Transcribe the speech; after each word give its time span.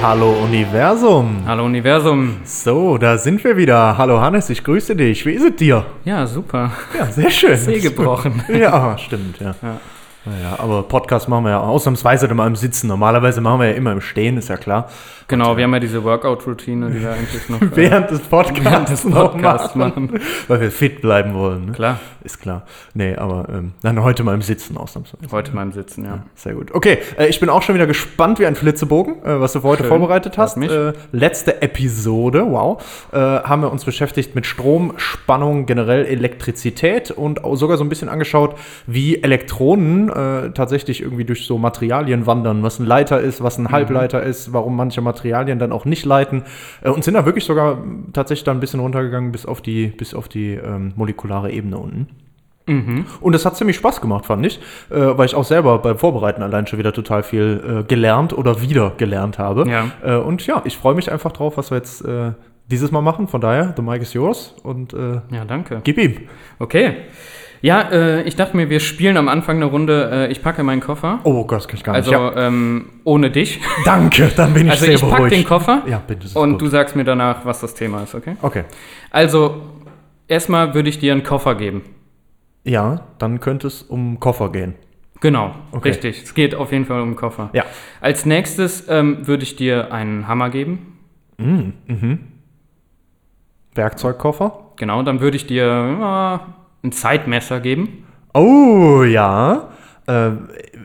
Hallo 0.00 0.30
Universum. 0.44 1.42
Hallo 1.44 1.64
Universum. 1.64 2.36
So, 2.44 2.98
da 2.98 3.18
sind 3.18 3.42
wir 3.42 3.56
wieder. 3.56 3.98
Hallo 3.98 4.20
Hannes, 4.20 4.48
ich 4.48 4.62
grüße 4.62 4.94
dich. 4.94 5.26
Wie 5.26 5.32
ist 5.32 5.42
es 5.42 5.56
dir? 5.56 5.84
Ja, 6.04 6.24
super. 6.24 6.70
Ja, 6.96 7.06
sehr 7.06 7.30
schön. 7.30 7.56
Zeh 7.58 7.80
gebrochen. 7.80 8.44
Ja, 8.48 8.96
stimmt, 8.96 9.40
ja. 9.40 9.56
Ja. 9.60 9.80
Naja, 10.28 10.56
aber 10.58 10.82
Podcast 10.82 11.28
machen 11.28 11.44
wir 11.44 11.50
ja 11.50 11.60
ausnahmsweise 11.60 12.28
dann 12.28 12.36
mal 12.36 12.46
im 12.46 12.56
Sitzen. 12.56 12.86
Normalerweise 12.86 13.40
machen 13.40 13.60
wir 13.60 13.68
ja 13.68 13.74
immer 13.74 13.92
im 13.92 14.00
Stehen, 14.02 14.36
ist 14.36 14.48
ja 14.48 14.58
klar. 14.58 14.90
Genau, 15.26 15.56
wir 15.56 15.64
haben 15.64 15.74
ja 15.74 15.80
diese 15.80 16.04
Workout-Routine, 16.04 16.90
die 16.90 17.02
wir 17.02 17.12
eigentlich 17.12 17.48
noch. 17.48 17.60
äh, 17.62 17.76
Während 17.76 18.10
des 18.10 18.20
Podcasts, 18.20 18.64
Während 18.64 18.88
des 18.88 19.02
Podcasts 19.02 19.74
machen. 19.74 20.20
Weil 20.48 20.60
wir 20.60 20.70
fit 20.70 21.00
bleiben 21.00 21.34
wollen. 21.34 21.66
Ne? 21.66 21.72
Klar, 21.72 22.00
Ist 22.24 22.40
klar. 22.40 22.64
Nee, 22.94 23.14
aber 23.14 23.46
ähm, 23.50 23.72
dann 23.82 24.02
heute 24.02 24.22
mal 24.22 24.34
im 24.34 24.42
Sitzen 24.42 24.76
ausnahmsweise. 24.76 25.30
heute 25.30 25.54
mal 25.54 25.62
im 25.62 25.72
Sitzen, 25.72 26.04
ja. 26.04 26.24
Sehr 26.34 26.54
gut. 26.54 26.74
Okay, 26.74 26.98
äh, 27.18 27.26
ich 27.28 27.40
bin 27.40 27.48
auch 27.48 27.62
schon 27.62 27.74
wieder 27.74 27.86
gespannt 27.86 28.38
wie 28.38 28.46
ein 28.46 28.54
Flitzebogen, 28.54 29.22
äh, 29.22 29.40
was 29.40 29.52
du 29.52 29.60
für 29.60 29.68
heute 29.68 29.82
Schön. 29.82 29.90
vorbereitet 29.90 30.38
hast. 30.38 30.56
Äh, 30.58 30.92
letzte 31.12 31.62
Episode, 31.62 32.46
wow, 32.48 32.82
äh, 33.12 33.16
haben 33.18 33.62
wir 33.62 33.70
uns 33.70 33.84
beschäftigt 33.84 34.34
mit 34.34 34.46
Strom, 34.46 34.94
Spannung, 34.96 35.66
generell 35.66 36.06
Elektrizität 36.06 37.10
und 37.10 37.44
auch 37.44 37.56
sogar 37.56 37.76
so 37.76 37.84
ein 37.84 37.88
bisschen 37.88 38.08
angeschaut, 38.08 38.56
wie 38.86 39.22
Elektronen 39.22 40.10
äh, 40.18 40.50
tatsächlich 40.50 41.02
irgendwie 41.02 41.24
durch 41.24 41.46
so 41.46 41.58
Materialien 41.58 42.26
wandern, 42.26 42.62
was 42.62 42.78
ein 42.78 42.86
Leiter 42.86 43.20
ist, 43.20 43.42
was 43.42 43.58
ein 43.58 43.64
Mhm. 43.64 43.70
Halbleiter 43.72 44.22
ist, 44.22 44.52
warum 44.52 44.76
manche 44.76 45.00
Materialien 45.00 45.58
dann 45.58 45.72
auch 45.72 45.84
nicht 45.84 46.04
leiten 46.04 46.42
äh, 46.82 46.88
und 46.90 47.04
sind 47.04 47.14
da 47.14 47.24
wirklich 47.24 47.44
sogar 47.44 47.78
tatsächlich 48.12 48.44
dann 48.44 48.56
ein 48.56 48.60
bisschen 48.60 48.80
runtergegangen 48.80 49.32
bis 49.32 49.46
auf 49.46 49.60
die, 49.62 49.86
bis 49.88 50.14
auf 50.14 50.28
die 50.28 50.54
ähm, 50.54 50.92
molekulare 50.96 51.50
Ebene 51.52 51.78
unten. 51.78 52.08
Mhm. 52.66 53.06
Und 53.22 53.34
es 53.34 53.46
hat 53.46 53.56
ziemlich 53.56 53.76
Spaß 53.76 54.00
gemacht, 54.02 54.26
fand 54.26 54.44
ich, 54.44 54.58
äh, 54.90 54.94
weil 55.16 55.24
ich 55.24 55.34
auch 55.34 55.44
selber 55.44 55.78
beim 55.78 55.96
Vorbereiten 55.96 56.42
allein 56.42 56.66
schon 56.66 56.78
wieder 56.78 56.92
total 56.92 57.22
viel 57.22 57.78
äh, 57.80 57.82
gelernt 57.84 58.36
oder 58.36 58.60
wieder 58.60 58.92
gelernt 58.98 59.38
habe. 59.38 59.64
Ja. 59.70 59.86
Äh, 60.04 60.16
und 60.18 60.46
ja, 60.46 60.60
ich 60.66 60.76
freue 60.76 60.94
mich 60.94 61.10
einfach 61.10 61.32
drauf, 61.32 61.56
was 61.56 61.70
wir 61.70 61.78
jetzt 61.78 62.04
äh, 62.04 62.32
dieses 62.70 62.90
Mal 62.90 63.00
machen. 63.00 63.26
Von 63.26 63.40
daher, 63.40 63.72
the 63.74 63.80
mic 63.82 64.02
is 64.02 64.12
yours 64.12 64.54
und 64.62 64.92
äh, 64.92 65.20
Ja, 65.30 65.46
danke. 65.46 65.80
gib 65.82 65.96
ihm. 65.96 66.28
Okay. 66.58 66.96
Ja, 67.60 67.80
äh, 67.90 68.22
ich 68.22 68.36
dachte 68.36 68.56
mir, 68.56 68.70
wir 68.70 68.78
spielen 68.80 69.16
am 69.16 69.28
Anfang 69.28 69.56
eine 69.56 69.64
Runde. 69.64 70.10
Äh, 70.28 70.30
ich 70.32 70.42
packe 70.42 70.62
meinen 70.62 70.80
Koffer. 70.80 71.18
Oh 71.24 71.44
Gott, 71.44 71.58
das 71.58 71.66
kann 71.68 71.76
ich 71.76 71.84
gar 71.84 71.94
Also 71.94 72.10
nicht. 72.10 72.36
Ja. 72.36 72.46
ähm, 72.46 72.90
ohne 73.04 73.30
dich. 73.30 73.60
Danke, 73.84 74.30
dann 74.36 74.54
bin 74.54 74.66
ich 74.66 74.72
Also 74.72 74.84
sehr 74.84 74.94
ich 74.94 75.00
packe 75.00 75.14
beruhigt. 75.16 75.34
den 75.36 75.44
Koffer 75.44 75.82
Ja, 75.88 76.00
bitte. 76.06 76.38
und 76.38 76.52
gut. 76.52 76.60
du 76.62 76.66
sagst 76.68 76.94
mir 76.94 77.04
danach, 77.04 77.44
was 77.44 77.60
das 77.60 77.74
Thema 77.74 78.02
ist, 78.04 78.14
okay? 78.14 78.36
Okay. 78.42 78.64
Also, 79.10 79.60
erstmal 80.28 80.74
würde 80.74 80.88
ich 80.88 80.98
dir 81.00 81.12
einen 81.12 81.22
Koffer 81.24 81.54
geben. 81.56 81.82
Ja, 82.64 83.00
dann 83.18 83.40
könnte 83.40 83.66
es 83.66 83.82
um 83.82 84.20
Koffer 84.20 84.52
gehen. 84.52 84.74
Genau, 85.20 85.52
Okay. 85.72 85.88
richtig. 85.88 86.22
Es 86.22 86.34
geht 86.34 86.54
auf 86.54 86.70
jeden 86.70 86.84
Fall 86.84 87.00
um 87.00 87.16
Koffer. 87.16 87.50
Ja. 87.52 87.64
Als 88.00 88.24
nächstes 88.24 88.86
ähm, 88.88 89.26
würde 89.26 89.42
ich 89.42 89.56
dir 89.56 89.92
einen 89.92 90.28
Hammer 90.28 90.50
geben. 90.50 90.96
Werkzeugkoffer. 93.74 94.52
Genau, 94.76 95.02
dann 95.02 95.20
würde 95.20 95.36
ich 95.36 95.46
dir 95.46 95.64
ja, 95.66 96.40
ein 96.82 96.92
Zeitmesser 96.92 97.60
geben. 97.60 98.06
Oh, 98.34 99.02
ja. 99.02 99.70
Äh, 100.06 100.30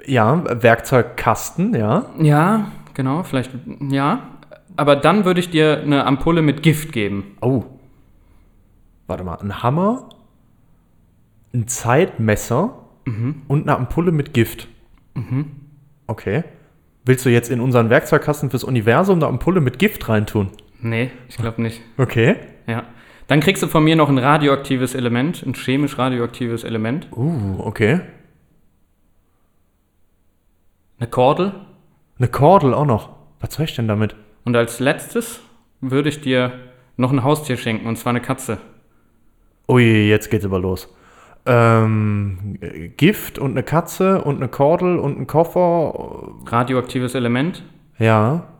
ja, 0.06 0.44
Werkzeugkasten, 0.64 1.76
ja. 1.76 2.06
Ja, 2.20 2.72
genau, 2.94 3.24
vielleicht, 3.24 3.52
ja. 3.90 4.30
Aber 4.76 4.96
dann 4.96 5.24
würde 5.26 5.40
ich 5.40 5.50
dir 5.50 5.82
eine 5.82 6.06
Ampulle 6.06 6.42
mit 6.42 6.64
Gift 6.64 6.92
geben. 6.92 7.38
Oh. 7.42 7.64
Warte 9.08 9.24
mal, 9.24 9.36
ein 9.36 9.62
Hammer, 9.62 10.10
ein 11.54 11.68
Zeitmesser 11.68 12.80
und 13.48 13.64
eine 13.64 13.76
Ampulle 13.78 14.12
mit 14.12 14.34
Gift. 14.34 14.68
Okay. 16.08 16.44
Willst 17.06 17.26
du 17.26 17.30
jetzt 17.30 17.52
in 17.52 17.60
unseren 17.60 17.90
Werkzeugkasten 17.90 18.50
fürs 18.50 18.64
Universum 18.64 19.18
eine 19.18 19.28
Ampulle 19.28 19.62
mit 19.62 19.78
Gift 19.78 20.08
reintun? 20.10 20.50
Nee, 20.82 21.12
ich 21.30 21.38
glaube 21.38 21.62
nicht. 21.62 21.82
Okay. 21.98 22.38
Ja. 22.66 22.84
Dann 23.28 23.40
kriegst 23.40 23.64
du 23.64 23.68
von 23.68 23.84
mir 23.84 23.96
noch 23.96 24.10
ein 24.10 24.18
radioaktives 24.18 24.96
Element, 24.96 25.44
ein 25.46 25.54
chemisch 25.54 25.98
radioaktives 25.98 26.64
Element. 26.64 27.08
Uh, 27.16 27.60
okay. 27.60 28.02
Eine 31.00 31.10
Kordel. 31.10 31.54
Eine 32.18 32.28
Kordel 32.28 32.74
auch 32.74 32.86
noch. 32.86 33.10
Was 33.40 33.54
soll 33.56 33.66
ich 33.66 33.76
denn 33.76 33.88
damit? 33.88 34.16
Und 34.46 34.56
als 34.56 34.80
letztes 34.80 35.42
würde 35.82 36.10
ich 36.10 36.22
dir 36.22 36.54
noch 36.98 37.12
ein 37.12 37.24
Haustier 37.24 37.58
schenken, 37.58 37.88
und 37.88 37.98
zwar 37.98 38.12
eine 38.12 38.22
Katze. 38.22 38.58
Ui, 39.68 40.08
jetzt 40.08 40.30
geht's 40.30 40.46
aber 40.46 40.60
los. 40.60 40.94
Ähm, 41.46 42.58
äh, 42.62 42.88
Gift 42.90 43.38
und 43.38 43.52
eine 43.52 43.64
Katze 43.64 44.24
und 44.24 44.38
eine 44.38 44.48
Kordel 44.48 44.98
und 44.98 45.20
ein 45.20 45.28
Koffer. 45.28 46.34
Radioaktives 46.46 47.16
Element. 47.16 47.64
Ja. 48.00 48.53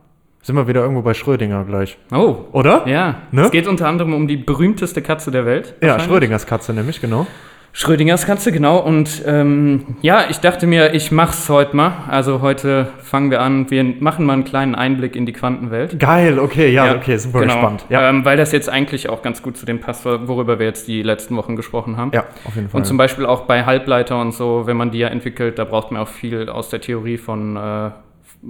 Sind 0.44 0.56
wir 0.56 0.68
wieder 0.68 0.82
irgendwo 0.82 1.00
bei 1.00 1.14
Schrödinger 1.14 1.64
gleich. 1.64 1.96
Oh, 2.12 2.36
Oder? 2.52 2.86
ja. 2.86 3.22
Ne? 3.32 3.46
Es 3.46 3.50
geht 3.50 3.66
unter 3.66 3.88
anderem 3.88 4.12
um 4.12 4.28
die 4.28 4.36
berühmteste 4.36 5.00
Katze 5.00 5.30
der 5.30 5.46
Welt. 5.46 5.72
Ja. 5.82 5.98
Schrödingers 5.98 6.44
Katze 6.44 6.74
nämlich, 6.74 7.00
genau. 7.00 7.26
Schrödingers 7.72 8.26
Katze, 8.26 8.52
genau. 8.52 8.76
Und 8.76 9.22
ähm, 9.26 9.96
ja, 10.02 10.26
ich 10.28 10.40
dachte 10.40 10.66
mir, 10.66 10.92
ich 10.92 11.10
mach's 11.10 11.48
heute 11.48 11.74
mal. 11.74 11.92
Also 12.08 12.42
heute 12.42 12.88
fangen 12.98 13.30
wir 13.30 13.40
an. 13.40 13.70
Wir 13.70 13.82
machen 13.84 14.26
mal 14.26 14.34
einen 14.34 14.44
kleinen 14.44 14.74
Einblick 14.74 15.16
in 15.16 15.24
die 15.24 15.32
Quantenwelt. 15.32 15.98
Geil, 15.98 16.38
okay, 16.38 16.68
ja, 16.68 16.94
okay, 16.94 17.16
super 17.16 17.40
genau. 17.40 17.54
gespannt. 17.54 17.86
Ja, 17.88 18.06
Ähm, 18.10 18.26
weil 18.26 18.36
das 18.36 18.52
jetzt 18.52 18.68
eigentlich 18.68 19.08
auch 19.08 19.22
ganz 19.22 19.42
gut 19.42 19.56
zu 19.56 19.64
dem 19.64 19.80
passt, 19.80 20.04
worüber 20.04 20.58
wir 20.58 20.66
jetzt 20.66 20.88
die 20.88 21.02
letzten 21.02 21.36
Wochen 21.36 21.56
gesprochen 21.56 21.96
haben. 21.96 22.10
ja 22.12 22.26
auf 22.44 22.54
jeden 22.54 22.68
Fall. 22.68 22.82
Und 22.82 22.84
zum 22.84 22.98
Beispiel 22.98 23.24
auch 23.24 23.46
bei 23.46 23.64
Halbleiter 23.64 24.20
und 24.20 24.32
so, 24.32 24.66
wenn 24.66 24.76
man 24.76 24.90
die 24.90 24.98
ja 24.98 25.08
entwickelt, 25.08 25.58
da 25.58 25.64
braucht 25.64 25.90
man 25.90 26.02
auch 26.02 26.08
viel 26.08 26.50
aus 26.50 26.68
der 26.68 26.82
Theorie 26.82 27.16
von, 27.16 27.56
äh, 27.56 27.90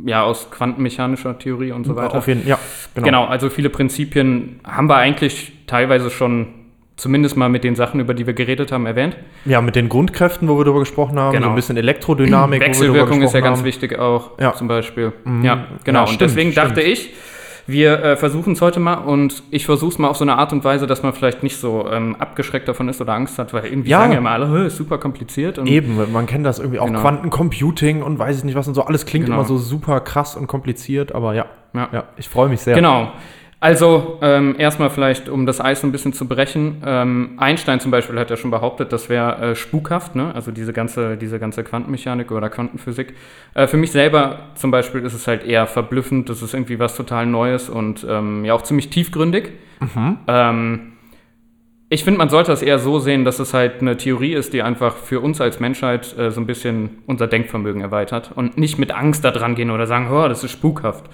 ja, 0.06 0.22
aus 0.24 0.50
quantenmechanischer 0.50 1.38
Theorie 1.38 1.72
und 1.72 1.84
so 1.84 1.96
weiter. 1.96 2.16
Auf 2.18 2.26
jeden 2.28 2.46
ja, 2.46 2.58
genau. 2.94 3.04
Genau, 3.06 3.24
also 3.26 3.50
viele 3.50 3.70
Prinzipien 3.70 4.60
haben 4.64 4.88
wir 4.88 4.96
eigentlich 4.96 5.52
teilweise 5.66 6.10
schon 6.10 6.48
zumindest 6.96 7.36
mal 7.36 7.48
mit 7.48 7.64
den 7.64 7.74
Sachen, 7.74 7.98
über 8.00 8.14
die 8.14 8.24
wir 8.26 8.34
geredet 8.34 8.70
haben, 8.70 8.86
erwähnt. 8.86 9.16
Ja, 9.44 9.60
mit 9.60 9.74
den 9.74 9.88
Grundkräften, 9.88 10.46
wo 10.48 10.56
wir 10.58 10.64
drüber 10.64 10.78
gesprochen 10.80 11.18
haben, 11.18 11.32
Genau. 11.32 11.46
so 11.46 11.50
ein 11.50 11.56
bisschen 11.56 11.76
Elektrodynamik, 11.76 12.60
Wechselwirkung 12.60 13.20
ist 13.22 13.32
ja 13.34 13.40
gesprochen 13.40 13.42
ganz 13.42 13.58
haben. 13.58 13.64
wichtig 13.64 13.98
auch, 13.98 14.38
Ja. 14.38 14.52
zum 14.54 14.68
Beispiel. 14.68 15.12
Ja, 15.42 15.66
genau. 15.82 15.98
Ja, 15.98 16.00
und 16.02 16.08
stimmt, 16.08 16.20
deswegen 16.20 16.52
stimmt. 16.52 16.68
dachte 16.70 16.82
ich, 16.82 17.12
wir 17.66 18.02
äh, 18.04 18.16
versuchen 18.16 18.52
es 18.52 18.60
heute 18.60 18.78
mal 18.80 18.94
und 18.96 19.42
ich 19.50 19.64
versuche 19.66 19.90
es 19.92 19.98
mal 19.98 20.08
auf 20.08 20.16
so 20.18 20.24
eine 20.24 20.36
Art 20.36 20.52
und 20.52 20.64
Weise, 20.64 20.86
dass 20.86 21.02
man 21.02 21.12
vielleicht 21.14 21.42
nicht 21.42 21.56
so 21.56 21.86
ähm, 21.90 22.14
abgeschreckt 22.18 22.68
davon 22.68 22.88
ist 22.88 23.00
oder 23.00 23.14
Angst 23.14 23.38
hat, 23.38 23.52
weil 23.54 23.64
irgendwie 23.66 23.90
Ja. 23.90 24.00
sagen 24.00 24.12
ja 24.12 24.18
immer 24.18 24.30
alle, 24.30 24.48
"Hö, 24.48 24.66
ist 24.66 24.76
super 24.76 24.98
kompliziert. 24.98 25.58
Und 25.58 25.66
Eben, 25.66 26.12
man 26.12 26.26
kennt 26.26 26.44
das 26.44 26.58
irgendwie 26.58 26.78
auch 26.78 26.86
Genau. 26.86 27.00
Quantencomputing 27.00 28.02
und 28.02 28.18
weiß 28.18 28.38
ich 28.38 28.44
nicht 28.44 28.54
was 28.54 28.68
und 28.68 28.74
so. 28.74 28.82
Alles 28.84 29.06
klingt 29.06 29.26
Genau. 29.26 29.38
immer 29.38 29.46
so 29.46 29.56
super 29.56 30.00
krass 30.00 30.36
und 30.36 30.46
kompliziert, 30.46 31.14
aber 31.14 31.34
ja, 31.34 31.46
Ja. 31.72 31.88
ja, 31.92 32.04
ich 32.16 32.28
freue 32.28 32.48
mich 32.48 32.60
sehr. 32.60 32.74
Genau. 32.74 33.12
Also 33.64 34.18
ähm, 34.20 34.56
erstmal 34.58 34.90
vielleicht, 34.90 35.30
um 35.30 35.46
das 35.46 35.58
Eis 35.58 35.82
ein 35.84 35.90
bisschen 35.90 36.12
zu 36.12 36.28
brechen. 36.28 36.82
Ähm, 36.84 37.30
Einstein 37.38 37.80
zum 37.80 37.90
Beispiel 37.90 38.18
hat 38.18 38.28
ja 38.28 38.36
schon 38.36 38.50
behauptet, 38.50 38.92
das 38.92 39.08
wäre 39.08 39.52
äh, 39.52 39.54
spukhaft, 39.54 40.14
ne? 40.16 40.34
also 40.34 40.50
diese 40.50 40.74
ganze, 40.74 41.16
diese 41.16 41.38
ganze 41.38 41.64
Quantenmechanik 41.64 42.30
oder 42.30 42.50
Quantenphysik. 42.50 43.14
Äh, 43.54 43.66
für 43.66 43.78
mich 43.78 43.90
selber 43.90 44.40
zum 44.54 44.70
Beispiel 44.70 45.00
ist 45.00 45.14
es 45.14 45.26
halt 45.26 45.46
eher 45.46 45.66
verblüffend, 45.66 46.28
das 46.28 46.42
ist 46.42 46.52
irgendwie 46.52 46.78
was 46.78 46.94
total 46.94 47.24
Neues 47.24 47.70
und 47.70 48.06
ähm, 48.06 48.44
ja 48.44 48.52
auch 48.52 48.60
ziemlich 48.60 48.90
tiefgründig. 48.90 49.52
Ähm, 50.28 50.92
ich 51.90 52.02
finde, 52.04 52.18
man 52.18 52.28
sollte 52.28 52.50
das 52.50 52.62
eher 52.62 52.78
so 52.78 52.98
sehen, 52.98 53.24
dass 53.24 53.38
es 53.38 53.54
halt 53.54 53.80
eine 53.80 53.96
Theorie 53.96 54.32
ist, 54.34 54.52
die 54.52 54.62
einfach 54.62 54.96
für 54.96 55.20
uns 55.20 55.40
als 55.40 55.60
Menschheit 55.60 56.16
äh, 56.18 56.30
so 56.30 56.40
ein 56.40 56.46
bisschen 56.46 56.98
unser 57.06 57.26
Denkvermögen 57.26 57.82
erweitert 57.82 58.32
und 58.34 58.56
nicht 58.58 58.78
mit 58.78 58.90
Angst 58.92 59.24
da 59.24 59.30
dran 59.30 59.54
gehen 59.54 59.70
oder 59.70 59.86
sagen, 59.86 60.08
oh, 60.10 60.26
das 60.28 60.42
ist 60.42 60.50
spukhaft. 60.52 61.04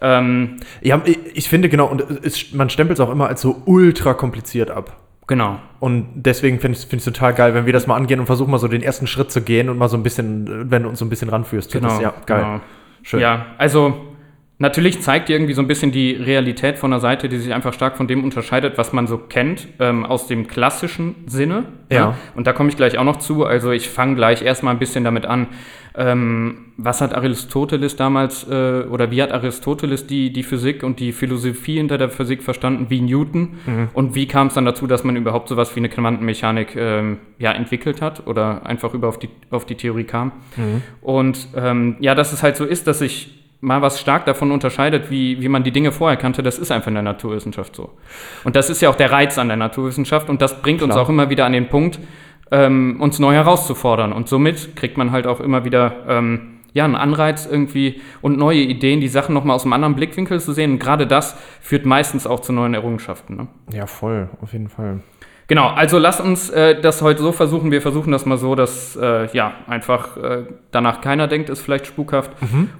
Ähm, 0.00 0.58
Ja, 0.82 1.00
ich, 1.04 1.18
ich 1.34 1.48
finde 1.48 1.68
genau, 1.68 1.86
und 1.86 2.02
es, 2.22 2.52
man 2.52 2.68
stempelt 2.70 2.98
es 2.98 3.04
auch 3.04 3.10
immer 3.10 3.28
als 3.28 3.40
so 3.40 3.62
ultra 3.64 4.14
kompliziert 4.14 4.70
ab. 4.70 4.96
genau. 5.26 5.58
Und 5.80 6.06
deswegen 6.14 6.60
finde 6.60 6.78
ich 6.78 6.92
es 6.92 7.04
total 7.04 7.34
geil, 7.34 7.54
wenn 7.54 7.66
wir 7.66 7.72
das 7.72 7.86
mal 7.86 7.96
angehen 7.96 8.20
und 8.20 8.26
versuchen 8.26 8.50
mal 8.50 8.58
so 8.58 8.68
den 8.68 8.82
ersten 8.82 9.06
Schritt 9.06 9.30
zu 9.30 9.40
gehen 9.42 9.68
und 9.68 9.78
mal 9.78 9.88
so 9.88 9.96
ein 9.96 10.02
bisschen, 10.02 10.46
äh, 10.46 10.70
wenn 10.70 10.82
du 10.82 10.88
uns 10.90 10.98
so 10.98 11.04
ein 11.04 11.10
bisschen 11.10 11.28
ranführst. 11.30 11.72
Genau. 11.72 11.88
Das, 11.88 12.00
ja, 12.00 12.14
geil. 12.26 12.40
Genau. 12.42 12.60
Schön. 13.02 13.20
Ja, 13.20 13.46
also 13.58 14.13
Natürlich 14.64 15.02
zeigt 15.02 15.28
irgendwie 15.28 15.52
so 15.52 15.60
ein 15.60 15.68
bisschen 15.68 15.92
die 15.92 16.12
Realität 16.12 16.78
von 16.78 16.90
einer 16.90 16.98
Seite, 16.98 17.28
die 17.28 17.36
sich 17.36 17.52
einfach 17.52 17.74
stark 17.74 17.98
von 17.98 18.06
dem 18.06 18.24
unterscheidet, 18.24 18.78
was 18.78 18.94
man 18.94 19.06
so 19.06 19.18
kennt, 19.18 19.68
ähm, 19.78 20.06
aus 20.06 20.26
dem 20.26 20.46
klassischen 20.46 21.16
Sinne. 21.26 21.64
Ja. 21.92 22.06
Ne? 22.06 22.14
Und 22.34 22.46
da 22.46 22.54
komme 22.54 22.70
ich 22.70 22.76
gleich 22.78 22.96
auch 22.96 23.04
noch 23.04 23.18
zu. 23.18 23.44
Also 23.44 23.72
ich 23.72 23.90
fange 23.90 24.14
gleich 24.14 24.40
erstmal 24.40 24.72
ein 24.72 24.78
bisschen 24.78 25.04
damit 25.04 25.26
an, 25.26 25.48
ähm, 25.94 26.72
was 26.78 27.02
hat 27.02 27.14
Aristoteles 27.14 27.96
damals 27.96 28.48
äh, 28.48 28.84
oder 28.88 29.10
wie 29.10 29.22
hat 29.22 29.32
Aristoteles 29.32 30.06
die, 30.06 30.32
die 30.32 30.42
Physik 30.42 30.82
und 30.82 30.98
die 30.98 31.12
Philosophie 31.12 31.76
hinter 31.76 31.98
der 31.98 32.08
Physik 32.08 32.42
verstanden, 32.42 32.86
wie 32.88 33.02
Newton? 33.02 33.58
Und 33.92 34.14
wie 34.14 34.26
kam 34.26 34.46
es 34.46 34.54
dann 34.54 34.64
dazu, 34.64 34.86
dass 34.86 35.04
man 35.04 35.14
überhaupt 35.14 35.50
sowas 35.50 35.76
wie 35.76 35.80
eine 35.80 35.90
Quantenmechanik 35.90 36.74
ähm, 36.74 37.18
ja, 37.38 37.52
entwickelt 37.52 38.00
hat 38.00 38.26
oder 38.26 38.64
einfach 38.64 38.94
über 38.94 39.08
auf 39.08 39.18
die, 39.18 39.28
auf 39.50 39.66
die 39.66 39.74
Theorie 39.74 40.04
kam? 40.04 40.32
Und 41.02 41.48
ähm, 41.54 41.96
ja, 42.00 42.14
dass 42.14 42.32
es 42.32 42.42
halt 42.42 42.56
so 42.56 42.64
ist, 42.64 42.86
dass 42.86 43.00
sich 43.00 43.33
mal 43.64 43.82
was 43.82 44.00
stark 44.00 44.26
davon 44.26 44.52
unterscheidet, 44.52 45.10
wie, 45.10 45.40
wie 45.40 45.48
man 45.48 45.64
die 45.64 45.72
Dinge 45.72 45.90
vorher 45.90 46.16
kannte, 46.16 46.42
das 46.42 46.58
ist 46.58 46.70
einfach 46.70 46.88
in 46.88 46.94
der 46.94 47.02
Naturwissenschaft 47.02 47.74
so. 47.74 47.90
Und 48.44 48.56
das 48.56 48.70
ist 48.70 48.82
ja 48.82 48.90
auch 48.90 48.96
der 48.96 49.10
Reiz 49.10 49.38
an 49.38 49.48
der 49.48 49.56
Naturwissenschaft 49.56 50.28
und 50.28 50.42
das 50.42 50.60
bringt 50.60 50.82
uns 50.82 50.92
Klar. 50.92 51.04
auch 51.04 51.08
immer 51.08 51.30
wieder 51.30 51.46
an 51.46 51.52
den 51.52 51.68
Punkt, 51.68 51.98
ähm, 52.50 52.96
uns 53.00 53.18
neu 53.18 53.32
herauszufordern. 53.32 54.12
Und 54.12 54.28
somit 54.28 54.76
kriegt 54.76 54.98
man 54.98 55.10
halt 55.10 55.26
auch 55.26 55.40
immer 55.40 55.64
wieder 55.64 56.04
ähm, 56.08 56.60
ja, 56.74 56.84
einen 56.84 56.96
Anreiz 56.96 57.46
irgendwie 57.46 58.02
und 58.20 58.36
neue 58.36 58.60
Ideen, 58.60 59.00
die 59.00 59.08
Sachen 59.08 59.32
nochmal 59.32 59.56
aus 59.56 59.64
einem 59.64 59.72
anderen 59.72 59.94
Blickwinkel 59.94 60.40
zu 60.40 60.52
sehen. 60.52 60.72
Und 60.72 60.78
gerade 60.78 61.06
das 61.06 61.36
führt 61.60 61.86
meistens 61.86 62.26
auch 62.26 62.40
zu 62.40 62.52
neuen 62.52 62.74
Errungenschaften. 62.74 63.36
Ne? 63.36 63.46
Ja, 63.72 63.86
voll, 63.86 64.28
auf 64.42 64.52
jeden 64.52 64.68
Fall. 64.68 65.00
Genau, 65.46 65.68
also 65.68 65.98
lass 65.98 66.20
uns 66.20 66.48
äh, 66.50 66.80
das 66.80 67.02
heute 67.02 67.22
so 67.22 67.32
versuchen. 67.32 67.70
Wir 67.70 67.82
versuchen 67.82 68.12
das 68.12 68.24
mal 68.24 68.38
so, 68.38 68.54
dass 68.54 68.96
äh, 68.96 69.28
ja 69.32 69.52
einfach 69.66 70.16
äh, 70.16 70.44
danach 70.70 71.00
keiner 71.00 71.28
denkt, 71.28 71.50
ist 71.50 71.60
vielleicht 71.60 71.86
spukhaft. 71.86 72.30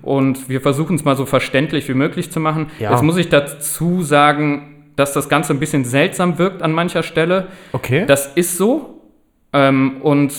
Und 0.03 0.49
wir 0.49 0.61
versuchen 0.61 0.97
es 0.97 1.05
mal 1.05 1.17
so 1.17 1.27
verständlich 1.27 1.89
wie 1.89 1.95
möglich 1.95 2.33
zu 2.33 2.41
machen. 2.41 2.71
Ja. 2.79 2.93
Jetzt 2.93 3.03
muss 3.03 3.17
ich 3.17 3.29
dazu 3.29 4.03
sagen, 4.03 4.93
dass 4.97 5.13
das 5.13 5.29
Ganze 5.29 5.53
ein 5.53 5.61
bisschen 5.61 5.85
seltsam 5.85 6.39
wirkt 6.39 6.63
an 6.63 6.73
mancher 6.73 7.03
Stelle. 7.03 7.49
Okay. 7.73 8.07
Das 8.07 8.29
ist 8.35 8.57
so. 8.57 9.03
Ähm, 9.53 10.01
und 10.03 10.33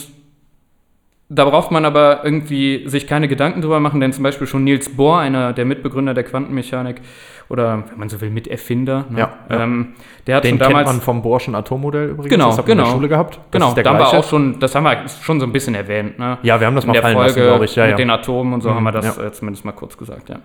da 1.28 1.46
braucht 1.46 1.72
man 1.72 1.86
aber 1.86 2.22
irgendwie 2.24 2.88
sich 2.88 3.08
keine 3.08 3.28
Gedanken 3.28 3.62
drüber 3.62 3.80
machen, 3.80 4.00
denn 4.00 4.14
zum 4.14 4.24
Beispiel 4.24 4.46
schon 4.46 4.64
Niels 4.64 4.90
Bohr, 4.96 5.20
einer 5.20 5.54
der 5.54 5.66
Mitbegründer 5.66 6.14
der 6.14 6.24
Quantenmechanik 6.24 7.02
oder, 7.50 7.84
wenn 7.90 8.00
man 8.00 8.10
so 8.10 8.22
will, 8.22 8.30
Miterfinder, 8.30 9.06
ne? 9.10 9.20
Ja, 9.20 9.34
ja. 9.50 9.64
Ähm, 9.64 9.94
der 10.26 10.38
hat 10.38 10.44
Den 10.44 10.52
schon 10.52 10.60
kennt 10.60 10.72
damals 10.72 10.88
man 10.88 11.02
vom 11.02 11.22
Borschen 11.22 11.56
Atommodell 11.56 12.10
übrigens. 12.10 12.30
Genau, 12.30 12.48
das 12.48 12.58
hat 12.60 12.68
man 12.68 12.72
in 12.72 12.78
genau. 12.78 12.90
der 12.90 12.96
Schule 12.96 13.08
gehabt. 13.08 13.36
Das 13.36 13.44
Genau, 13.52 13.74
da 13.74 13.90
haben 13.90 13.98
wir 13.98 14.04
gleiche. 14.04 14.18
auch 14.18 14.24
schon, 14.24 14.60
das 14.60 14.76
haben 14.76 14.84
wir 14.84 15.08
schon 15.08 15.40
so 15.40 15.46
ein 15.46 15.52
bisschen 15.52 15.76
erwähnt, 15.76 16.18
ne? 16.20 16.38
Ja, 16.44 16.60
wir 16.60 16.68
haben 16.68 16.76
das 16.76 16.86
In 16.86 16.92
mal 16.92 17.02
fallen 17.02 17.16
Folge 17.16 17.30
lassen, 17.30 17.48
glaube 17.48 17.66
ich. 17.66 17.76
Ja, 17.76 17.84
mit 17.84 17.92
ja. 17.92 17.98
den 17.98 18.10
Atomen 18.10 18.54
und 18.54 18.62
so 18.62 18.74
haben 18.74 18.84
wir 18.84 18.92
das 18.92 19.18
äh, 19.18 19.32
zumindest 19.32 19.66
mal 19.66 19.74
kurz 19.74 19.98
gesagt, 19.98 20.30
ja. 20.30 20.38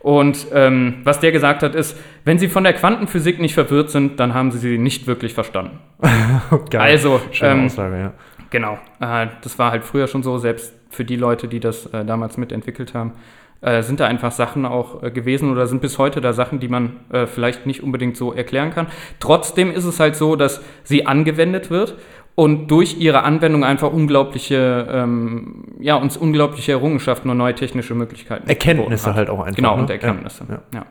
Und 0.00 0.46
ähm, 0.52 0.98
was 1.02 1.18
der 1.18 1.32
gesagt 1.32 1.64
hat, 1.64 1.74
ist, 1.74 1.98
wenn 2.24 2.38
Sie 2.38 2.48
von 2.48 2.62
der 2.62 2.74
Quantenphysik 2.74 3.40
nicht 3.40 3.54
verwirrt 3.54 3.90
sind, 3.90 4.20
dann 4.20 4.34
haben 4.34 4.52
Sie 4.52 4.58
sie 4.58 4.78
nicht 4.78 5.08
wirklich 5.08 5.34
verstanden. 5.34 5.80
Geil. 6.70 6.80
Also, 6.80 7.20
ähm, 7.40 7.66
Aussage, 7.66 7.98
ja. 7.98 8.12
Genau, 8.50 8.78
äh, 9.00 9.26
das 9.42 9.58
war 9.58 9.70
halt 9.70 9.84
früher 9.84 10.06
schon 10.06 10.22
so, 10.22 10.38
selbst 10.38 10.74
für 10.90 11.04
die 11.04 11.16
Leute, 11.16 11.48
die 11.48 11.60
das 11.60 11.86
äh, 11.86 12.04
damals 12.04 12.36
mitentwickelt 12.36 12.94
haben, 12.94 13.12
äh, 13.60 13.82
sind 13.82 14.00
da 14.00 14.06
einfach 14.06 14.32
Sachen 14.32 14.66
auch 14.66 15.02
äh, 15.02 15.10
gewesen 15.10 15.50
oder 15.50 15.66
sind 15.66 15.80
bis 15.80 15.98
heute 15.98 16.20
da 16.20 16.32
Sachen, 16.32 16.60
die 16.60 16.68
man 16.68 16.96
äh, 17.10 17.26
vielleicht 17.26 17.66
nicht 17.66 17.82
unbedingt 17.82 18.16
so 18.16 18.32
erklären 18.32 18.70
kann. 18.70 18.86
Trotzdem 19.18 19.70
ist 19.72 19.84
es 19.84 19.98
halt 19.98 20.16
so, 20.16 20.36
dass 20.36 20.62
sie 20.84 21.06
angewendet 21.06 21.70
wird 21.70 21.96
und 22.34 22.70
durch 22.70 22.98
ihre 22.98 23.22
Anwendung 23.22 23.64
einfach 23.64 23.90
unglaubliche, 23.90 24.86
ähm, 24.90 25.64
ja, 25.80 25.96
uns 25.96 26.18
unglaubliche 26.18 26.72
Errungenschaften 26.72 27.30
und 27.30 27.38
neue 27.38 27.54
technische 27.54 27.94
Möglichkeiten 27.94 28.46
Erkenntnisse 28.46 29.14
halt 29.14 29.30
auch 29.30 29.40
einfach. 29.40 29.56
Genau, 29.56 29.76
ne? 29.76 29.82
und 29.82 29.90
Erkenntnisse. 29.90 30.44
Ja. 30.48 30.62
Ja. 30.74 30.86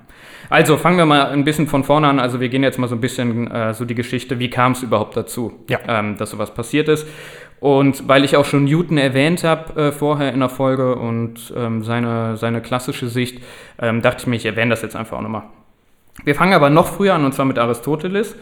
Also 0.49 0.77
fangen 0.77 0.97
wir 0.97 1.05
mal 1.05 1.27
ein 1.27 1.43
bisschen 1.43 1.67
von 1.67 1.83
vorne 1.83 2.07
an. 2.07 2.19
Also 2.19 2.39
wir 2.39 2.49
gehen 2.49 2.63
jetzt 2.63 2.79
mal 2.79 2.87
so 2.87 2.95
ein 2.95 3.01
bisschen 3.01 3.49
äh, 3.49 3.73
so 3.73 3.85
die 3.85 3.95
Geschichte, 3.95 4.39
wie 4.39 4.49
kam 4.49 4.71
es 4.71 4.81
überhaupt 4.83 5.15
dazu, 5.17 5.53
Ja. 5.69 5.79
ähm, 5.87 6.17
dass 6.17 6.31
sowas 6.31 6.51
passiert 6.53 6.87
ist. 6.87 7.07
Und 7.59 8.07
weil 8.07 8.23
ich 8.23 8.37
auch 8.37 8.45
schon 8.45 8.65
Newton 8.65 8.97
erwähnt 8.97 9.43
habe 9.43 9.87
äh, 9.87 9.91
vorher 9.91 10.33
in 10.33 10.39
der 10.39 10.49
Folge 10.49 10.95
und 10.95 11.53
ähm, 11.55 11.83
seine, 11.83 12.37
seine 12.37 12.61
klassische 12.61 13.07
Sicht, 13.07 13.41
ähm, 13.79 14.01
dachte 14.01 14.21
ich 14.21 14.27
mir, 14.27 14.35
ich 14.35 14.45
erwähne 14.45 14.71
das 14.71 14.81
jetzt 14.81 14.95
einfach 14.95 15.17
auch 15.17 15.21
nochmal. 15.21 15.43
Wir 16.23 16.35
fangen 16.35 16.53
aber 16.53 16.69
noch 16.69 16.87
früher 16.87 17.13
an, 17.13 17.25
und 17.25 17.33
zwar 17.33 17.45
mit 17.45 17.57
Aristoteles. 17.57 18.35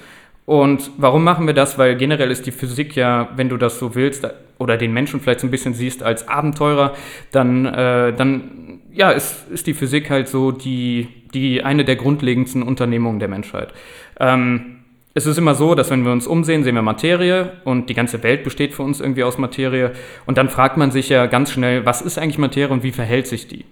Und 0.45 0.91
warum 0.97 1.23
machen 1.23 1.47
wir 1.47 1.53
das? 1.53 1.77
Weil 1.77 1.95
generell 1.95 2.29
ist 2.29 2.45
die 2.45 2.51
Physik 2.51 2.95
ja, 2.95 3.29
wenn 3.35 3.49
du 3.49 3.57
das 3.57 3.79
so 3.79 3.95
willst, 3.95 4.27
oder 4.59 4.77
den 4.77 4.93
Menschen 4.93 5.19
vielleicht 5.19 5.39
so 5.39 5.47
ein 5.47 5.51
bisschen 5.51 5.73
siehst 5.73 6.03
als 6.03 6.27
Abenteurer, 6.27 6.93
dann, 7.31 7.65
äh, 7.65 8.13
dann 8.13 8.79
ja, 8.91 9.11
ist, 9.11 9.49
ist 9.49 9.67
die 9.67 9.73
Physik 9.73 10.09
halt 10.09 10.27
so 10.27 10.51
die, 10.51 11.07
die 11.33 11.63
eine 11.63 11.85
der 11.85 11.95
grundlegendsten 11.95 12.61
Unternehmungen 12.61 13.19
der 13.19 13.29
Menschheit. 13.29 13.73
Ähm, 14.19 14.72
es 15.15 15.25
ist 15.27 15.37
immer 15.37 15.53
so, 15.53 15.75
dass 15.75 15.91
wenn 15.91 16.03
wir 16.05 16.11
uns 16.11 16.25
umsehen, 16.25 16.63
sehen 16.63 16.75
wir 16.75 16.81
Materie 16.81 17.53
und 17.65 17.89
die 17.89 17.93
ganze 17.93 18.23
Welt 18.23 18.43
besteht 18.43 18.73
für 18.73 18.81
uns 18.81 18.99
irgendwie 18.99 19.23
aus 19.23 19.37
Materie. 19.37 19.91
Und 20.25 20.37
dann 20.37 20.49
fragt 20.49 20.77
man 20.77 20.89
sich 20.89 21.09
ja 21.09 21.27
ganz 21.27 21.51
schnell, 21.51 21.85
was 21.85 22.01
ist 22.01 22.17
eigentlich 22.17 22.39
Materie 22.39 22.73
und 22.73 22.83
wie 22.83 22.91
verhält 22.91 23.27
sich 23.27 23.47
die? 23.47 23.65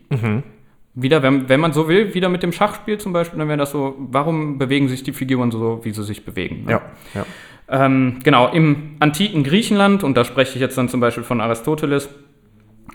Wieder, 0.94 1.24
wenn, 1.24 1.50
wenn 1.50 1.60
man 1.60 1.74
so 1.74 1.88
will, 1.88 2.14
wieder 2.14 2.30
mit 2.30 2.44
dem 2.44 2.52
Schachspiel 2.52 3.00
zum 3.00 3.14
Beispiel, 3.14 3.40
dann 3.40 3.48
wäre 3.48 3.58
das 3.58 3.72
so, 3.72 3.96
warum 3.98 4.60
bewegen 4.60 4.88
sich 4.88 5.04
die 5.04 5.14
Figuren 5.14 5.50
so, 5.50 5.80
wie 5.84 5.92
sie 5.92 6.04
sich 6.04 6.26
bewegen? 6.26 6.66
ne? 6.66 6.72
Ja, 6.74 6.82
ja. 7.16 7.26
Ähm, 7.70 8.20
genau, 8.24 8.52
im 8.52 8.98
antiken 9.00 9.44
Griechenland, 9.44 10.04
und 10.04 10.18
da 10.18 10.26
spreche 10.26 10.56
ich 10.56 10.62
jetzt 10.62 10.78
dann 10.78 10.90
zum 10.90 11.00
Beispiel 11.00 11.24
von 11.24 11.40
Aristoteles, 11.40 12.10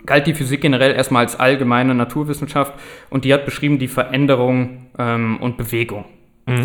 galt 0.05 0.27
die 0.27 0.35
Physik 0.35 0.61
generell 0.61 0.93
erstmal 0.93 1.23
als 1.23 1.37
allgemeine 1.37 1.95
Naturwissenschaft 1.95 2.73
und 3.09 3.25
die 3.25 3.33
hat 3.33 3.43
beschrieben 3.43 3.79
die 3.79 3.87
Veränderung 3.87 4.85
ähm, 4.99 5.37
und 5.41 5.57
Bewegung 5.57 6.05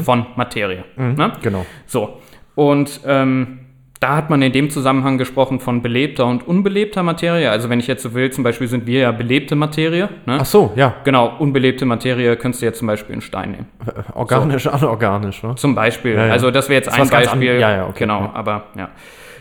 von 0.04 0.26
Materie. 0.36 0.84
Ne? 0.96 1.32
Genau. 1.42 1.66
So, 1.86 2.20
und 2.54 3.00
ähm, 3.06 3.58
da 4.00 4.16
hat 4.16 4.30
man 4.30 4.42
in 4.42 4.50
dem 4.52 4.68
Zusammenhang 4.68 5.16
gesprochen 5.16 5.60
von 5.60 5.80
belebter 5.80 6.26
und 6.26 6.46
unbelebter 6.46 7.02
Materie. 7.04 7.48
Also 7.50 7.68
wenn 7.70 7.78
ich 7.78 7.86
jetzt 7.86 8.02
so 8.02 8.14
will, 8.14 8.30
zum 8.30 8.42
Beispiel 8.42 8.66
sind 8.66 8.84
wir 8.86 8.98
ja 9.00 9.12
belebte 9.12 9.54
Materie. 9.54 10.08
Ne? 10.26 10.38
Ach 10.40 10.44
so, 10.44 10.72
ja. 10.74 10.94
Genau, 11.04 11.36
unbelebte 11.38 11.84
Materie 11.84 12.34
könntest 12.36 12.62
du 12.62 12.66
jetzt 12.66 12.78
zum 12.78 12.88
Beispiel 12.88 13.12
einen 13.12 13.22
Stein 13.22 13.52
nehmen. 13.52 13.66
Organisch, 14.14 14.66
anorganisch, 14.72 15.42
ne? 15.44 15.54
Zum 15.54 15.74
Beispiel. 15.76 16.14
Ja, 16.14 16.26
ja. 16.26 16.32
Also 16.32 16.50
das 16.50 16.68
wäre 16.68 16.78
jetzt 16.82 16.88
Das 16.88 16.94
ein 17.00 17.08
Beispiel. 17.08 17.52
an- 17.52 17.60
ja, 17.60 17.70
ja, 17.76 17.84
okay, 17.86 18.00
Genau, 18.00 18.28
aber 18.34 18.64
ja. 18.76 18.88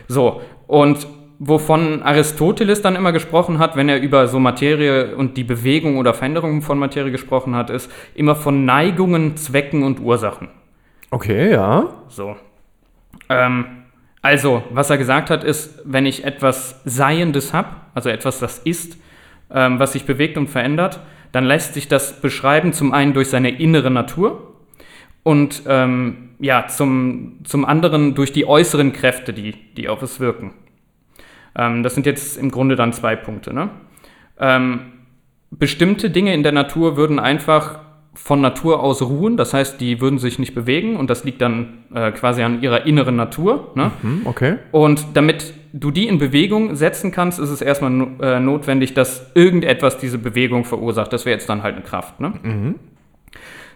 So, 0.07 0.41
und 0.67 1.07
wovon 1.43 2.03
Aristoteles 2.03 2.83
dann 2.83 2.95
immer 2.95 3.11
gesprochen 3.11 3.57
hat, 3.57 3.75
wenn 3.75 3.89
er 3.89 3.99
über 3.99 4.27
so 4.27 4.39
Materie 4.39 5.15
und 5.15 5.37
die 5.37 5.43
Bewegung 5.43 5.97
oder 5.97 6.13
Veränderung 6.13 6.61
von 6.61 6.77
Materie 6.77 7.11
gesprochen 7.11 7.55
hat, 7.55 7.71
ist 7.71 7.91
immer 8.13 8.35
von 8.35 8.63
Neigungen, 8.63 9.37
Zwecken 9.37 9.81
und 9.81 9.99
Ursachen. 9.99 10.49
Okay, 11.09 11.51
ja. 11.51 11.89
So. 12.09 12.35
Ähm, 13.27 13.65
also, 14.21 14.61
was 14.69 14.91
er 14.91 14.99
gesagt 14.99 15.31
hat, 15.31 15.43
ist, 15.43 15.81
wenn 15.83 16.05
ich 16.05 16.25
etwas 16.25 16.79
Seiendes 16.85 17.53
habe, 17.53 17.69
also 17.95 18.09
etwas, 18.09 18.37
das 18.37 18.59
ist, 18.59 18.97
ähm, 19.51 19.79
was 19.79 19.93
sich 19.93 20.05
bewegt 20.05 20.37
und 20.37 20.47
verändert, 20.47 20.99
dann 21.31 21.45
lässt 21.45 21.73
sich 21.73 21.87
das 21.87 22.21
beschreiben, 22.21 22.71
zum 22.71 22.93
einen 22.93 23.15
durch 23.15 23.29
seine 23.29 23.49
innere 23.49 23.89
Natur 23.89 24.53
und 25.23 25.63
ähm, 25.65 26.29
ja, 26.39 26.67
zum, 26.67 27.39
zum 27.45 27.65
anderen 27.65 28.13
durch 28.13 28.31
die 28.31 28.45
äußeren 28.45 28.93
Kräfte, 28.93 29.33
die, 29.33 29.53
die 29.75 29.89
auf 29.89 30.03
es 30.03 30.19
wirken. 30.19 30.53
Ähm, 31.55 31.83
das 31.83 31.93
sind 31.93 32.05
jetzt 32.05 32.37
im 32.37 32.51
Grunde 32.51 32.75
dann 32.75 32.93
zwei 32.93 33.15
Punkte. 33.15 33.53
Ne? 33.53 33.69
Ähm, 34.39 34.79
bestimmte 35.51 36.09
Dinge 36.09 36.33
in 36.33 36.43
der 36.43 36.51
Natur 36.51 36.97
würden 36.97 37.19
einfach 37.19 37.79
von 38.13 38.41
Natur 38.41 38.83
aus 38.83 39.01
ruhen, 39.01 39.37
das 39.37 39.53
heißt, 39.53 39.79
die 39.79 40.01
würden 40.01 40.19
sich 40.19 40.37
nicht 40.37 40.53
bewegen 40.53 40.97
und 40.97 41.09
das 41.09 41.23
liegt 41.23 41.41
dann 41.41 41.85
äh, 41.93 42.11
quasi 42.11 42.43
an 42.43 42.61
ihrer 42.61 42.85
inneren 42.85 43.15
Natur. 43.15 43.71
Ne? 43.75 43.91
Hm, 44.01 44.21
okay. 44.25 44.57
Und 44.71 45.05
damit 45.13 45.53
du 45.71 45.91
die 45.91 46.07
in 46.07 46.17
Bewegung 46.17 46.75
setzen 46.75 47.11
kannst, 47.11 47.39
ist 47.39 47.49
es 47.49 47.61
erstmal 47.61 47.89
no 47.89 48.07
äh, 48.21 48.41
notwendig, 48.41 48.93
dass 48.93 49.31
irgendetwas 49.33 49.97
diese 49.97 50.17
Bewegung 50.17 50.65
verursacht. 50.65 51.13
Das 51.13 51.25
wäre 51.25 51.37
jetzt 51.37 51.47
dann 51.47 51.63
halt 51.63 51.75
eine 51.75 51.85
Kraft. 51.85 52.19
Ne? 52.19 52.33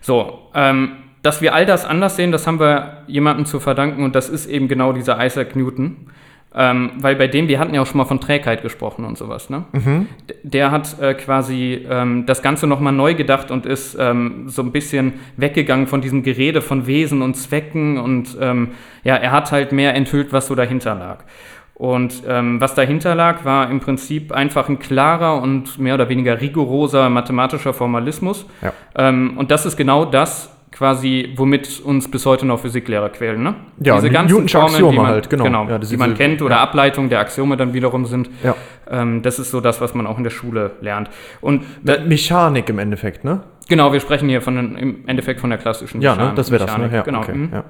So, 0.01 0.39
ähm, 0.53 0.97
dass 1.21 1.41
wir 1.41 1.55
all 1.55 1.65
das 1.65 1.85
anders 1.85 2.17
sehen, 2.17 2.31
das 2.31 2.45
haben 2.45 2.59
wir 2.59 3.03
jemandem 3.07 3.45
zu 3.45 3.59
verdanken 3.59 4.03
und 4.03 4.15
das 4.15 4.29
ist 4.29 4.47
eben 4.47 4.67
genau 4.67 4.91
dieser 4.91 5.25
Isaac 5.25 5.55
Newton. 5.55 5.95
Ähm, 6.57 6.91
weil 7.01 7.17
bei 7.17 7.27
dem, 7.27 7.49
wir 7.49 7.59
hatten 7.59 7.73
ja 7.73 7.81
auch 7.81 7.85
schon 7.85 7.97
mal 7.97 8.05
von 8.05 8.21
Trägheit 8.21 8.61
gesprochen 8.61 9.03
und 9.03 9.17
sowas, 9.17 9.49
ne? 9.49 9.65
D- 10.29 10.35
Der 10.43 10.71
hat 10.71 10.97
äh, 11.01 11.13
quasi 11.13 11.85
ähm, 11.89 12.25
das 12.25 12.41
Ganze 12.41 12.65
nochmal 12.65 12.93
neu 12.93 13.13
gedacht 13.13 13.51
und 13.51 13.65
ist 13.65 13.97
ähm, 13.99 14.45
so 14.47 14.61
ein 14.61 14.71
bisschen 14.71 15.15
weggegangen 15.35 15.87
von 15.87 15.99
diesem 15.99 16.23
Gerede 16.23 16.61
von 16.61 16.87
Wesen 16.87 17.21
und 17.21 17.35
Zwecken 17.35 17.97
und 17.97 18.37
ähm, 18.39 18.69
ja, 19.03 19.17
er 19.17 19.33
hat 19.33 19.51
halt 19.51 19.73
mehr 19.73 19.95
enthüllt, 19.95 20.31
was 20.31 20.47
so 20.47 20.55
dahinter 20.55 20.95
lag. 20.95 21.25
Und 21.73 22.23
ähm, 22.25 22.61
was 22.61 22.73
dahinter 22.73 23.15
lag, 23.15 23.43
war 23.43 23.69
im 23.69 23.81
Prinzip 23.81 24.31
einfach 24.31 24.69
ein 24.69 24.79
klarer 24.79 25.41
und 25.41 25.77
mehr 25.77 25.95
oder 25.95 26.07
weniger 26.07 26.39
rigoroser 26.39 27.09
mathematischer 27.09 27.73
Formalismus. 27.73 28.45
Ja. 28.61 28.71
Ähm, 28.95 29.33
und 29.35 29.51
das 29.51 29.65
ist 29.65 29.75
genau 29.75 30.05
das 30.05 30.54
quasi, 30.75 31.31
womit 31.37 31.79
uns 31.85 32.11
bis 32.11 32.25
heute 32.25 32.45
noch 32.45 32.59
Physiklehrer 32.59 33.07
quälen, 33.09 33.41
ne? 33.41 33.55
Ja, 33.79 33.95
Diese 33.95 34.09
ganzen 34.09 34.33
Newtonsche 34.33 34.57
Formeln, 34.57 34.73
Axiome 34.75 34.91
die 34.91 34.97
man, 34.97 35.07
halt, 35.07 35.29
genau. 35.29 35.67
Ja, 35.69 35.77
das 35.77 35.89
die 35.89 35.95
man 35.97 36.09
diese- 36.09 36.17
kennt 36.21 36.41
oder 36.41 36.55
ja. 36.55 36.61
Ableitungen 36.63 37.09
der 37.09 37.21
Axiome 37.21 37.55
dann 37.55 37.73
wiederum 37.73 38.05
sind. 38.05 38.29
Ja. 38.43 38.55
Ähm, 38.91 39.21
das 39.21 39.39
ist 39.39 39.51
so 39.51 39.61
das, 39.61 39.79
was 39.79 39.93
man 39.93 40.05
auch 40.05 40.17
in 40.17 40.25
der 40.25 40.31
Schule 40.31 40.71
lernt. 40.81 41.09
Und 41.39 41.63
da, 41.81 41.99
Mechanik 42.05 42.67
im 42.69 42.79
Endeffekt, 42.79 43.23
ne? 43.23 43.41
genau, 43.69 43.93
wir 43.93 43.99
sprechen 44.01 44.27
hier 44.27 44.41
von, 44.41 44.75
im 44.75 45.07
Endeffekt 45.07 45.39
von 45.39 45.49
der 45.49 45.59
klassischen 45.59 46.01
Ja, 46.01 46.15
ne? 46.15 46.33
Das 46.35 46.51
wäre 46.51 46.65
das, 46.65 46.77
ne? 46.77 46.83
Mechanik. 46.83 46.93
Ja, 46.93 47.01
genau. 47.03 47.19
okay. 47.19 47.33
mhm. 47.33 47.49
Ja. 47.53 47.63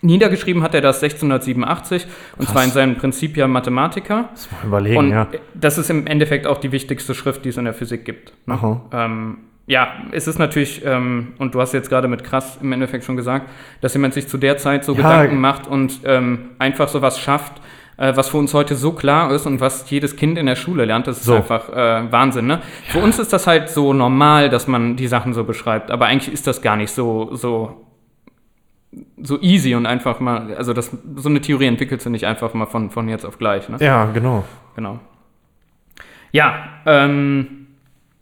Niedergeschrieben 0.00 0.62
hat 0.62 0.74
er 0.74 0.80
das 0.80 1.02
1687 1.02 2.06
und 2.36 2.44
Krass. 2.44 2.52
zwar 2.52 2.62
in 2.64 2.70
seinem 2.70 2.94
Principia 2.96 3.48
Mathematica. 3.48 4.28
Muss 4.30 4.48
mal 4.52 4.66
überlegen, 4.68 4.96
Und 4.96 5.10
ja. 5.10 5.26
das 5.54 5.76
ist 5.76 5.90
im 5.90 6.06
Endeffekt 6.06 6.46
auch 6.46 6.58
die 6.58 6.70
wichtigste 6.70 7.14
Schrift, 7.14 7.44
die 7.44 7.48
es 7.48 7.56
in 7.56 7.64
der 7.64 7.74
Physik 7.74 8.04
gibt. 8.04 8.32
Ne? 8.46 8.54
Aha. 8.54 8.80
Ähm, 8.92 9.38
ja, 9.68 9.88
es 10.12 10.26
ist 10.26 10.38
natürlich, 10.38 10.82
ähm, 10.84 11.34
und 11.38 11.54
du 11.54 11.60
hast 11.60 11.72
jetzt 11.74 11.88
gerade 11.90 12.08
mit 12.08 12.24
krass 12.24 12.58
im 12.60 12.72
Endeffekt 12.72 13.04
schon 13.04 13.16
gesagt, 13.16 13.48
dass 13.82 13.92
jemand 13.94 14.14
sich 14.14 14.26
zu 14.26 14.38
der 14.38 14.56
Zeit 14.56 14.84
so 14.84 14.92
Ja. 14.94 14.98
Gedanken 14.98 15.40
macht 15.40 15.66
und 15.68 16.00
ähm, 16.04 16.50
einfach 16.58 16.88
sowas 16.88 17.20
schafft, 17.20 17.60
äh, 17.98 18.16
was 18.16 18.30
für 18.30 18.38
uns 18.38 18.54
heute 18.54 18.74
so 18.76 18.92
klar 18.92 19.30
ist 19.30 19.44
und 19.46 19.60
was 19.60 19.88
jedes 19.90 20.16
Kind 20.16 20.38
in 20.38 20.46
der 20.46 20.56
Schule 20.56 20.84
lernt. 20.86 21.06
Das 21.06 21.18
ist 21.18 21.24
So. 21.24 21.34
einfach 21.36 21.68
äh, 21.68 22.10
Wahnsinn. 22.10 22.46
Ne? 22.46 22.62
Für 22.88 23.00
uns 23.00 23.18
ist 23.18 23.32
das 23.32 23.46
halt 23.46 23.68
so 23.68 23.92
normal, 23.92 24.48
dass 24.48 24.68
man 24.68 24.96
die 24.96 25.06
Sachen 25.06 25.34
so 25.34 25.44
beschreibt, 25.44 25.90
aber 25.90 26.06
eigentlich 26.06 26.32
ist 26.32 26.46
das 26.46 26.62
gar 26.62 26.76
nicht 26.76 26.90
so, 26.90 27.34
so 27.34 27.84
so 29.22 29.38
easy 29.42 29.74
und 29.74 29.84
einfach 29.84 30.18
mal, 30.18 30.54
also 30.54 30.72
das, 30.72 30.96
so 31.16 31.28
eine 31.28 31.42
Theorie 31.42 31.66
entwickelt 31.66 32.00
sie 32.00 32.08
nicht 32.08 32.24
einfach 32.24 32.54
mal 32.54 32.64
von, 32.66 32.88
von 32.90 33.06
jetzt 33.08 33.26
auf 33.26 33.36
gleich. 33.38 33.68
Ne? 33.68 33.76
Ja, 33.80 34.06
genau. 34.06 34.44
Genau. 34.76 34.98
Ja, 36.32 36.54
ähm, 36.86 37.67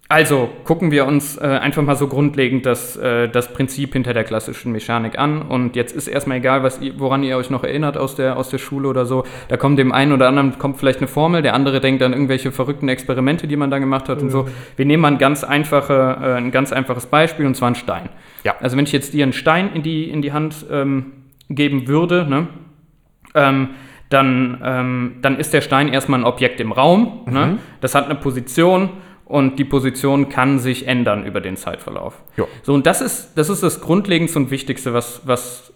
also 0.08 0.48
gucken 0.62 0.92
wir 0.92 1.04
uns 1.04 1.36
äh, 1.36 1.44
einfach 1.44 1.82
mal 1.82 1.96
so 1.96 2.06
grundlegend 2.06 2.64
das, 2.64 2.96
äh, 2.96 3.28
das 3.28 3.52
Prinzip 3.52 3.92
hinter 3.92 4.14
der 4.14 4.22
klassischen 4.22 4.70
Mechanik 4.70 5.18
an. 5.18 5.42
Und 5.42 5.75
jetzt 5.75 5.96
ist 5.96 6.06
erstmal 6.06 6.38
egal, 6.38 6.62
was 6.62 6.80
ihr, 6.80 6.98
woran 6.98 7.25
ihr 7.25 7.36
euch 7.36 7.50
noch 7.50 7.64
erinnert 7.64 7.96
aus 7.96 8.14
der, 8.14 8.36
aus 8.36 8.48
der 8.48 8.58
Schule 8.58 8.88
oder 8.88 9.04
so. 9.04 9.25
Da 9.48 9.56
kommt 9.56 9.80
dem 9.80 9.90
einen 9.90 10.12
oder 10.12 10.28
anderen 10.28 10.58
kommt 10.58 10.78
vielleicht 10.78 10.98
eine 10.98 11.08
Formel, 11.08 11.42
der 11.42 11.54
andere 11.54 11.80
denkt 11.80 12.04
an 12.04 12.12
irgendwelche 12.12 12.52
verrückten 12.52 12.88
Experimente, 12.88 13.48
die 13.48 13.56
man 13.56 13.70
da 13.70 13.78
gemacht 13.78 14.08
hat 14.08 14.22
und 14.22 14.30
so. 14.30 14.48
Wir 14.76 14.86
nehmen 14.86 15.00
mal 15.00 15.12
ein 15.12 15.18
ganz, 15.18 15.42
einfache, 15.42 16.18
äh, 16.22 16.34
ein 16.34 16.52
ganz 16.52 16.72
einfaches 16.72 17.06
Beispiel 17.06 17.44
und 17.44 17.56
zwar 17.56 17.66
einen 17.66 17.76
Stein. 17.76 18.08
Ja. 18.44 18.54
Also 18.60 18.76
wenn 18.76 18.84
ich 18.84 18.92
jetzt 18.92 19.12
dir 19.12 19.25
einen 19.25 19.32
Stein 19.32 19.70
in 19.75 19.82
die, 19.82 20.08
in 20.08 20.22
die 20.22 20.32
Hand 20.32 20.66
ähm, 20.70 21.12
geben 21.48 21.88
würde, 21.88 22.26
ne? 22.28 22.46
ähm, 23.34 23.70
dann, 24.08 24.60
ähm, 24.62 25.16
dann 25.20 25.36
ist 25.36 25.52
der 25.52 25.62
Stein 25.62 25.88
erstmal 25.88 26.20
ein 26.20 26.25
Objekt 26.25 26.60
im 26.60 26.70
Raum. 26.70 27.22
Ne? 27.28 27.58
Das 27.80 27.96
hat 27.96 28.04
eine 28.04 28.14
Position 28.14 28.90
und 29.26 29.59
die 29.59 29.64
Position 29.64 30.28
kann 30.28 30.59
sich 30.59 30.87
ändern 30.87 31.26
über 31.26 31.40
den 31.40 31.56
Zeitverlauf. 31.56 32.23
Ja. 32.37 32.45
So, 32.62 32.73
und 32.73 32.87
das 32.87 33.00
ist, 33.00 33.35
das 33.35 33.49
ist 33.50 33.62
das 33.62 33.80
Grundlegendste 33.80 34.38
und 34.38 34.50
Wichtigste, 34.50 34.95
was, 34.95 35.23
was 35.26 35.73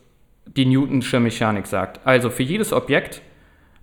die 0.47 0.65
Newtonsche 0.65 1.21
Mechanik 1.21 1.67
sagt. 1.67 2.01
Also 2.07 2.31
für 2.31 2.45
jedes 2.45 2.73
Objekt 2.73 3.23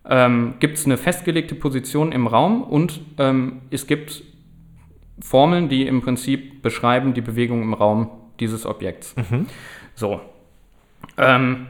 ähm, 0.10 0.56
gibt 0.60 0.78
es 0.78 0.86
eine 0.86 0.98
festgelegte 0.98 1.54
Position 1.54 2.12
im 2.14 2.28
Raum 2.28 2.64
und 2.64 3.02
ähm, 3.18 3.62
es 3.70 3.88
gibt 3.88 4.24
Formeln, 5.20 5.68
die 5.68 5.86
im 5.86 6.02
Prinzip 6.02 6.62
beschreiben 6.62 7.14
die 7.14 7.22
Bewegung 7.22 7.62
im 7.62 7.74
Raum 7.74 8.10
dieses 8.40 8.66
Objekts. 8.66 9.16
So. 9.96 10.22
Ähm, 11.18 11.68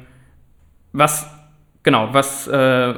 was, 0.92 1.30
genau, 1.82 2.10
was, 2.12 2.48
äh, 2.48 2.94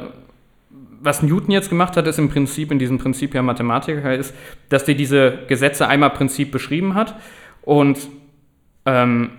was 1.02 1.24
Newton 1.24 1.52
jetzt 1.52 1.70
gemacht 1.70 1.98
hat, 1.98 2.08
ist 2.08 2.20
im 2.20 2.30
Prinzip, 2.30 2.72
in 2.72 2.80
diesem 2.80 2.98
Prinzip 2.98 3.34
ja 3.34 3.42
Mathematiker, 3.42 4.16
ist, 4.16 4.34
dass 4.70 4.86
der 4.86 4.96
diese 4.96 5.40
Gesetze 5.48 5.88
einmal 5.88 6.12
Prinzip 6.12 6.52
beschrieben 6.52 6.96
hat 6.96 7.16
und 7.62 8.00
ähm, 8.86 9.32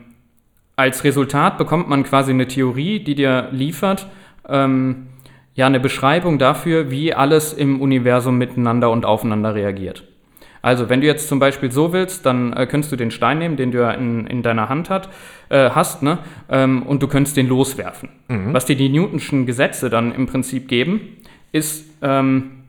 als 0.76 1.04
Resultat 1.04 1.58
bekommt 1.58 1.88
man 1.88 2.04
quasi 2.04 2.32
eine 2.32 2.48
Theorie, 2.48 3.00
die 3.00 3.14
dir 3.14 3.48
liefert, 3.52 4.06
ähm, 4.48 5.08
ja, 5.54 5.66
eine 5.66 5.80
Beschreibung 5.80 6.38
dafür, 6.38 6.90
wie 6.90 7.12
alles 7.12 7.52
im 7.52 7.82
Universum 7.82 8.38
miteinander 8.38 8.90
und 8.90 9.04
aufeinander 9.04 9.54
reagiert. 9.54 10.04
Also, 10.62 10.88
wenn 10.88 11.00
du 11.00 11.06
jetzt 11.06 11.28
zum 11.28 11.38
Beispiel 11.38 11.70
so 11.70 11.92
willst, 11.92 12.24
dann 12.24 12.52
äh, 12.52 12.66
könntest 12.66 12.92
du 12.92 12.96
den 12.96 13.10
Stein 13.10 13.38
nehmen, 13.38 13.56
den 13.56 13.72
du 13.72 13.78
ja 13.78 13.90
in, 13.92 14.26
in 14.26 14.42
deiner 14.42 14.68
Hand 14.68 14.90
hat, 14.90 15.08
äh, 15.48 15.70
hast, 15.70 16.02
ne? 16.02 16.18
Ähm, 16.48 16.82
und 16.82 17.02
du 17.02 17.08
könntest 17.08 17.36
den 17.36 17.48
loswerfen. 17.48 18.08
Was 18.52 18.64
dir 18.64 18.76
die 18.76 18.88
Newtonschen 18.88 19.44
Gesetze 19.44 19.90
dann 19.90 20.14
im 20.14 20.26
Prinzip 20.26 20.68
geben, 20.68 21.16
ist 21.52 21.86
ähm, 22.02 22.62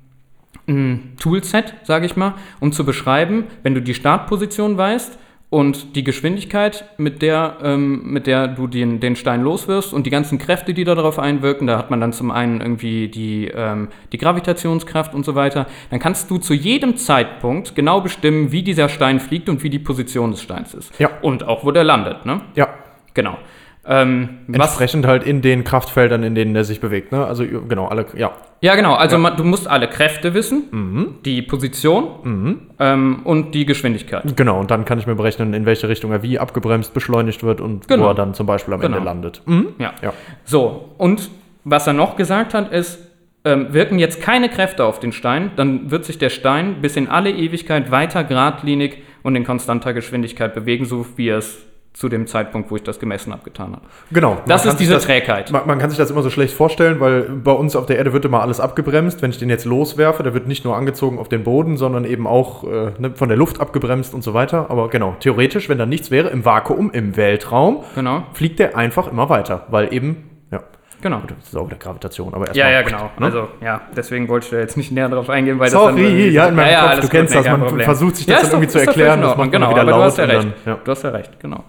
ein 0.67 1.13
Toolset, 1.19 1.73
sage 1.83 2.05
ich 2.05 2.15
mal, 2.15 2.35
um 2.59 2.71
zu 2.71 2.85
beschreiben, 2.85 3.45
wenn 3.63 3.75
du 3.75 3.81
die 3.81 3.93
Startposition 3.93 4.77
weißt 4.77 5.17
und 5.49 5.97
die 5.97 6.05
Geschwindigkeit, 6.05 6.85
mit 6.97 7.21
der, 7.21 7.57
ähm, 7.61 8.03
mit 8.05 8.25
der 8.25 8.47
du 8.47 8.67
den, 8.67 9.01
den 9.01 9.17
Stein 9.17 9.41
loswirfst 9.41 9.93
und 9.93 10.05
die 10.05 10.09
ganzen 10.09 10.37
Kräfte, 10.37 10.73
die 10.73 10.85
darauf 10.85 11.19
einwirken, 11.19 11.67
da 11.67 11.77
hat 11.77 11.91
man 11.91 11.99
dann 11.99 12.13
zum 12.13 12.31
einen 12.31 12.61
irgendwie 12.61 13.09
die, 13.09 13.51
ähm, 13.53 13.89
die 14.13 14.17
Gravitationskraft 14.17 15.13
und 15.13 15.25
so 15.25 15.35
weiter, 15.35 15.67
dann 15.89 15.99
kannst 15.99 16.31
du 16.31 16.37
zu 16.37 16.53
jedem 16.53 16.95
Zeitpunkt 16.95 17.75
genau 17.75 17.99
bestimmen, 17.99 18.53
wie 18.53 18.63
dieser 18.63 18.87
Stein 18.87 19.19
fliegt 19.19 19.49
und 19.49 19.61
wie 19.61 19.69
die 19.69 19.79
Position 19.79 20.31
des 20.31 20.41
Steins 20.41 20.73
ist. 20.73 20.97
Ja. 20.99 21.09
Und 21.21 21.43
auch, 21.43 21.65
wo 21.65 21.71
der 21.71 21.83
landet, 21.83 22.25
ne? 22.25 22.41
Ja. 22.55 22.69
Genau. 23.13 23.37
Ähm, 23.83 24.29
Entsprechend 24.51 25.07
halt 25.07 25.23
in 25.23 25.41
den 25.41 25.63
Kraftfeldern, 25.63 26.21
in 26.23 26.35
denen 26.35 26.55
er 26.55 26.63
sich 26.63 26.79
bewegt, 26.79 27.11
ne? 27.11 27.25
Also 27.25 27.43
genau, 27.67 27.87
alle, 27.87 28.05
ja. 28.15 28.31
Ja, 28.61 28.75
genau. 28.75 28.93
Also 28.93 29.17
man, 29.17 29.35
du 29.37 29.43
musst 29.43 29.67
alle 29.67 29.87
Kräfte 29.87 30.35
wissen, 30.35 31.17
die 31.25 31.41
Position 31.41 32.59
ähm, 32.79 33.21
und 33.23 33.55
die 33.55 33.65
Geschwindigkeit. 33.65 34.37
Genau, 34.37 34.59
und 34.59 34.69
dann 34.69 34.85
kann 34.85 34.99
ich 34.99 35.07
mir 35.07 35.15
berechnen, 35.15 35.55
in 35.55 35.65
welche 35.65 35.89
Richtung 35.89 36.11
er 36.11 36.21
wie 36.21 36.37
abgebremst, 36.37 36.93
beschleunigt 36.93 37.41
wird 37.41 37.59
und 37.59 37.87
Genau. 37.87 38.03
wo 38.03 38.07
er 38.09 38.13
dann 38.13 38.35
zum 38.35 38.45
Beispiel 38.45 38.75
am 38.75 38.81
Ende 38.81 38.99
Genau. 38.99 39.09
landet. 39.09 39.41
Mhm. 39.47 39.69
Ja. 39.79 39.93
Ja. 40.03 40.13
So, 40.45 40.89
und 40.99 41.31
was 41.63 41.87
er 41.87 41.93
noch 41.93 42.17
gesagt 42.17 42.53
hat, 42.53 42.71
ist, 42.71 42.99
ähm, 43.45 43.73
wirken 43.73 43.97
jetzt 43.97 44.21
keine 44.21 44.49
Kräfte 44.49 44.85
auf 44.85 44.99
den 44.99 45.11
Stein, 45.11 45.49
dann 45.55 45.89
wird 45.89 46.05
sich 46.05 46.19
der 46.19 46.29
Stein 46.29 46.81
bis 46.83 46.95
in 46.95 47.07
alle 47.07 47.31
Ewigkeit 47.31 47.89
weiter 47.89 48.23
geradlinig 48.23 48.99
und 49.23 49.35
in 49.35 49.43
konstanter 49.43 49.93
Geschwindigkeit 49.93 50.53
bewegen, 50.53 50.85
so 50.85 51.03
wie 51.15 51.29
er 51.29 51.39
es 51.39 51.65
zu 51.93 52.07
dem 52.07 52.25
Zeitpunkt, 52.25 52.71
wo 52.71 52.77
ich 52.77 52.83
das 52.83 52.99
gemessen 52.99 53.33
habe, 53.33 53.43
getan 53.43 53.73
habe. 53.73 53.81
Genau. 54.11 54.37
Das 54.47 54.65
ist 54.65 54.77
diese 54.79 54.93
das, 54.93 55.03
Trägheit. 55.03 55.51
Man, 55.51 55.67
man 55.67 55.77
kann 55.77 55.89
sich 55.89 55.99
das 55.99 56.09
immer 56.09 56.21
so 56.23 56.29
schlecht 56.29 56.53
vorstellen, 56.53 56.99
weil 57.01 57.23
bei 57.23 57.51
uns 57.51 57.75
auf 57.75 57.85
der 57.85 57.97
Erde 57.97 58.13
wird 58.13 58.23
immer 58.23 58.41
alles 58.41 58.61
abgebremst. 58.61 59.21
Wenn 59.21 59.29
ich 59.31 59.37
den 59.39 59.49
jetzt 59.49 59.65
loswerfe, 59.65 60.23
der 60.23 60.33
wird 60.33 60.47
nicht 60.47 60.63
nur 60.63 60.77
angezogen 60.77 61.19
auf 61.19 61.27
den 61.27 61.43
Boden, 61.43 61.75
sondern 61.75 62.05
eben 62.05 62.27
auch 62.27 62.63
äh, 62.63 62.91
ne, 62.97 63.11
von 63.13 63.27
der 63.27 63.37
Luft 63.37 63.59
abgebremst 63.59 64.13
und 64.13 64.23
so 64.23 64.33
weiter. 64.33 64.67
Aber 64.69 64.87
genau, 64.89 65.15
theoretisch, 65.19 65.67
wenn 65.67 65.77
da 65.77 65.85
nichts 65.85 66.11
wäre, 66.11 66.29
im 66.29 66.45
Vakuum, 66.45 66.91
im 66.91 67.17
Weltraum, 67.17 67.83
Genau, 67.93 68.23
fliegt 68.33 68.59
der 68.59 68.77
einfach 68.77 69.11
immer 69.11 69.27
weiter, 69.29 69.65
weil 69.69 69.93
eben, 69.93 70.29
ja, 70.49 70.61
genau. 71.01 71.21
das 71.27 71.49
ist 71.49 71.55
auch 71.57 71.67
wieder 71.67 71.77
Gravitation, 71.77 72.33
aber 72.33 72.53
Ja, 72.55 72.69
erstmal. 72.69 72.71
ja, 72.71 72.81
genau. 72.83 73.11
Ne? 73.19 73.25
Also, 73.25 73.47
ja, 73.61 73.81
deswegen 73.97 74.29
wollte 74.29 74.45
ich 74.45 74.51
da 74.51 74.59
jetzt 74.59 74.77
nicht 74.77 74.93
näher 74.93 75.09
drauf 75.09 75.29
eingehen, 75.29 75.59
weil 75.59 75.69
Sorry, 75.69 75.87
das 75.87 75.95
dann 75.95 76.03
irgendwie- 76.05 76.29
ja, 76.29 76.47
in 76.47 76.55
meinem 76.55 76.73
Kopf, 76.79 76.89
alles 76.89 76.99
du 77.05 77.09
kennst 77.11 77.35
das, 77.35 77.45
man 77.47 77.61
Problem. 77.63 77.83
versucht 77.85 78.15
sich 78.15 78.25
das 78.27 78.35
Ja, 78.35 78.41
dann 78.43 78.51
irgendwie 78.51 78.65
doch- 78.67 78.71
zu 78.71 78.79
erklären, 78.87 79.21
das 79.21 79.35
macht 79.37 79.51
genau, 79.51 79.69
wieder 79.71 79.81
aber 79.81 79.91
du 79.91 79.97
laut 79.97 80.05
hast 80.05 80.17
ja 80.19 80.23
recht. 80.23 80.37
dann- 80.43 80.53
ja. 80.65 80.77
Du 80.81 80.91
hast 80.91 81.03
ja 81.03 81.09
recht, 81.09 81.39
genau. 81.41 81.63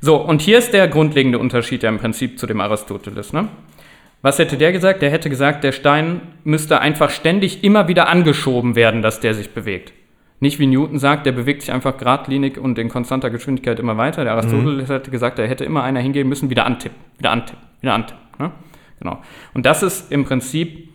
So, 0.00 0.16
und 0.16 0.40
hier 0.40 0.58
ist 0.58 0.72
der 0.72 0.88
grundlegende 0.88 1.38
Unterschied 1.38 1.82
ja 1.82 1.88
im 1.88 1.98
Prinzip 1.98 2.38
zu 2.38 2.46
dem 2.46 2.60
Aristoteles, 2.60 3.32
ne? 3.32 3.48
Was 4.22 4.38
hätte 4.38 4.56
der 4.56 4.72
gesagt? 4.72 5.02
Der 5.02 5.10
hätte 5.10 5.30
gesagt, 5.30 5.62
der 5.62 5.72
Stein 5.72 6.20
müsste 6.42 6.80
einfach 6.80 7.10
ständig 7.10 7.62
immer 7.62 7.86
wieder 7.86 8.08
angeschoben 8.08 8.74
werden, 8.74 9.02
dass 9.02 9.20
der 9.20 9.34
sich 9.34 9.50
bewegt. 9.50 9.92
Nicht 10.40 10.58
wie 10.58 10.66
Newton 10.66 10.98
sagt, 10.98 11.26
der 11.26 11.32
bewegt 11.32 11.62
sich 11.62 11.72
einfach 11.72 11.96
geradlinig 11.96 12.58
und 12.58 12.78
in 12.78 12.88
konstanter 12.88 13.30
Geschwindigkeit 13.30 13.78
immer 13.78 13.96
weiter. 13.96 14.24
Der 14.24 14.34
Aristoteles 14.34 14.88
hätte 14.88 15.10
gesagt, 15.10 15.38
er 15.38 15.46
hätte 15.46 15.64
immer 15.64 15.82
einer 15.82 16.00
hingehen 16.00 16.28
müssen, 16.28 16.50
wieder 16.50 16.66
antippen, 16.66 16.98
wieder 17.18 17.30
antippen, 17.30 17.62
wieder 17.80 17.94
antippen. 17.94 18.22
Ne? 18.38 18.52
Genau. 18.98 19.22
Und 19.54 19.64
das 19.64 19.82
ist 19.82 20.10
im 20.10 20.24
Prinzip 20.24 20.88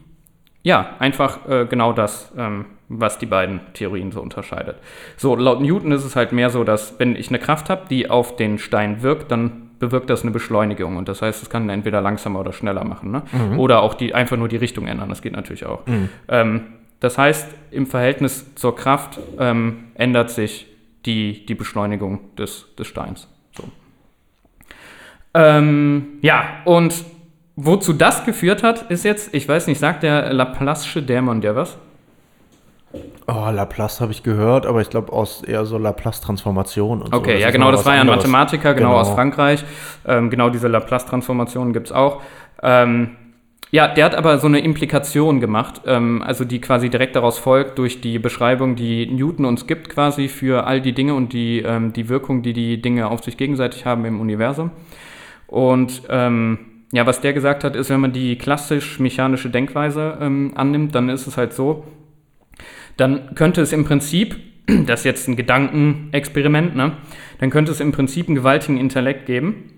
ja, 0.64 0.96
einfach 1.00 1.48
äh, 1.50 1.66
genau 1.66 1.94
das, 1.94 2.32
ähm, 2.38 2.66
was 3.00 3.18
die 3.18 3.26
beiden 3.26 3.62
Theorien 3.74 4.12
so 4.12 4.22
unterscheidet. 4.22 4.76
So, 5.18 5.36
laut 5.36 5.62
Newton 5.62 5.92
ist 5.92 6.04
es 6.04 6.16
halt 6.16 6.32
mehr 6.32 6.50
so, 6.50 6.64
dass 6.64 7.00
wenn 7.00 7.16
ich 7.16 7.30
eine 7.30 7.40
Kraft 7.40 7.70
habe, 7.70 7.84
die 7.90 8.10
auf 8.10 8.36
den 8.36 8.60
Stein 8.60 9.02
wirkt, 9.02 9.32
dann 9.32 9.70
bewirkt 9.80 10.10
das 10.10 10.22
eine 10.22 10.32
Beschleunigung. 10.32 10.98
Und 10.98 11.08
das 11.08 11.22
heißt, 11.22 11.42
es 11.42 11.50
kann 11.50 11.70
entweder 11.70 12.02
langsamer 12.02 12.40
oder 12.42 12.54
schneller 12.54 12.84
machen. 12.84 13.12
Ne? 13.12 13.24
Oder 13.58 13.82
auch 13.82 13.94
die, 13.94 14.14
einfach 14.14 14.38
nur 14.38 14.48
die 14.48 14.58
Richtung 14.58 14.88
ändern. 14.88 15.10
Das 15.10 15.22
geht 15.22 15.34
natürlich 15.34 15.66
auch. 15.66 15.82
Ähm, 16.28 16.64
das 17.00 17.18
heißt, 17.18 17.50
im 17.72 17.88
Verhältnis 17.88 18.54
zur 18.56 18.76
Kraft 18.76 19.20
ähm, 19.40 19.86
ändert 19.96 20.30
sich 20.30 20.68
die, 21.06 21.46
die 21.48 21.56
Beschleunigung 21.56 22.20
des, 22.36 22.68
des 22.78 22.88
Steins. 22.88 23.28
So. 23.58 23.64
Ähm, 25.34 26.20
ja, 26.22 26.44
und 26.66 26.94
wozu 27.56 27.94
das 27.94 28.24
geführt 28.24 28.62
hat, 28.62 28.92
ist 28.92 29.04
jetzt, 29.04 29.34
ich 29.34 29.48
weiß 29.48 29.66
nicht, 29.68 29.80
sagt 29.80 30.04
der 30.04 30.32
Laplace'sche 30.32 31.02
Dämon 31.02 31.42
der 31.42 31.56
was? 31.56 31.78
Oh, 33.28 33.50
Laplace 33.52 34.02
habe 34.02 34.12
ich 34.12 34.24
gehört, 34.24 34.66
aber 34.66 34.82
ich 34.82 34.90
glaube 34.90 35.14
aus 35.14 35.44
eher 35.44 35.64
so 35.66 35.78
Laplace-Transformation 35.78 37.02
und 37.02 37.12
so. 37.14 37.18
Okay, 37.18 37.40
ja 37.40 37.50
genau, 37.52 37.72
das 37.72 37.86
war 37.86 37.94
ja 37.96 38.02
ein 38.02 38.10
anderes. 38.10 38.24
Mathematiker, 38.24 38.74
genau, 38.74 38.90
Genau. 38.90 39.00
aus 39.02 39.10
Frankreich. 39.12 39.64
Ähm, 40.06 40.30
genau 40.30 40.50
diese 40.50 40.68
Laplace-Transformationen 40.68 41.72
gibt 41.74 41.88
es 41.88 41.92
auch. 41.94 42.22
Ähm, 42.62 43.12
Ja, 43.74 43.88
der 43.88 44.04
hat 44.04 44.16
aber 44.16 44.38
so 44.38 44.48
eine 44.48 44.60
Implikation 44.60 45.40
gemacht, 45.40 45.84
ähm, 45.86 46.22
also 46.26 46.44
die 46.44 46.60
quasi 46.60 46.90
direkt 46.90 47.16
daraus 47.16 47.38
folgt 47.38 47.78
durch 47.78 48.02
die 48.02 48.20
Beschreibung, 48.20 48.76
die 48.76 49.06
Newton 49.08 49.46
uns 49.46 49.66
gibt 49.66 49.88
quasi 49.88 50.28
für 50.28 50.68
all 50.68 50.82
die 50.82 50.92
Dinge 50.92 51.14
und 51.14 51.32
die, 51.32 51.60
ähm, 51.60 51.94
die 51.94 52.10
Wirkung, 52.10 52.42
die 52.42 52.52
die 52.52 52.82
Dinge 52.82 53.08
auf 53.10 53.24
sich 53.24 53.38
gegenseitig 53.38 53.86
haben 53.86 54.04
im 54.04 54.20
Universum. 54.20 54.72
Und 55.48 56.02
ähm, 56.10 56.60
ja, 56.92 57.06
was 57.06 57.22
der 57.22 57.32
gesagt 57.32 57.64
hat, 57.64 57.78
ist, 57.78 57.90
wenn 57.90 58.02
man 58.02 58.12
die 58.12 58.38
klassisch 58.38 59.00
mechanische 59.00 59.50
Denkweise 59.50 60.18
ähm, 60.20 60.52
annimmt, 60.56 60.94
dann 60.94 61.08
ist 61.08 61.26
es 61.26 61.38
halt 61.38 61.54
so, 61.54 61.86
dann 62.98 63.36
könnte 63.36 63.62
es 63.62 63.74
im 63.74 63.86
Prinzip, 63.86 64.38
das 64.86 65.02
ist 65.02 65.06
jetzt 65.06 65.28
ein 65.28 65.36
Gedankenexperiment, 65.36 66.76
ne, 66.76 66.94
dann 67.40 67.50
könnte 67.50 67.72
es 67.72 67.80
im 67.80 67.92
Prinzip 67.92 68.28
einen 68.28 68.36
gewaltigen 68.36 68.78
Intellekt 68.78 69.26
geben, 69.26 69.74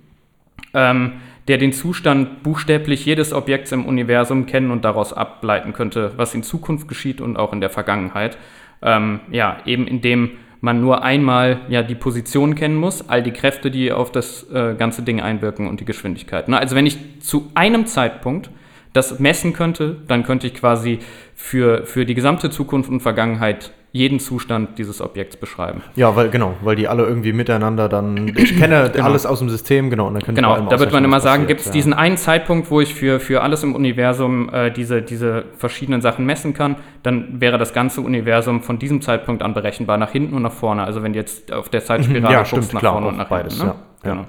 ähm, 0.73 1.13
der 1.47 1.57
den 1.57 1.73
Zustand 1.73 2.43
buchstäblich 2.43 3.05
jedes 3.05 3.33
Objekts 3.33 3.71
im 3.71 3.85
Universum 3.85 4.45
kennen 4.45 4.71
und 4.71 4.85
daraus 4.85 5.11
ableiten 5.13 5.73
könnte, 5.73 6.13
was 6.15 6.33
in 6.33 6.43
Zukunft 6.43 6.87
geschieht 6.87 7.19
und 7.19 7.37
auch 7.37 7.51
in 7.51 7.59
der 7.59 7.69
Vergangenheit. 7.69 8.37
Ähm, 8.81 9.19
ja, 9.29 9.57
eben 9.65 9.87
indem 9.87 10.31
man 10.61 10.79
nur 10.79 11.03
einmal 11.03 11.59
ja 11.67 11.83
die 11.83 11.95
Position 11.95 12.55
kennen 12.55 12.75
muss, 12.75 13.09
all 13.09 13.21
die 13.21 13.31
Kräfte, 13.31 13.69
die 13.69 13.91
auf 13.91 14.13
das 14.13 14.49
äh, 14.49 14.75
ganze 14.77 15.03
Ding 15.03 15.19
einwirken 15.19 15.67
und 15.67 15.81
die 15.81 15.85
Geschwindigkeit. 15.85 16.47
Na, 16.47 16.57
also 16.57 16.77
wenn 16.77 16.85
ich 16.85 16.97
zu 17.19 17.51
einem 17.53 17.85
Zeitpunkt 17.85 18.49
das 18.93 19.19
messen 19.19 19.53
könnte, 19.53 19.97
dann 20.07 20.23
könnte 20.23 20.47
ich 20.47 20.53
quasi 20.53 20.99
für, 21.35 21.85
für 21.85 22.05
die 22.05 22.13
gesamte 22.13 22.49
Zukunft 22.49 22.89
und 22.89 23.01
Vergangenheit 23.01 23.71
jeden 23.95 24.19
Zustand 24.19 24.79
dieses 24.79 25.01
Objekts 25.01 25.37
beschreiben. 25.37 25.83
Ja, 25.95 26.15
weil 26.15 26.29
genau, 26.31 26.55
weil 26.63 26.75
die 26.75 26.87
alle 26.87 27.03
irgendwie 27.03 27.31
miteinander 27.31 27.87
dann. 27.87 28.27
Ich 28.35 28.57
kenne 28.57 28.89
genau. 28.93 29.05
alles 29.05 29.27
aus 29.27 29.37
dem 29.37 29.49
System, 29.49 29.91
genau. 29.91 30.07
Und 30.07 30.27
dann 30.27 30.33
genau, 30.33 30.61
da 30.61 30.79
wird 30.79 30.91
man 30.91 31.05
immer 31.05 31.19
sagen, 31.19 31.45
gibt 31.45 31.59
es 31.59 31.67
ja. 31.67 31.73
diesen 31.73 31.93
einen 31.93 32.17
Zeitpunkt, 32.17 32.71
wo 32.71 32.81
ich 32.81 32.95
für, 32.95 33.19
für 33.19 33.43
alles 33.43 33.61
im 33.61 33.75
Universum 33.75 34.49
äh, 34.51 34.71
diese, 34.71 35.03
diese 35.03 35.45
verschiedenen 35.57 36.01
Sachen 36.01 36.25
messen 36.25 36.55
kann, 36.55 36.77
dann 37.03 37.39
wäre 37.39 37.59
das 37.59 37.71
ganze 37.71 38.01
Universum 38.01 38.63
von 38.63 38.79
diesem 38.79 39.01
Zeitpunkt 39.01 39.43
an 39.43 39.53
berechenbar, 39.53 39.99
nach 39.99 40.11
hinten 40.11 40.33
und 40.33 40.41
nach 40.41 40.53
vorne. 40.53 40.83
Also 40.83 41.03
wenn 41.03 41.13
du 41.13 41.19
jetzt 41.19 41.53
auf 41.53 41.69
der 41.69 41.85
Zeitspirale 41.85 42.33
ja, 42.33 42.39
guckst, 42.39 42.51
stimmt, 42.51 42.73
nach 42.73 42.79
klar, 42.79 42.93
vorne 42.93 43.07
und 43.09 43.17
nach 43.17 43.29
beides, 43.29 43.57
hinten. 43.57 43.67
Ne? 43.67 43.75
Ja, 44.05 44.09
genau. 44.09 44.25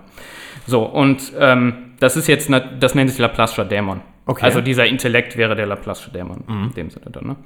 So, 0.67 0.83
und 0.83 1.33
ähm, 1.41 1.95
das 2.01 2.19
ist 2.19 2.27
jetzt, 2.27 2.51
das 2.81 2.95
nennt 2.95 3.09
sich 3.09 3.19
Laplace'scher 3.19 3.65
Dämon. 3.65 4.03
Okay. 4.27 4.45
Also 4.45 4.61
dieser 4.61 4.87
Intellekt 4.87 5.37
wäre 5.37 5.55
der 5.55 5.67
Laplace'sche 5.67 6.11
Dämon 6.11 6.45
mhm. 6.47 6.65
in 6.65 6.75
dem 6.75 6.91
Sinne 6.91 7.11
dann. 7.11 7.27
Ne? 7.27 7.37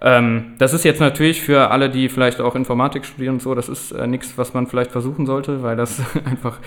Ähm, 0.00 0.54
das 0.58 0.72
ist 0.72 0.84
jetzt 0.84 1.00
natürlich 1.00 1.42
für 1.42 1.70
alle, 1.70 1.90
die 1.90 2.08
vielleicht 2.08 2.40
auch 2.40 2.54
Informatik 2.54 3.04
studieren 3.04 3.34
und 3.34 3.42
so, 3.42 3.54
das 3.54 3.68
ist 3.68 3.92
äh, 3.92 4.06
nichts, 4.06 4.36
was 4.36 4.54
man 4.54 4.66
vielleicht 4.66 4.90
versuchen 4.90 5.26
sollte, 5.26 5.62
weil 5.62 5.76
das 5.76 6.00
einfach, 6.24 6.58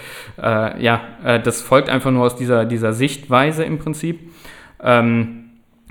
äh, 0.41 0.83
ja, 0.83 1.01
äh, 1.23 1.39
das 1.41 1.61
folgt 1.61 1.89
einfach 1.89 2.11
nur 2.11 2.23
aus 2.23 2.35
dieser, 2.35 2.65
dieser 2.65 2.93
Sichtweise 2.93 3.63
im 3.63 3.77
Prinzip. 3.79 4.19
Ähm, 4.81 5.45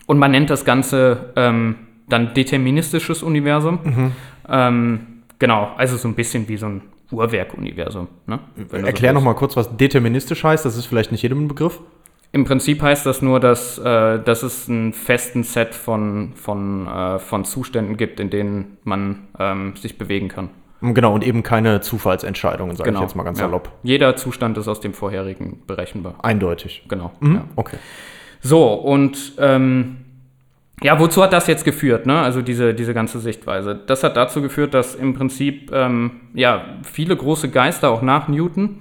und 0.06 0.18
man 0.18 0.30
nennt 0.30 0.50
das 0.50 0.64
Ganze 0.64 1.32
ähm, 1.36 1.76
dann 2.08 2.34
deterministisches 2.34 3.22
Universum. 3.22 3.78
Mhm. 3.82 4.12
Ähm, 4.48 5.00
genau, 5.38 5.72
also 5.76 5.96
so 5.96 6.08
ein 6.08 6.14
bisschen 6.14 6.48
wie 6.48 6.58
so 6.58 6.66
ein 6.66 6.82
Uhrwerk-Universum. 7.10 8.08
Ne? 8.26 8.40
Erklär 8.72 9.12
so 9.12 9.14
nochmal 9.14 9.34
kurz, 9.34 9.56
was 9.56 9.74
deterministisch 9.76 10.44
heißt. 10.44 10.64
Das 10.64 10.76
ist 10.76 10.86
vielleicht 10.86 11.12
nicht 11.12 11.22
jedem 11.22 11.44
ein 11.44 11.48
Begriff. 11.48 11.80
Im 12.34 12.44
Prinzip 12.44 12.82
heißt 12.82 13.06
das 13.06 13.22
nur, 13.22 13.38
dass, 13.38 13.78
äh, 13.78 14.18
dass 14.18 14.42
es 14.42 14.68
einen 14.68 14.92
festen 14.92 15.44
Set 15.44 15.72
von, 15.72 16.32
von, 16.34 16.88
äh, 16.88 17.20
von 17.20 17.44
Zuständen 17.44 17.96
gibt, 17.96 18.18
in 18.18 18.28
denen 18.28 18.76
man 18.82 19.28
ähm, 19.38 19.76
sich 19.76 19.98
bewegen 19.98 20.26
kann. 20.26 20.50
Genau, 20.80 21.14
und 21.14 21.24
eben 21.24 21.44
keine 21.44 21.80
Zufallsentscheidungen, 21.80 22.74
sage 22.74 22.90
genau, 22.90 22.98
ich 22.98 23.04
jetzt 23.04 23.14
mal 23.14 23.22
ganz 23.22 23.38
ja. 23.38 23.44
salopp. 23.44 23.70
Jeder 23.84 24.16
Zustand 24.16 24.58
ist 24.58 24.66
aus 24.66 24.80
dem 24.80 24.94
vorherigen 24.94 25.62
berechenbar. 25.68 26.16
Eindeutig. 26.24 26.82
Genau. 26.88 27.12
Mhm, 27.20 27.34
ja. 27.36 27.44
Okay. 27.54 27.76
So, 28.40 28.74
und 28.74 29.34
ähm, 29.38 29.98
ja, 30.82 30.98
wozu 30.98 31.22
hat 31.22 31.32
das 31.32 31.46
jetzt 31.46 31.64
geführt, 31.64 32.04
ne? 32.04 32.20
Also 32.20 32.42
diese, 32.42 32.74
diese 32.74 32.94
ganze 32.94 33.20
Sichtweise. 33.20 33.80
Das 33.86 34.02
hat 34.02 34.16
dazu 34.16 34.42
geführt, 34.42 34.74
dass 34.74 34.96
im 34.96 35.14
Prinzip 35.14 35.70
ähm, 35.72 36.22
ja, 36.34 36.64
viele 36.82 37.16
große 37.16 37.48
Geister, 37.50 37.90
auch 37.90 38.02
nach 38.02 38.26
Newton, 38.26 38.80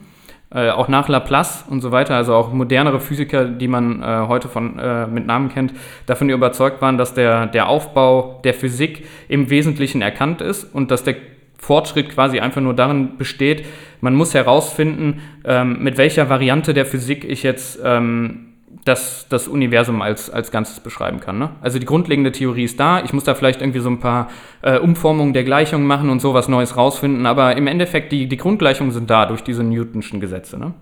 äh, 0.53 0.69
auch 0.69 0.87
nach 0.87 1.09
Laplace 1.09 1.65
und 1.69 1.81
so 1.81 1.91
weiter, 1.91 2.15
also 2.15 2.33
auch 2.35 2.53
modernere 2.53 2.99
Physiker, 2.99 3.45
die 3.45 3.67
man 3.67 4.01
äh, 4.01 4.27
heute 4.27 4.47
von, 4.49 4.77
äh, 4.77 5.07
mit 5.07 5.25
Namen 5.25 5.49
kennt, 5.49 5.73
davon 6.05 6.29
überzeugt 6.29 6.81
waren, 6.81 6.97
dass 6.97 7.13
der, 7.13 7.47
der 7.47 7.67
Aufbau 7.67 8.39
der 8.43 8.53
Physik 8.53 9.05
im 9.27 9.49
Wesentlichen 9.49 10.01
erkannt 10.01 10.41
ist 10.41 10.63
und 10.63 10.91
dass 10.91 11.03
der 11.03 11.15
Fortschritt 11.57 12.09
quasi 12.09 12.39
einfach 12.39 12.61
nur 12.61 12.73
darin 12.73 13.17
besteht, 13.17 13.65
man 14.01 14.15
muss 14.15 14.33
herausfinden, 14.33 15.21
ähm, 15.45 15.81
mit 15.81 15.97
welcher 15.97 16.29
Variante 16.29 16.73
der 16.73 16.85
Physik 16.85 17.23
ich 17.23 17.41
jetzt 17.41 17.79
ähm, 17.83 18.52
das, 18.85 19.27
das 19.29 19.47
Universum 19.47 20.01
als, 20.01 20.29
als 20.29 20.51
Ganzes 20.51 20.79
beschreiben 20.79 21.19
kann. 21.19 21.37
Ne? 21.39 21.49
Also 21.61 21.79
die 21.79 21.85
grundlegende 21.85 22.31
Theorie 22.31 22.63
ist 22.63 22.79
da. 22.79 23.03
Ich 23.03 23.13
muss 23.13 23.23
da 23.23 23.35
vielleicht 23.35 23.61
irgendwie 23.61 23.79
so 23.79 23.89
ein 23.89 23.99
paar 23.99 24.29
äh, 24.61 24.77
Umformungen 24.77 25.33
der 25.33 25.43
Gleichungen 25.43 25.87
machen 25.87 26.09
und 26.09 26.19
sowas 26.19 26.47
Neues 26.47 26.75
rausfinden. 26.75 27.25
Aber 27.25 27.55
im 27.55 27.67
Endeffekt, 27.67 28.11
die, 28.11 28.27
die 28.27 28.37
Grundgleichungen 28.37 28.91
sind 28.91 29.09
da 29.09 29.25
durch 29.25 29.43
diese 29.43 29.63
Newtonschen 29.63 30.19
Gesetze. 30.19 30.57
Ne? 30.57 30.73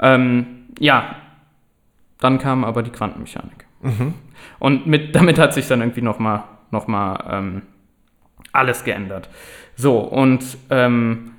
Ähm, 0.00 0.46
ja, 0.78 1.16
dann 2.20 2.38
kam 2.38 2.64
aber 2.64 2.82
die 2.82 2.90
Quantenmechanik. 2.90 3.66
Mhm. 3.82 4.14
Und 4.58 4.86
mit, 4.86 5.14
damit 5.14 5.38
hat 5.38 5.54
sich 5.54 5.66
dann 5.68 5.80
irgendwie 5.80 6.02
nochmal 6.02 6.44
noch 6.70 6.86
mal, 6.86 7.24
ähm, 7.30 7.62
alles 8.52 8.84
geändert. 8.84 9.28
So, 9.76 9.98
und 9.98 10.44
ähm, 10.70 11.32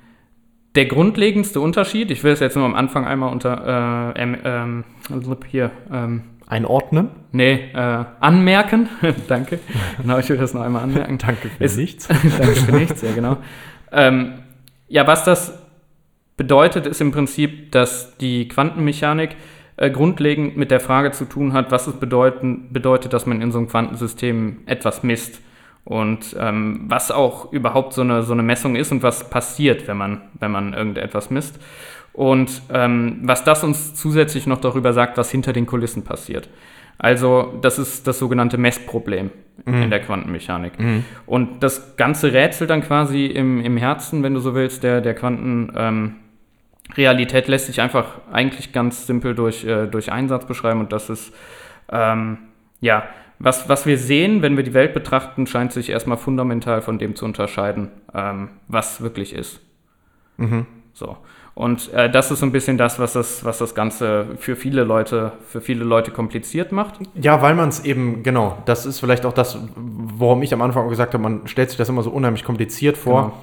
der 0.74 0.86
grundlegendste 0.86 1.60
Unterschied, 1.60 2.10
ich 2.10 2.22
will 2.24 2.32
es 2.32 2.40
jetzt 2.40 2.56
nur 2.56 2.64
am 2.64 2.74
Anfang 2.74 3.06
einmal 3.06 3.32
unter 3.32 4.14
äh, 4.14 4.22
ähm, 4.22 4.84
hier 5.50 5.70
ähm, 5.90 6.22
einordnen. 6.46 7.10
Nee, 7.32 7.70
äh, 7.74 8.04
anmerken. 8.20 8.88
Danke. 9.28 9.60
Genau, 10.00 10.18
ich 10.18 10.28
will 10.28 10.36
das 10.36 10.54
noch 10.54 10.62
einmal 10.62 10.82
anmerken. 10.82 11.18
Danke 11.26 11.48
für 11.48 11.64
ist, 11.64 11.76
nichts. 11.76 12.08
Danke 12.38 12.54
für 12.54 12.72
nichts, 12.72 13.02
ja 13.02 13.12
genau. 13.12 13.38
Ähm, 13.92 14.34
ja, 14.88 15.06
was 15.06 15.24
das 15.24 15.58
bedeutet, 16.36 16.86
ist 16.86 17.00
im 17.00 17.12
Prinzip, 17.12 17.72
dass 17.72 18.16
die 18.18 18.48
Quantenmechanik 18.48 19.36
äh, 19.76 19.90
grundlegend 19.90 20.56
mit 20.56 20.70
der 20.70 20.80
Frage 20.80 21.10
zu 21.12 21.24
tun 21.24 21.52
hat, 21.52 21.70
was 21.70 21.86
es 21.86 21.94
bedeuten, 21.94 22.72
bedeutet, 22.72 23.12
dass 23.12 23.26
man 23.26 23.42
in 23.42 23.52
so 23.52 23.58
einem 23.58 23.68
Quantensystem 23.68 24.58
etwas 24.66 25.02
misst 25.02 25.40
und 25.88 26.36
ähm, 26.38 26.84
was 26.86 27.10
auch 27.10 27.50
überhaupt 27.50 27.94
so 27.94 28.02
eine, 28.02 28.22
so 28.22 28.34
eine 28.34 28.42
Messung 28.42 28.76
ist 28.76 28.92
und 28.92 29.02
was 29.02 29.30
passiert, 29.30 29.88
wenn 29.88 29.96
man, 29.96 30.20
wenn 30.38 30.50
man 30.50 30.74
irgendetwas 30.74 31.30
misst. 31.30 31.58
Und 32.12 32.60
ähm, 32.70 33.20
was 33.22 33.42
das 33.42 33.64
uns 33.64 33.94
zusätzlich 33.94 34.46
noch 34.46 34.60
darüber 34.60 34.92
sagt, 34.92 35.16
was 35.16 35.30
hinter 35.30 35.54
den 35.54 35.64
Kulissen 35.64 36.04
passiert. 36.04 36.50
Also 36.98 37.58
das 37.62 37.78
ist 37.78 38.06
das 38.06 38.18
sogenannte 38.18 38.58
Messproblem 38.58 39.30
mhm. 39.64 39.84
in 39.84 39.88
der 39.88 40.00
Quantenmechanik. 40.00 40.78
Mhm. 40.78 41.04
Und 41.24 41.62
das 41.62 41.96
ganze 41.96 42.34
Rätsel 42.34 42.66
dann 42.66 42.82
quasi 42.82 43.24
im, 43.24 43.62
im 43.62 43.78
Herzen, 43.78 44.22
wenn 44.22 44.34
du 44.34 44.40
so 44.40 44.54
willst, 44.54 44.82
der, 44.82 45.00
der 45.00 45.14
Quantenrealität 45.14 47.46
ähm, 47.46 47.50
lässt 47.50 47.64
sich 47.64 47.80
einfach 47.80 48.20
eigentlich 48.30 48.74
ganz 48.74 49.06
simpel 49.06 49.34
durch, 49.34 49.64
äh, 49.64 49.86
durch 49.86 50.12
Einsatz 50.12 50.44
beschreiben. 50.44 50.80
Und 50.80 50.92
das 50.92 51.08
ist, 51.08 51.32
ähm, 51.90 52.36
ja, 52.82 53.04
was, 53.38 53.68
was 53.68 53.86
wir 53.86 53.98
sehen, 53.98 54.42
wenn 54.42 54.56
wir 54.56 54.64
die 54.64 54.74
Welt 54.74 54.94
betrachten, 54.94 55.46
scheint 55.46 55.72
sich 55.72 55.90
erstmal 55.90 56.18
fundamental 56.18 56.82
von 56.82 56.98
dem 56.98 57.14
zu 57.14 57.24
unterscheiden, 57.24 57.90
ähm, 58.14 58.48
was 58.66 59.00
wirklich 59.00 59.32
ist. 59.32 59.60
Mhm. 60.36 60.66
So. 60.92 61.16
Und 61.54 61.92
äh, 61.92 62.08
das 62.08 62.30
ist 62.30 62.38
so 62.38 62.46
ein 62.46 62.52
bisschen 62.52 62.78
das, 62.78 63.00
was 63.00 63.14
das, 63.14 63.44
was 63.44 63.58
das 63.58 63.74
Ganze 63.74 64.26
für 64.38 64.54
viele 64.54 64.84
Leute, 64.84 65.32
für 65.44 65.60
viele 65.60 65.84
Leute 65.84 66.12
kompliziert 66.12 66.70
macht. 66.70 67.00
Ja, 67.14 67.42
weil 67.42 67.54
man 67.54 67.68
es 67.68 67.84
eben, 67.84 68.22
genau, 68.22 68.58
das 68.64 68.86
ist 68.86 69.00
vielleicht 69.00 69.26
auch 69.26 69.32
das, 69.32 69.58
warum 69.74 70.42
ich 70.42 70.54
am 70.54 70.62
Anfang 70.62 70.88
gesagt 70.88 71.14
habe, 71.14 71.22
man 71.22 71.48
stellt 71.48 71.70
sich 71.70 71.76
das 71.76 71.88
immer 71.88 72.02
so 72.02 72.10
unheimlich 72.10 72.44
kompliziert 72.44 72.96
vor, 72.96 73.22
genau. 73.22 73.42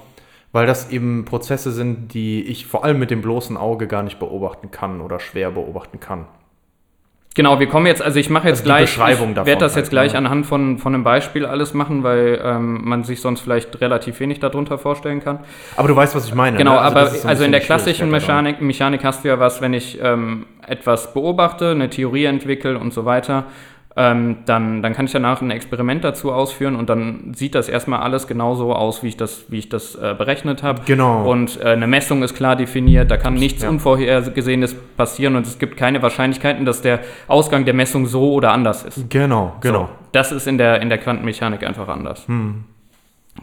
weil 0.54 0.66
das 0.66 0.92
eben 0.92 1.26
Prozesse 1.26 1.74
sind, 1.74 2.14
die 2.14 2.42
ich 2.44 2.66
vor 2.66 2.86
allem 2.86 3.00
mit 3.00 3.12
dem 3.12 3.22
bloßen 3.22 3.58
Auge 3.58 3.86
gar 3.86 4.04
nicht 4.04 4.18
beobachten 4.18 4.72
kann 4.72 5.02
oder 5.02 5.20
schwer 5.20 5.52
beobachten 5.52 6.00
kann. 6.00 6.26
Genau, 7.36 7.60
wir 7.60 7.68
kommen 7.68 7.86
jetzt, 7.86 8.02
also 8.02 8.18
ich 8.18 8.30
mache 8.30 8.48
jetzt 8.48 8.60
Also 8.60 8.64
gleich, 8.64 8.86
Beschreibung 8.86 9.32
ich 9.32 9.36
werde 9.36 9.58
das 9.58 9.76
halt, 9.76 9.84
jetzt 9.84 9.90
gleich 9.90 10.14
ne? 10.14 10.20
anhand 10.20 10.46
von, 10.46 10.78
von 10.78 10.96
einem 10.96 11.04
Beispiel 11.04 11.46
alles 11.46 11.74
machen, 11.74 12.02
weil 12.02 12.40
ähm, 12.42 12.80
man 12.86 13.04
sich 13.04 13.20
sonst 13.20 13.42
vielleicht 13.42 13.82
relativ 13.82 14.22
wenig 14.22 14.40
darunter 14.40 14.78
vorstellen 14.78 15.22
kann. 15.22 15.40
Aber 15.76 15.90
du 15.90 15.96
weißt, 15.98 16.16
was 16.16 16.28
ich 16.28 16.34
meine. 16.34 16.56
Genau, 16.56 16.76
ne? 16.76 16.80
aber 16.80 17.02
das 17.02 17.16
ist 17.16 17.22
so 17.24 17.28
also 17.28 17.44
in 17.44 17.52
der 17.52 17.60
klassischen. 17.60 18.10
Mechanik, 18.10 18.62
Mechanik 18.62 19.04
hast 19.04 19.26
du 19.26 19.28
ja 19.28 19.38
was, 19.38 19.62
wenn 19.62 19.74
ich 19.74 20.00
ähm, 20.02 20.46
etwas 20.66 21.14
beobachte, 21.14 21.72
eine 21.72 21.90
Theorie 21.90 22.24
entwickle 22.24 22.80
und 22.80 22.94
so 22.94 23.04
weiter, 23.04 23.44
ähm, 23.98 24.38
dann, 24.46 24.82
dann 24.82 24.94
kann 24.94 25.06
ich 25.06 25.14
danach 25.14 25.42
ein 25.42 25.52
Experiment 25.52 26.04
dazu 26.04 26.32
ausführen 26.32 26.76
und 26.76 26.90
dann 26.90 27.34
sieht 27.34 27.56
das 27.56 27.70
erstmal 27.70 28.02
alles 28.02 28.28
genauso 28.28 28.74
aus, 28.74 29.04
wie 29.04 29.08
ich 29.08 29.18
das, 29.18 29.46
wie 29.50 29.60
ich 29.60 29.70
das 29.70 29.96
äh, 29.96 30.14
berechnet 30.18 30.64
habe. 30.64 30.82
Genau. 30.86 31.30
Und 31.30 31.62
äh, 31.62 31.70
eine 31.70 31.88
Messung 31.88 32.22
ist 32.22 32.36
klar 32.36 32.58
definiert, 32.58 33.10
da 33.10 33.18
kann 33.18 33.36
nichts 33.36 33.64
ja. 33.64 33.70
Unvorhergesehenes 33.70 34.76
passieren 34.98 35.38
und 35.38 35.48
es 35.48 35.60
gibt 35.60 35.78
keine 35.78 36.02
Wahrscheinlichkeiten, 36.02 36.66
dass 36.66 36.82
der 36.82 37.00
Ausgang 37.28 37.64
der 37.64 37.74
Messung 37.74 38.06
so 38.06 38.34
oder 38.34 38.52
anders 38.52 38.84
ist. 38.84 39.10
Genau, 39.10 39.56
genau. 39.62 39.84
So, 39.84 39.90
das 40.12 40.32
ist 40.34 40.48
in 40.48 40.58
der, 40.58 40.82
in 40.82 40.90
der 40.90 40.98
Quantenmechanik 40.98 41.66
einfach 41.66 41.88
anders. 41.88 42.28
Hm. 42.28 42.66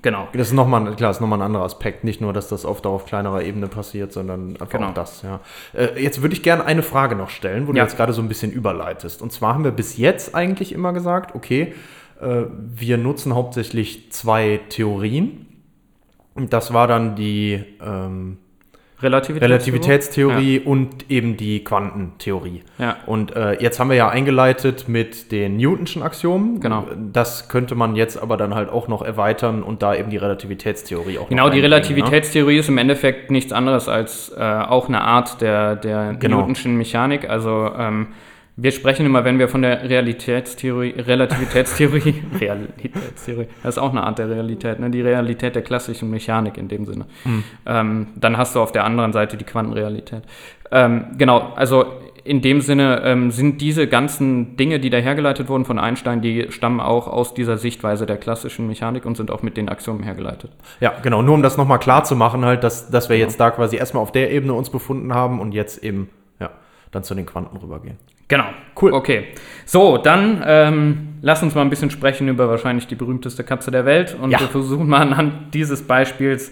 Genau. 0.01 0.27
Das 0.33 0.49
ist 0.49 0.55
nochmal, 0.55 0.85
klar, 0.97 1.11
das 1.11 1.19
ist 1.19 1.21
nochmal 1.21 1.41
ein 1.41 1.45
anderer 1.45 1.65
Aspekt. 1.65 2.03
Nicht 2.03 2.21
nur, 2.23 2.33
dass 2.33 2.49
das 2.49 2.65
oft 2.65 2.87
auf 2.87 3.05
kleinerer 3.05 3.43
Ebene 3.43 3.69
passiert, 3.69 4.13
sondern 4.13 4.53
einfach 4.53 4.71
Genau. 4.71 4.89
auch 4.89 4.95
das, 4.95 5.21
ja. 5.23 5.41
Äh, 5.75 6.03
jetzt 6.03 6.23
würde 6.23 6.35
ich 6.35 6.43
gerne 6.43 6.65
eine 6.65 6.83
Frage 6.83 7.15
noch 7.15 7.29
stellen, 7.29 7.69
wo 7.69 7.73
du 7.73 7.79
Ja. 7.79 7.85
jetzt 7.85 7.97
gerade 7.97 8.13
so 8.15 8.23
ein 8.23 8.29
bisschen 8.29 8.51
überleitest. 8.53 9.21
Und 9.21 9.33
zwar 9.33 9.53
haben 9.55 9.65
wir 9.65 9.71
bis 9.71 9.99
jetzt 9.99 10.35
eigentlich 10.35 10.73
immer 10.73 10.93
gesagt, 10.95 11.35
okay, 11.35 11.75
äh, 12.21 12.45
wir 12.75 12.97
nutzen 12.97 13.35
hauptsächlich 13.35 14.11
zwei 14.13 14.61
Theorien. 14.71 15.47
Und 16.35 16.55
das 16.55 16.73
war 16.73 16.87
dann 16.87 17.15
die 17.15 17.63
ähm, 17.85 18.39
Relativität. 19.03 19.43
Relativitätstheorie 19.49 20.61
und 20.61 21.11
eben 21.11 21.37
die 21.37 21.65
Quantentheorie. 21.65 22.63
Ja. 22.79 22.97
Und 23.07 23.35
äh, 23.35 23.61
jetzt 23.61 23.81
haben 23.81 23.91
wir 23.91 23.97
ja 23.97 24.09
eingeleitet 24.09 24.89
mit 24.89 25.33
den 25.33 25.57
Newtonschen 25.57 26.03
Axiomen. 26.03 26.61
Genau. 26.61 26.87
Das 27.13 27.49
könnte 27.49 27.75
man 27.75 27.97
jetzt 27.97 28.21
aber 28.23 28.37
dann 28.37 28.55
halt 28.55 28.69
auch 28.71 28.89
noch 28.89 29.03
erweitern 29.03 29.63
und 29.63 29.83
da 29.83 29.95
eben 29.95 30.11
die 30.11 30.17
Relativitätstheorie 30.17 31.19
auch 31.19 31.29
Genau, 31.29 31.45
die 31.51 31.61
reinbringen, 31.61 31.73
Relativitätstheorie 31.73 32.59
ist 32.59 32.69
im 32.69 32.79
Endeffekt 32.79 33.31
nichts 33.31 33.53
anderes 33.53 33.89
als 33.89 34.33
äh, 34.37 34.41
auch 34.43 34.89
eine 34.89 35.01
Art 35.01 35.41
der, 35.41 35.77
der 35.77 36.15
Genau. 36.19 36.39
Newtonschen 36.39 36.77
Mechanik. 36.77 37.29
Also 37.29 37.71
ähm, 37.79 38.09
wir 38.57 38.71
sprechen 38.71 39.07
immer, 39.07 39.25
wenn 39.25 39.39
wir 39.39 39.49
von 39.49 39.63
der 39.63 39.89
Realitätstheorie, 39.89 40.95
Relativitätstheorie, 40.99 42.23
Realitätstheorie, 42.41 43.47
das 43.63 43.77
ist 43.77 43.83
auch 43.83 43.91
eine 43.91 44.03
Art 44.03 44.19
der 44.19 44.29
Realität, 44.29 44.79
ne? 44.79 44.91
die 44.91 45.01
Realität 45.01 45.55
der 45.55 45.63
klassischen 45.63 46.11
Mechanik 46.11 46.59
in 46.59 46.69
dem 46.69 46.85
Sinne. 46.85 47.07
Ähm, 47.65 48.09
dann 48.17 48.37
hast 48.37 48.55
du 48.55 48.61
auf 48.61 48.73
der 48.73 48.85
anderen 48.85 49.13
Seite 49.13 49.37
die 49.37 49.45
Quantenrealität. 49.45 50.23
Ähm, 50.71 51.07
genau, 51.17 51.53
also 51.57 51.87
in 52.25 52.41
dem 52.41 52.61
Sinne 52.61 53.03
ähm, 53.05 53.31
sind 53.31 53.61
diese 53.61 53.89
ganzen 53.89 54.57
Dinge, 54.57 54.79
die 54.79 54.91
da 54.91 54.99
hergeleitet 54.99 55.49
wurden 55.49 55.65
von 55.65 55.79
Einstein, 55.79 56.21
die 56.21 56.47
stammen 56.51 56.81
auch 56.81 57.09
aus 57.09 57.35
dieser 57.35 57.59
Sichtweise 57.59 58.07
der 58.07 58.17
klassischen 58.17 58.67
Mechanik 58.69 59.05
und 59.07 59.17
sind 59.17 59.31
auch 59.31 59.43
mit 59.43 59.57
den 59.57 59.69
Axiomen 59.69 60.03
hergeleitet. 60.05 60.53
Ja, 60.81 60.93
genau. 61.03 61.23
Nur 61.23 61.35
um 61.35 61.43
das 61.43 61.57
nochmal 61.57 61.79
klar 61.79 62.05
zu 62.05 62.15
machen, 62.15 62.45
halt, 62.45 62.63
dass, 62.63 62.91
dass 62.91 63.09
Genau. 63.09 63.19
wir 63.19 63.19
jetzt 63.25 63.41
da 63.41 63.51
quasi 63.51 63.77
erstmal 63.77 64.03
auf 64.03 64.13
der 64.13 64.31
Ebene 64.31 64.53
uns 64.53 64.71
befunden 64.71 65.13
haben 65.15 65.41
und 65.41 65.53
jetzt 65.53 65.83
eben, 65.83 66.11
ja, 66.39 66.51
dann 66.93 67.03
zu 67.03 67.15
den 67.15 67.27
Quanten 67.27 67.57
rübergehen. 67.57 67.99
Genau. 68.33 68.47
Cool. 68.81 68.95
Okay. 68.95 69.25
So, 69.67 69.99
dann 69.99 70.43
ähm, 70.47 71.09
lass 71.21 71.43
uns 71.43 71.55
mal 71.55 71.61
ein 71.61 71.69
bisschen 71.69 71.91
sprechen 71.91 72.29
über 72.29 72.49
wahrscheinlich 72.49 72.87
die 72.87 72.95
berühmteste 72.95 73.45
Katze 73.45 73.71
der 73.71 73.85
Welt. 73.85 74.17
Und 74.19 74.31
Ja. 74.31 74.41
wir 74.41 74.49
versuchen 74.49 74.89
mal 74.89 75.03
anhand 75.03 75.53
dieses 75.53 75.83
Beispiels 75.87 76.51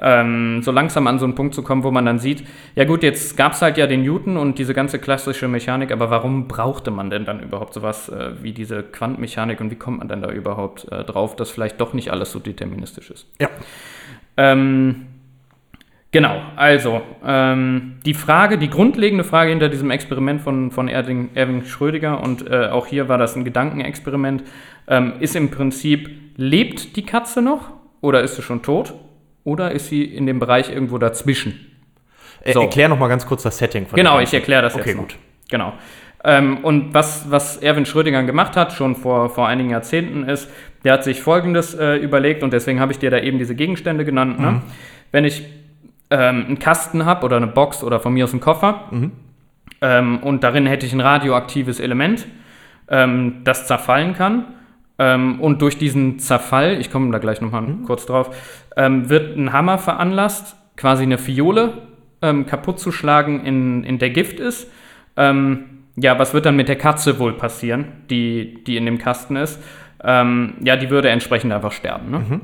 ähm, 0.00 0.62
so 0.62 0.72
langsam 0.72 1.06
an 1.06 1.18
so 1.18 1.26
einen 1.26 1.34
Punkt 1.34 1.54
zu 1.54 1.62
kommen, 1.62 1.82
wo 1.84 1.90
man 1.90 2.06
dann 2.06 2.18
sieht, 2.18 2.44
ja 2.76 2.84
gut, 2.84 3.02
jetzt 3.02 3.36
gab 3.36 3.52
es 3.52 3.60
halt 3.60 3.76
ja 3.76 3.86
den 3.86 4.04
Newton 4.04 4.38
und 4.38 4.58
diese 4.58 4.72
ganze 4.72 4.98
klassische 4.98 5.48
Mechanik, 5.48 5.92
aber 5.92 6.08
warum 6.08 6.48
brauchte 6.48 6.90
man 6.90 7.10
denn 7.10 7.26
dann 7.26 7.40
überhaupt 7.40 7.74
sowas 7.74 8.08
äh, 8.08 8.30
wie 8.42 8.52
diese 8.52 8.82
Quantenmechanik 8.82 9.60
und 9.60 9.70
wie 9.70 9.76
kommt 9.76 9.98
man 9.98 10.08
denn 10.08 10.22
da 10.22 10.30
überhaupt 10.30 10.90
äh, 10.90 11.04
drauf, 11.04 11.36
dass 11.36 11.50
vielleicht 11.50 11.78
doch 11.78 11.92
nicht 11.92 12.10
alles 12.10 12.32
so 12.32 12.38
deterministisch 12.38 13.10
ist? 13.10 13.26
Ja. 13.38 13.50
Ähm, 14.38 15.07
genau, 16.10 16.40
also 16.56 17.02
ähm, 17.24 17.98
die 18.04 18.14
Frage, 18.14 18.58
die 18.58 18.70
grundlegende 18.70 19.24
Frage 19.24 19.50
hinter 19.50 19.68
diesem 19.68 19.90
Experiment 19.90 20.40
von, 20.40 20.70
von 20.70 20.88
Erding, 20.88 21.30
Erwin 21.34 21.64
Schrödinger 21.64 22.22
und 22.22 22.48
äh, 22.50 22.68
auch 22.68 22.86
hier 22.86 23.08
war 23.08 23.18
das 23.18 23.36
ein 23.36 23.44
Gedankenexperiment, 23.44 24.44
ähm, 24.86 25.14
ist 25.20 25.36
im 25.36 25.50
Prinzip, 25.50 26.10
lebt 26.36 26.96
die 26.96 27.04
Katze 27.04 27.42
noch 27.42 27.70
oder 28.00 28.22
ist 28.22 28.36
sie 28.36 28.42
schon 28.42 28.62
tot 28.62 28.94
oder 29.44 29.72
ist 29.72 29.88
sie 29.88 30.04
in 30.04 30.26
dem 30.26 30.38
Bereich 30.38 30.70
irgendwo 30.70 30.98
dazwischen? 30.98 31.66
So. 32.52 32.62
Erklär 32.62 32.88
nochmal 32.88 33.08
ganz 33.08 33.26
kurz 33.26 33.42
das 33.42 33.58
Setting 33.58 33.86
von 33.86 33.96
Genau, 33.96 34.20
ich 34.20 34.32
erkläre 34.32 34.62
das 34.62 34.74
Okay, 34.74 34.90
jetzt 34.90 34.96
noch. 34.96 35.02
gut. 35.02 35.16
Genau. 35.50 35.72
Ähm, 36.24 36.58
und 36.58 36.94
was, 36.94 37.30
was 37.30 37.58
Erwin 37.58 37.86
Schrödinger 37.86 38.22
gemacht 38.24 38.56
hat, 38.56 38.72
schon 38.72 38.96
vor, 38.96 39.30
vor 39.30 39.46
einigen 39.48 39.70
Jahrzehnten, 39.70 40.24
ist, 40.28 40.50
der 40.84 40.94
hat 40.94 41.04
sich 41.04 41.20
Folgendes 41.20 41.74
äh, 41.74 41.96
überlegt 41.96 42.42
und 42.42 42.52
deswegen 42.52 42.80
habe 42.80 42.92
ich 42.92 42.98
dir 42.98 43.10
da 43.10 43.18
eben 43.18 43.38
diese 43.38 43.54
Gegenstände 43.54 44.04
genannt. 44.04 44.40
Ne? 44.40 44.62
Wenn 45.12 45.24
ich 45.24 45.44
ähm, 46.10 46.44
einen 46.46 46.58
Kasten 46.58 47.04
habe 47.04 47.24
oder 47.24 47.36
eine 47.36 47.46
Box 47.46 47.82
oder 47.82 48.00
von 48.00 48.14
mir 48.14 48.24
aus 48.24 48.32
einen 48.32 48.40
Koffer 48.40 48.90
ähm, 49.80 50.18
und 50.18 50.42
darin 50.44 50.66
hätte 50.66 50.86
ich 50.86 50.92
ein 50.92 51.00
radioaktives 51.00 51.80
Element, 51.80 52.26
ähm, 52.88 53.42
das 53.44 53.66
zerfallen 53.66 54.14
kann. 54.14 54.44
Ähm, 54.98 55.40
und 55.40 55.62
durch 55.62 55.78
diesen 55.78 56.18
Zerfall, 56.18 56.80
ich 56.80 56.90
komme 56.90 57.12
da 57.12 57.18
gleich 57.18 57.40
nochmal 57.40 57.64
kurz 57.86 58.06
drauf, 58.06 58.34
ähm, 58.76 59.08
wird 59.08 59.36
ein 59.36 59.52
Hammer 59.52 59.78
veranlasst, 59.78 60.56
quasi 60.76 61.04
eine 61.04 61.18
Fiole 61.18 61.74
ähm, 62.20 62.46
kaputt 62.46 62.80
zu 62.80 62.90
schlagen, 62.90 63.44
in, 63.44 63.84
in 63.84 63.98
der 63.98 64.10
Gift 64.10 64.40
ist. 64.40 64.70
Ja, 66.00 66.16
was 66.16 66.32
wird 66.32 66.46
dann 66.46 66.54
mit 66.54 66.68
der 66.68 66.76
Katze 66.76 67.18
wohl 67.18 67.32
passieren, 67.32 67.86
die, 68.08 68.62
die 68.62 68.76
in 68.76 68.86
dem 68.86 68.98
Kasten 68.98 69.34
ist? 69.34 69.60
Ja, 70.00 70.76
die 70.76 70.90
würde 70.90 71.08
entsprechend 71.08 71.52
einfach 71.52 71.72
sterben. 71.72 72.12
Ne? 72.12 72.40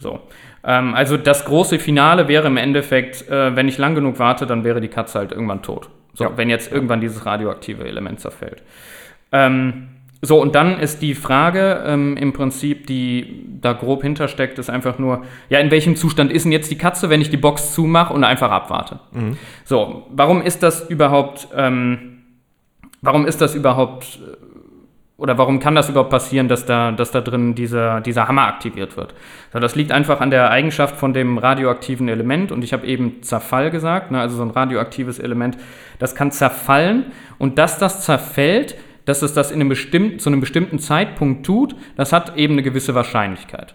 So. 0.00 0.22
Ähm, 0.66 0.94
also 0.94 1.16
das 1.16 1.44
große 1.44 1.78
Finale 1.78 2.28
wäre 2.28 2.46
im 2.48 2.56
Endeffekt, 2.56 3.28
äh, 3.30 3.54
wenn 3.54 3.68
ich 3.68 3.78
lang 3.78 3.94
genug 3.94 4.18
warte, 4.18 4.46
dann 4.46 4.64
wäre 4.64 4.80
die 4.80 4.88
Katze 4.88 5.18
halt 5.20 5.32
irgendwann 5.32 5.62
tot. 5.62 5.88
So, 6.14 6.24
Ja. 6.24 6.30
wenn 6.36 6.50
jetzt 6.50 6.72
irgendwann 6.72 7.00
dieses 7.00 7.24
radioaktive 7.24 7.84
Element 7.84 8.20
zerfällt. 8.20 8.62
Ähm, 9.32 9.88
so, 10.22 10.40
und 10.40 10.54
dann 10.54 10.80
ist 10.80 11.02
die 11.02 11.14
Frage 11.14 11.84
ähm, 11.86 12.16
im 12.16 12.32
Prinzip, 12.32 12.86
die 12.86 13.44
da 13.60 13.74
grob 13.74 14.02
hintersteckt, 14.02 14.58
ist 14.58 14.70
einfach 14.70 14.98
nur, 14.98 15.22
ja, 15.50 15.58
in 15.60 15.70
welchem 15.70 15.94
Zustand 15.94 16.32
ist 16.32 16.44
denn 16.44 16.52
jetzt 16.52 16.70
die 16.70 16.78
Katze, 16.78 17.10
wenn 17.10 17.20
ich 17.20 17.28
die 17.30 17.36
Box 17.36 17.74
zumache 17.74 18.14
und 18.14 18.24
einfach 18.24 18.50
abwarte? 18.50 18.98
So, 19.64 20.06
warum 20.10 20.40
ist 20.42 20.62
das 20.62 20.88
überhaupt, 20.88 21.48
ähm, 21.54 22.22
warum 23.02 23.26
ist 23.26 23.40
das 23.42 23.54
überhaupt, 23.54 24.18
oder 25.18 25.38
warum 25.38 25.60
kann 25.60 25.74
das 25.74 25.88
überhaupt 25.88 26.10
passieren, 26.10 26.46
dass 26.46 26.66
da, 26.66 26.92
dass 26.92 27.10
da 27.10 27.22
drin 27.22 27.54
dieser, 27.54 28.02
dieser 28.02 28.28
Hammer 28.28 28.46
aktiviert 28.46 28.96
wird? 28.96 29.14
So, 29.52 29.58
das 29.58 29.74
liegt 29.74 29.90
einfach 29.90 30.20
an 30.20 30.30
der 30.30 30.50
Eigenschaft 30.50 30.96
von 30.96 31.14
dem 31.14 31.38
radioaktiven 31.38 32.08
Element 32.08 32.52
und 32.52 32.62
ich 32.62 32.74
habe 32.74 32.86
eben 32.86 33.22
Zerfall 33.22 33.70
gesagt, 33.70 34.10
ne, 34.10 34.20
also 34.20 34.36
so 34.36 34.42
ein 34.42 34.50
radioaktives 34.50 35.18
Element, 35.18 35.56
das 35.98 36.14
kann 36.14 36.32
zerfallen 36.32 37.06
und 37.38 37.56
dass 37.58 37.78
das 37.78 38.04
zerfällt, 38.04 38.76
dass 39.06 39.22
es 39.22 39.32
das 39.32 39.50
in 39.50 39.60
einem 39.60 39.70
bestimmten, 39.70 40.18
zu 40.18 40.28
einem 40.28 40.40
bestimmten 40.40 40.78
Zeitpunkt 40.78 41.46
tut, 41.46 41.74
das 41.96 42.12
hat 42.12 42.36
eben 42.36 42.54
eine 42.54 42.62
gewisse 42.62 42.94
Wahrscheinlichkeit. 42.94 43.74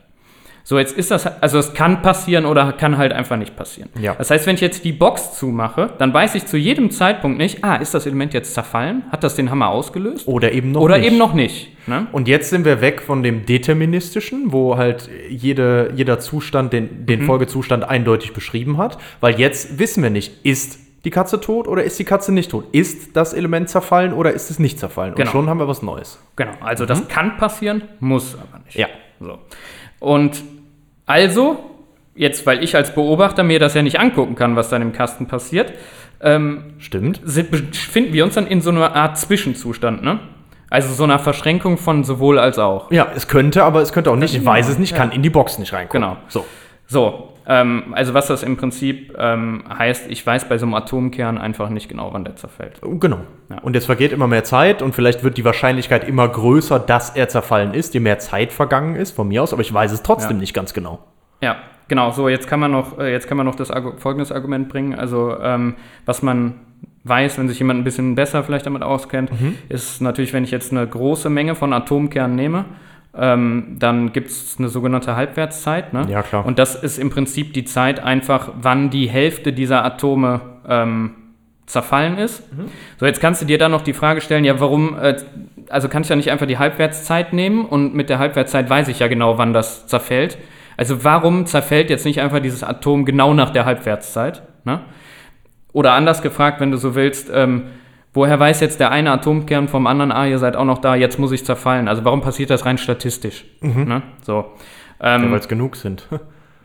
So, 0.64 0.78
jetzt 0.78 0.96
ist 0.98 1.10
das, 1.12 1.26
also 1.42 1.58
es 1.60 1.74
kann 1.74 2.02
passieren 2.02 2.46
oder 2.46 2.72
kann 2.74 2.98
halt 2.98 3.14
einfach 3.14 3.36
nicht 3.38 3.56
passieren. 3.56 3.90
Ja. 4.00 4.14
Das 4.16 4.30
heißt, 4.30 4.46
wenn 4.46 4.56
ich 4.56 4.62
jetzt 4.62 4.86
die 4.86 4.92
Box 4.92 5.38
zumache, 5.38 5.90
dann 5.98 6.14
weiß 6.14 6.36
ich 6.36 6.46
zu 6.46 6.56
jedem 6.58 6.92
Zeitpunkt 6.92 7.38
nicht, 7.38 7.64
ah, 7.64 7.76
ist 7.78 7.94
das 7.94 8.06
Element 8.06 8.34
jetzt 8.34 8.54
zerfallen? 8.54 9.04
Hat 9.12 9.24
das 9.24 9.36
den 9.36 9.50
Hammer 9.50 9.70
ausgelöst? 9.70 10.28
Oder 10.28 10.52
eben 10.52 10.72
noch 10.72 10.82
oder 10.82 10.98
nicht. 10.98 11.08
eben 11.08 11.18
noch 11.18 11.34
nicht. 11.34 11.70
Ne? 11.88 12.08
Und 12.12 12.28
jetzt 12.28 12.50
sind 12.52 12.64
wir 12.64 12.80
weg 12.82 13.02
von 13.02 13.24
dem 13.24 13.46
Deterministischen, 13.46 14.52
wo 14.52 14.78
halt 14.78 15.10
jede, 15.30 15.92
jeder 15.96 16.20
Zustand 16.20 16.74
den, 16.74 16.84
Mhm. 17.02 17.06
den 17.08 17.22
Folgezustand 17.24 17.84
eindeutig 17.84 18.34
beschrieben 18.34 18.78
hat. 18.78 18.98
Weil 19.20 19.40
jetzt 19.40 19.80
wissen 19.80 20.04
wir 20.04 20.10
nicht, 20.12 20.46
ist 20.46 20.80
die 21.04 21.10
Katze 21.10 21.42
tot 21.42 21.68
oder 21.68 21.84
ist 21.84 21.98
die 21.98 22.04
Katze 22.04 22.32
nicht 22.32 22.52
tot? 22.52 22.66
Ist 22.74 23.16
das 23.16 23.34
Element 23.34 23.70
zerfallen 23.70 24.14
oder 24.14 24.32
ist 24.34 24.52
es 24.52 24.60
nicht 24.60 24.78
zerfallen? 24.80 25.16
Genau. 25.16 25.26
Und 25.28 25.32
schon 25.32 25.50
haben 25.50 25.58
wir 25.58 25.68
was 25.68 25.82
Neues. 25.82 26.20
Genau, 26.36 26.52
also 26.62 26.86
das 26.86 27.08
kann 27.08 27.38
passieren, 27.38 27.82
muss 28.00 28.36
aber 28.36 28.64
nicht. 28.64 28.76
Ja. 28.78 28.88
So. 29.20 29.40
Und 30.02 30.44
also, 31.06 31.64
jetzt, 32.16 32.46
weil 32.46 32.62
ich 32.64 32.76
als 32.76 32.94
Beobachter 32.94 33.44
mir 33.44 33.60
das 33.60 33.74
ja 33.76 33.82
nicht 33.84 34.00
angucken 34.00 34.36
kann, 34.36 34.58
was 34.58 34.68
dann 34.70 34.82
im 34.82 34.92
Kasten 34.92 35.28
passiert, 35.28 35.72
ähm, 36.20 36.74
Stimmt. 36.80 37.22
sind, 37.24 37.52
befinden 37.52 38.12
wir 38.12 38.26
uns 38.26 38.34
dann 38.34 38.48
in 38.48 38.60
so 38.62 38.72
einer 38.72 38.94
Art 38.96 39.18
Zwischenzustand, 39.18 40.04
ne? 40.04 40.20
Also 40.70 40.94
so 40.94 41.04
einer 41.04 41.20
Verschränkung 41.20 41.78
von 41.78 42.04
sowohl 42.04 42.40
als 42.40 42.58
auch. 42.58 42.92
Ja, 42.92 43.08
es 43.16 43.28
könnte, 43.28 43.64
aber 43.64 43.82
es 43.82 43.92
könnte 43.94 44.10
auch 44.10 44.16
nicht. 44.16 44.34
Ich 44.34 44.46
weiß 44.46 44.70
es 44.70 44.78
nicht, 44.78 44.92
Ja. 44.92 44.98
kann 44.98 45.12
in 45.12 45.22
die 45.22 45.30
Box 45.30 45.58
nicht 45.60 45.74
reingucken. 45.74 46.02
Genau. 46.02 46.18
So. 46.30 46.46
So, 46.88 47.31
ähm, 47.54 47.84
also 47.92 48.14
was 48.14 48.28
das 48.28 48.44
im 48.44 48.56
Prinzip 48.56 49.14
ähm, 49.18 49.64
heißt, 49.78 50.10
ich 50.10 50.26
weiß 50.26 50.48
bei 50.48 50.58
so 50.58 50.66
einem 50.66 50.74
Atomkern 50.76 51.38
einfach 51.38 51.70
nicht 51.70 51.90
genau, 51.90 52.14
wann 52.14 52.24
der 52.24 52.36
zerfällt. 52.38 52.80
Genau. 52.82 53.20
Ja. 53.50 53.60
Und 53.62 53.74
jetzt 53.76 53.88
vergeht 53.88 54.14
immer 54.14 54.28
mehr 54.28 54.44
Zeit 54.46 54.82
und 54.82 54.96
vielleicht 54.96 55.24
wird 55.24 55.36
die 55.38 55.44
Wahrscheinlichkeit 55.44 56.08
immer 56.08 56.28
größer, 56.30 56.80
dass 56.80 57.10
er 57.16 57.28
zerfallen 57.28 57.74
ist, 57.74 57.94
je 57.94 58.00
mehr 58.00 58.20
Zeit 58.20 58.54
vergangen 58.54 58.96
ist, 58.96 59.12
von 59.12 59.28
mir 59.28 59.44
aus, 59.44 59.52
aber 59.52 59.62
ich 59.62 59.74
weiß 59.74 59.92
es 59.92 60.02
trotzdem 60.02 60.38
Ja. 60.38 60.42
nicht 60.42 60.54
ganz 60.54 60.74
genau. 60.74 61.00
Ja, 61.42 61.58
genau. 61.90 62.12
So, 62.12 62.30
jetzt 62.30 62.48
kann 62.48 62.60
man 62.62 62.72
noch, 62.72 62.98
äh, 63.00 63.12
jetzt 63.12 63.28
kann 63.28 63.36
man 63.38 63.46
noch 63.46 63.56
das 63.56 63.70
Argu 63.72 63.94
folgendes 63.98 64.32
Argument 64.32 64.70
bringen. 64.70 64.96
Also, 64.96 65.36
ähm, 65.42 65.76
was 66.06 66.22
man 66.24 66.54
weiß, 67.04 67.40
wenn 67.40 67.50
sich 67.50 67.58
jemand 67.60 67.80
ein 67.80 67.84
bisschen 67.84 68.14
besser 68.16 68.44
vielleicht 68.44 68.68
damit 68.68 68.84
auskennt, 68.84 69.32
Mhm. 69.32 69.58
ist 69.70 70.02
natürlich, 70.02 70.34
wenn 70.34 70.44
ich 70.44 70.52
jetzt 70.52 70.72
eine 70.72 70.86
große 70.88 71.30
Menge 71.32 71.56
von 71.56 71.74
Atomkernen 71.74 72.36
nehme, 72.36 72.66
ähm, 73.18 73.76
dann 73.80 74.14
gibt 74.14 74.30
es 74.30 74.56
eine 74.58 74.70
sogenannte 74.70 75.16
Halbwertszeit. 75.16 75.94
Ne? 75.94 76.06
Ja, 76.10 76.22
klar. 76.22 76.46
Und 76.46 76.60
das 76.60 76.76
ist 76.76 76.98
im 76.98 77.10
Prinzip 77.10 77.54
die 77.54 77.66
Zeit 77.66 78.02
einfach, 78.02 78.52
wann 78.62 78.90
die 78.90 79.10
Hälfte 79.10 79.52
dieser 79.52 79.84
Atome 79.84 80.42
ähm, 80.68 81.16
zerfallen 81.66 82.18
ist. 82.18 82.44
So, 83.00 83.06
jetzt 83.06 83.22
kannst 83.22 83.42
du 83.42 83.46
dir 83.46 83.58
dann 83.58 83.72
noch 83.72 83.82
die 83.82 83.94
Frage 83.94 84.22
stellen, 84.22 84.44
ja, 84.44 84.60
warum, 84.60 84.98
äh, 85.00 85.18
also 85.70 85.88
kann 85.90 86.04
ich 86.04 86.10
ja 86.10 86.16
nicht 86.16 86.32
einfach 86.32 86.48
die 86.48 86.58
Halbwertszeit 86.58 87.34
nehmen 87.34 87.66
und 87.66 87.94
mit 87.94 88.10
der 88.10 88.20
Halbwertszeit 88.20 88.70
weiß 88.70 88.88
ich 88.90 89.00
ja 89.00 89.08
genau, 89.08 89.38
wann 89.38 89.54
das 89.54 89.88
zerfällt. 89.88 90.38
Also 90.78 91.04
warum 91.04 91.46
zerfällt 91.46 91.90
jetzt 91.90 92.06
nicht 92.06 92.22
einfach 92.22 92.40
dieses 92.40 92.64
Atom 92.64 93.06
genau 93.06 93.34
nach 93.34 93.52
der 93.52 93.66
Halbwertszeit? 93.66 94.42
Ne? 94.64 94.82
Oder 95.74 95.94
anders 95.94 96.22
gefragt, 96.22 96.60
wenn 96.60 96.72
du 96.72 96.78
so 96.78 96.96
willst, 96.96 97.32
ähm, 97.34 97.64
woher 98.14 98.40
weiß 98.40 98.60
jetzt 98.60 98.80
der 98.80 98.92
eine 98.92 99.12
Atomkern 99.12 99.68
vom 99.68 99.88
anderen, 99.88 100.12
ah, 100.12 100.26
ihr 100.26 100.40
seid 100.40 100.56
auch 100.56 100.66
noch 100.66 100.80
da, 100.80 100.96
jetzt 100.96 101.20
muss 101.20 101.32
ich 101.32 101.46
zerfallen. 101.46 101.88
Also 101.88 102.04
warum 102.06 102.22
passiert 102.22 102.50
das 102.50 102.66
rein 102.66 102.78
statistisch? 102.78 103.46
Ne? 103.86 104.02
So. 104.22 104.46
Ähm, 105.00 105.24
Ja, 105.24 105.32
weil 105.32 105.40
es 105.40 105.48
genug 105.48 105.76
sind. 105.76 106.08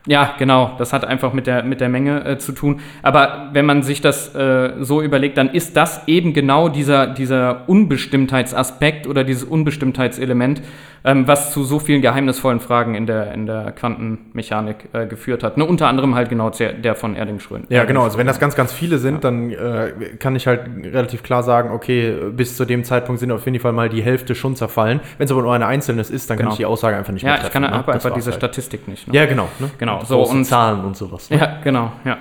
Ja, 0.06 0.36
genau. 0.38 0.76
Das 0.78 0.92
hat 0.92 1.04
einfach 1.04 1.32
mit 1.32 1.48
der, 1.48 1.64
mit 1.64 1.80
der 1.80 1.88
Menge 1.88 2.24
äh, 2.24 2.38
zu 2.38 2.52
tun. 2.52 2.80
Aber 3.02 3.50
wenn 3.52 3.66
man 3.66 3.82
sich 3.82 4.00
das 4.00 4.34
äh, 4.34 4.74
so 4.78 5.02
überlegt, 5.02 5.36
dann 5.36 5.50
ist 5.50 5.76
das 5.76 6.06
eben 6.06 6.32
genau 6.32 6.68
dieser, 6.68 7.08
dieser 7.08 7.68
Unbestimmtheitsaspekt 7.68 9.08
oder 9.08 9.24
dieses 9.24 9.42
Unbestimmtheitselement, 9.42 10.62
ähm, 11.06 11.26
was 11.26 11.52
zu 11.52 11.64
so 11.64 11.78
vielen 11.78 12.02
geheimnisvollen 12.02 12.60
Fragen 12.60 12.94
in 12.94 13.06
der, 13.06 13.32
in 13.32 13.46
der 13.46 13.72
Quantenmechanik 13.72 14.88
äh, 14.92 15.06
geführt 15.06 15.42
hat. 15.42 15.56
Ne? 15.56 15.64
Unter 15.64 15.88
anderem 15.88 16.14
halt 16.14 16.28
genau 16.28 16.50
der, 16.50 16.72
der 16.74 16.94
von 16.94 17.14
Erding 17.16 17.40
Schrödinger. 17.40 17.70
Ja, 17.70 17.84
genau. 17.84 18.02
Also 18.02 18.18
wenn 18.18 18.26
das 18.26 18.38
ganz, 18.38 18.54
ganz 18.56 18.72
viele 18.72 18.98
sind, 18.98 19.24
dann 19.24 19.50
äh, 19.50 19.92
kann 20.18 20.36
ich 20.36 20.46
halt 20.46 20.62
relativ 20.84 21.22
klar 21.22 21.42
sagen, 21.42 21.70
okay, 21.70 22.14
bis 22.32 22.56
zu 22.56 22.64
dem 22.64 22.84
Zeitpunkt 22.84 23.20
sind 23.20 23.30
auf 23.32 23.44
jeden 23.46 23.58
Fall 23.60 23.72
mal 23.72 23.88
die 23.88 24.02
Hälfte 24.02 24.34
schon 24.34 24.56
zerfallen. 24.56 25.00
Wenn 25.18 25.24
es 25.26 25.30
aber 25.30 25.42
nur 25.42 25.54
eine 25.54 25.66
einzelne 25.66 26.02
ist, 26.02 26.28
dann 26.28 26.36
kann 26.36 26.44
Genau. 26.46 26.50
ich 26.52 26.56
die 26.58 26.66
Aussage 26.66 26.96
einfach 26.96 27.12
nicht 27.12 27.22
Ja, 27.22 27.28
mehr 27.30 27.34
ich 27.36 27.40
treffen. 27.42 27.52
kann 27.52 27.62
ne? 27.62 27.72
aber 27.72 27.92
Das 27.92 28.04
einfach 28.04 28.14
diese 28.16 28.30
halt. 28.32 28.40
Statistik 28.40 28.86
nicht. 28.88 29.08
Ne? 29.08 29.14
Ja, 29.14 29.26
genau. 29.26 29.48
Ne? 29.58 29.70
Genau, 29.78 30.00
Und 30.00 30.06
so, 30.06 30.22
und- 30.22 30.44
Zahlen 30.44 30.84
und 30.84 30.96
sowas. 30.96 31.30
Ne? 31.30 31.38
Ja, 31.38 31.58
genau, 31.64 31.92
ja. 32.04 32.18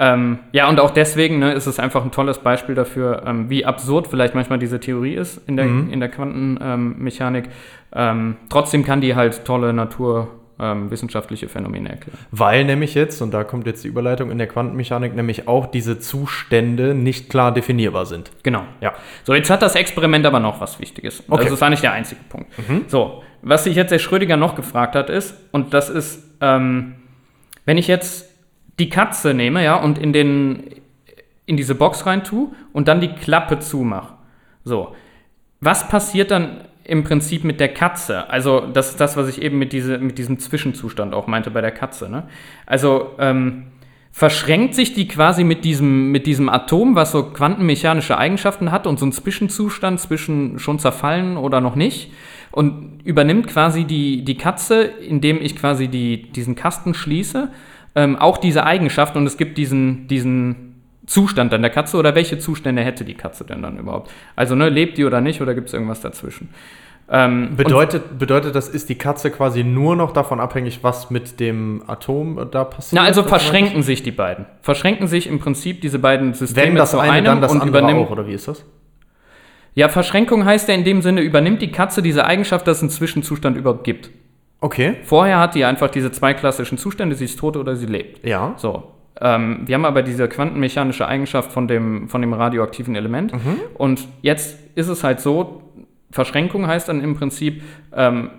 Ähm, 0.00 0.38
ja, 0.52 0.68
und 0.68 0.78
auch 0.78 0.90
deswegen 0.90 1.40
ne, 1.40 1.52
ist 1.52 1.66
es 1.66 1.80
einfach 1.80 2.04
ein 2.04 2.12
tolles 2.12 2.38
Beispiel 2.38 2.76
dafür, 2.76 3.24
ähm, 3.26 3.50
wie 3.50 3.64
absurd 3.64 4.06
vielleicht 4.06 4.34
manchmal 4.34 4.60
diese 4.60 4.78
Theorie 4.78 5.14
ist 5.14 5.40
in 5.48 5.56
der, 5.56 5.66
in 5.66 5.98
der 5.98 6.08
Quantenmechanik. 6.08 7.48
Ähm, 7.92 8.36
trotzdem 8.48 8.84
kann 8.84 9.00
die 9.00 9.16
halt 9.16 9.44
tolle 9.44 9.72
naturwissenschaftliche 9.72 11.48
Phänomene 11.48 11.88
erklären. 11.88 12.16
Weil 12.30 12.64
nämlich 12.64 12.94
jetzt, 12.94 13.20
und 13.22 13.34
da 13.34 13.42
kommt 13.42 13.66
jetzt 13.66 13.82
die 13.82 13.88
Überleitung 13.88 14.30
in 14.30 14.38
der 14.38 14.46
Quantenmechanik, 14.46 15.16
nämlich 15.16 15.48
auch 15.48 15.66
diese 15.66 15.98
Zustände 15.98 16.94
nicht 16.94 17.28
klar 17.28 17.52
definierbar 17.52 18.06
sind. 18.06 18.30
Genau. 18.44 18.62
Ja. 18.80 18.92
So, 19.24 19.34
jetzt 19.34 19.50
hat 19.50 19.62
das 19.62 19.74
Experiment 19.74 20.24
aber 20.26 20.38
noch 20.38 20.60
was 20.60 20.78
Wichtiges. 20.78 21.24
Okay. 21.28 21.42
Das 21.42 21.54
ist 21.54 21.60
war 21.60 21.70
nicht 21.70 21.82
der 21.82 21.92
einzige 21.92 22.20
Punkt. 22.28 22.52
So, 22.86 23.24
was 23.42 23.64
sich 23.64 23.74
jetzt 23.74 23.90
der 23.90 23.98
Schrödinger 23.98 24.36
noch 24.36 24.54
gefragt 24.54 24.94
hat, 24.94 25.10
ist, 25.10 25.34
und 25.50 25.74
das 25.74 25.90
ist, 25.90 26.22
ähm, 26.40 26.94
wenn 27.64 27.78
ich 27.78 27.88
jetzt 27.88 28.27
die 28.78 28.88
Katze 28.88 29.34
nehme, 29.34 29.64
ja, 29.64 29.76
und 29.76 29.98
in, 29.98 30.12
den, 30.12 30.64
in 31.46 31.56
diese 31.56 31.74
Box 31.74 32.06
rein 32.06 32.24
tue 32.24 32.48
und 32.72 32.88
dann 32.88 33.00
die 33.00 33.08
Klappe 33.08 33.58
zumache. 33.58 34.14
So, 34.64 34.94
was 35.60 35.88
passiert 35.88 36.30
dann 36.30 36.64
im 36.84 37.04
Prinzip 37.04 37.44
mit 37.44 37.60
der 37.60 37.72
Katze? 37.74 38.30
Also, 38.30 38.60
das 38.60 38.90
ist 38.90 39.00
das, 39.00 39.16
was 39.16 39.28
ich 39.28 39.42
eben 39.42 39.58
mit, 39.58 39.72
diese, 39.72 39.98
mit 39.98 40.18
diesem 40.18 40.38
Zwischenzustand 40.38 41.14
auch 41.14 41.26
meinte 41.26 41.50
bei 41.50 41.60
der 41.60 41.72
Katze. 41.72 42.08
Ne? 42.08 42.24
Also, 42.66 43.12
ähm, 43.18 43.64
verschränkt 44.12 44.74
sich 44.74 44.94
die 44.94 45.06
quasi 45.06 45.44
mit 45.44 45.64
diesem, 45.64 46.10
mit 46.10 46.26
diesem 46.26 46.48
Atom, 46.48 46.94
was 46.96 47.12
so 47.12 47.24
quantenmechanische 47.24 48.18
Eigenschaften 48.18 48.72
hat 48.72 48.86
und 48.86 48.98
so 48.98 49.04
einen 49.04 49.12
Zwischenzustand 49.12 50.00
zwischen 50.00 50.58
schon 50.58 50.78
zerfallen 50.78 51.36
oder 51.36 51.60
noch 51.60 51.76
nicht 51.76 52.10
und 52.50 53.00
übernimmt 53.04 53.46
quasi 53.46 53.84
die, 53.84 54.24
die 54.24 54.36
Katze, 54.36 54.82
indem 54.82 55.40
ich 55.40 55.54
quasi 55.54 55.88
die, 55.88 56.32
diesen 56.32 56.56
Kasten 56.56 56.94
schließe, 56.94 57.50
ähm, 57.94 58.16
auch 58.16 58.38
diese 58.38 58.64
Eigenschaft 58.64 59.16
und 59.16 59.26
es 59.26 59.36
gibt 59.36 59.58
diesen, 59.58 60.08
diesen 60.08 60.82
Zustand 61.06 61.52
dann 61.52 61.62
der 61.62 61.70
Katze 61.70 61.96
oder 61.96 62.14
welche 62.14 62.38
Zustände 62.38 62.82
hätte 62.82 63.04
die 63.04 63.14
Katze 63.14 63.44
denn 63.44 63.62
dann 63.62 63.78
überhaupt? 63.78 64.10
Also 64.36 64.54
ne, 64.54 64.68
lebt 64.68 64.98
die 64.98 65.04
oder 65.04 65.20
nicht 65.20 65.40
oder 65.40 65.54
gibt 65.54 65.68
es 65.68 65.74
irgendwas 65.74 66.00
dazwischen? 66.00 66.50
Ähm, 67.10 67.56
Bedeutet, 67.56 68.18
bedeutet 68.18 68.54
das, 68.54 68.68
ist 68.68 68.90
die 68.90 68.96
Katze 68.96 69.30
quasi 69.30 69.64
nur 69.64 69.96
noch 69.96 70.12
davon 70.12 70.40
abhängig, 70.40 70.80
was 70.82 71.10
mit 71.10 71.40
dem 71.40 71.82
Atom 71.86 72.48
da 72.50 72.64
passiert? 72.64 73.00
Na, 73.00 73.06
also 73.06 73.22
verschränken 73.22 73.82
sich 73.82 74.02
die 74.02 74.10
beiden. 74.10 74.44
Verschränken 74.60 75.06
sich 75.06 75.26
im 75.26 75.38
Prinzip 75.38 75.80
diese 75.80 75.98
beiden 75.98 76.34
Systeme 76.34 76.66
Wenn 76.66 76.74
das 76.74 76.90
zu 76.90 76.98
eine, 76.98 77.12
einem 77.12 77.24
dann 77.24 77.40
das 77.40 77.52
und 77.52 77.62
andere 77.62 77.78
übernimmt. 77.78 78.06
auch, 78.06 78.10
oder 78.10 78.26
wie 78.26 78.34
ist 78.34 78.46
das? 78.46 78.62
Ja, 79.74 79.88
Verschränkung 79.88 80.44
heißt 80.44 80.68
ja 80.68 80.74
in 80.74 80.84
dem 80.84 81.00
Sinne, 81.00 81.22
übernimmt 81.22 81.62
die 81.62 81.72
Katze 81.72 82.02
diese 82.02 82.26
Eigenschaft, 82.26 82.66
dass 82.66 82.78
es 82.78 82.82
einen 82.82 82.90
Zwischenzustand 82.90 83.56
überhaupt 83.56 83.84
gibt. 83.84 84.10
Okay, 84.60 84.96
Vorher 85.04 85.38
hat 85.38 85.54
die 85.54 85.64
einfach 85.64 85.88
diese 85.88 86.10
zwei 86.10 86.34
klassischen 86.34 86.78
Zustände, 86.78 87.14
sie 87.14 87.26
ist 87.26 87.38
tot 87.38 87.56
oder 87.56 87.76
sie 87.76 87.86
lebt. 87.86 88.26
ja. 88.26 88.54
So. 88.56 88.92
Ähm, 89.20 89.62
wir 89.66 89.74
haben 89.74 89.84
aber 89.84 90.02
diese 90.02 90.28
quantenmechanische 90.28 91.06
Eigenschaft 91.06 91.50
von 91.50 91.66
dem, 91.66 92.08
von 92.08 92.20
dem 92.20 92.32
radioaktiven 92.32 92.94
Element. 92.94 93.32
Und 93.74 94.06
jetzt 94.22 94.58
ist 94.76 94.86
es 94.86 95.02
halt 95.02 95.18
so, 95.18 95.62
Verschränkung 96.12 96.68
heißt 96.68 96.88
dann 96.88 97.02
im 97.02 97.16
Prinzip, 97.16 97.62
ähm, 97.92 98.30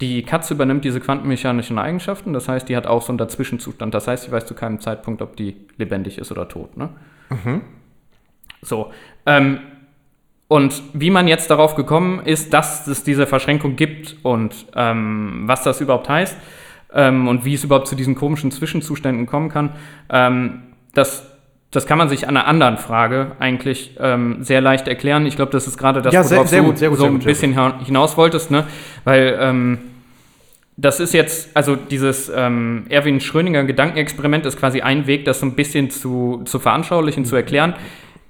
die 0.00 0.22
Katze 0.22 0.54
übernimmt 0.54 0.84
diese 0.84 1.00
quantenmechanischen 1.00 1.76
Eigenschaften. 1.78 2.32
Das 2.32 2.48
heißt, 2.48 2.68
die 2.68 2.76
hat 2.76 2.86
auch 2.86 3.02
so 3.02 3.08
einen 3.08 3.18
Dazwischenzustand. 3.18 3.92
Das 3.94 4.06
heißt, 4.06 4.24
sie 4.24 4.30
weiß 4.30 4.46
zu 4.46 4.54
keinem 4.54 4.78
Zeitpunkt, 4.80 5.22
ob 5.22 5.34
die 5.36 5.56
lebendig 5.76 6.18
ist 6.18 6.30
oder 6.30 6.46
tot. 6.46 6.76
Ne? 6.76 6.90
So. 8.62 8.92
Ähm, 9.26 9.58
und 10.48 10.82
wie 10.94 11.10
man 11.10 11.28
jetzt 11.28 11.50
darauf 11.50 11.74
gekommen 11.74 12.20
ist, 12.24 12.52
dass 12.54 12.86
es 12.86 13.04
diese 13.04 13.26
Verschränkung 13.26 13.76
gibt 13.76 14.16
und 14.22 14.66
ähm, 14.74 15.42
was 15.46 15.62
das 15.62 15.80
überhaupt 15.80 16.08
heißt 16.08 16.36
ähm, 16.94 17.28
und 17.28 17.44
wie 17.44 17.54
es 17.54 17.64
überhaupt 17.64 17.86
zu 17.88 17.94
diesen 17.94 18.14
komischen 18.14 18.50
Zwischenzuständen 18.50 19.26
kommen 19.26 19.50
kann, 19.50 19.70
ähm, 20.10 20.62
das, 20.94 21.26
das 21.70 21.86
kann 21.86 21.98
man 21.98 22.08
sich 22.08 22.26
an 22.26 22.36
einer 22.36 22.46
anderen 22.46 22.78
Frage 22.78 23.32
eigentlich 23.40 23.94
ähm, 24.00 24.38
sehr 24.40 24.62
leicht 24.62 24.88
erklären. 24.88 25.26
Ich 25.26 25.36
glaube, 25.36 25.52
das 25.52 25.66
ist 25.66 25.76
gerade 25.76 26.00
das, 26.00 26.14
Ja, 26.14 26.22
sehr- 26.24 26.38
worauf 26.38 26.48
sehr 26.48 26.60
du 26.62 26.66
gut, 26.68 26.78
sehr 26.78 26.88
gut, 26.88 26.96
so 26.98 27.02
sehr 27.04 27.10
ein 27.10 27.14
gut, 27.14 27.22
sehr 27.24 27.32
bisschen 27.32 27.52
hina- 27.52 27.84
hinaus 27.84 28.16
wolltest, 28.16 28.50
ne? 28.50 28.64
weil 29.04 29.36
ähm, 29.40 29.78
das 30.78 31.00
ist 31.00 31.12
jetzt, 31.12 31.50
also 31.54 31.76
dieses 31.76 32.32
ähm, 32.34 32.86
Erwin 32.88 33.20
Schrödinger 33.20 33.64
Gedankenexperiment 33.64 34.46
ist 34.46 34.58
quasi 34.58 34.80
ein 34.80 35.06
Weg, 35.08 35.24
das 35.24 35.40
so 35.40 35.46
ein 35.46 35.54
bisschen 35.56 35.90
zu, 35.90 36.42
zu 36.44 36.58
veranschaulichen, 36.60 37.24
zu 37.24 37.34
erklären. 37.36 37.74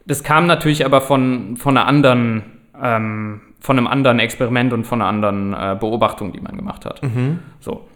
Das 0.09 0.25
kam 0.25 0.47
natürlich 0.47 0.85
aber 0.85 1.01
von, 1.01 1.57
von 1.57 1.77
einer 1.77 1.87
anderen, 1.87 2.43
ähm, 2.83 3.41
von 3.61 3.79
einem 3.79 3.87
anderen 3.87 4.19
Experiment 4.19 4.73
und 4.73 4.85
von 4.85 5.03
einer 5.03 5.09
anderen 5.09 5.53
äh, 5.53 5.77
Beobachtung, 5.79 6.33
die 6.33 6.41
man 6.41 6.57
gemacht 6.57 6.85
hat. 6.87 7.01
So. 7.61 7.87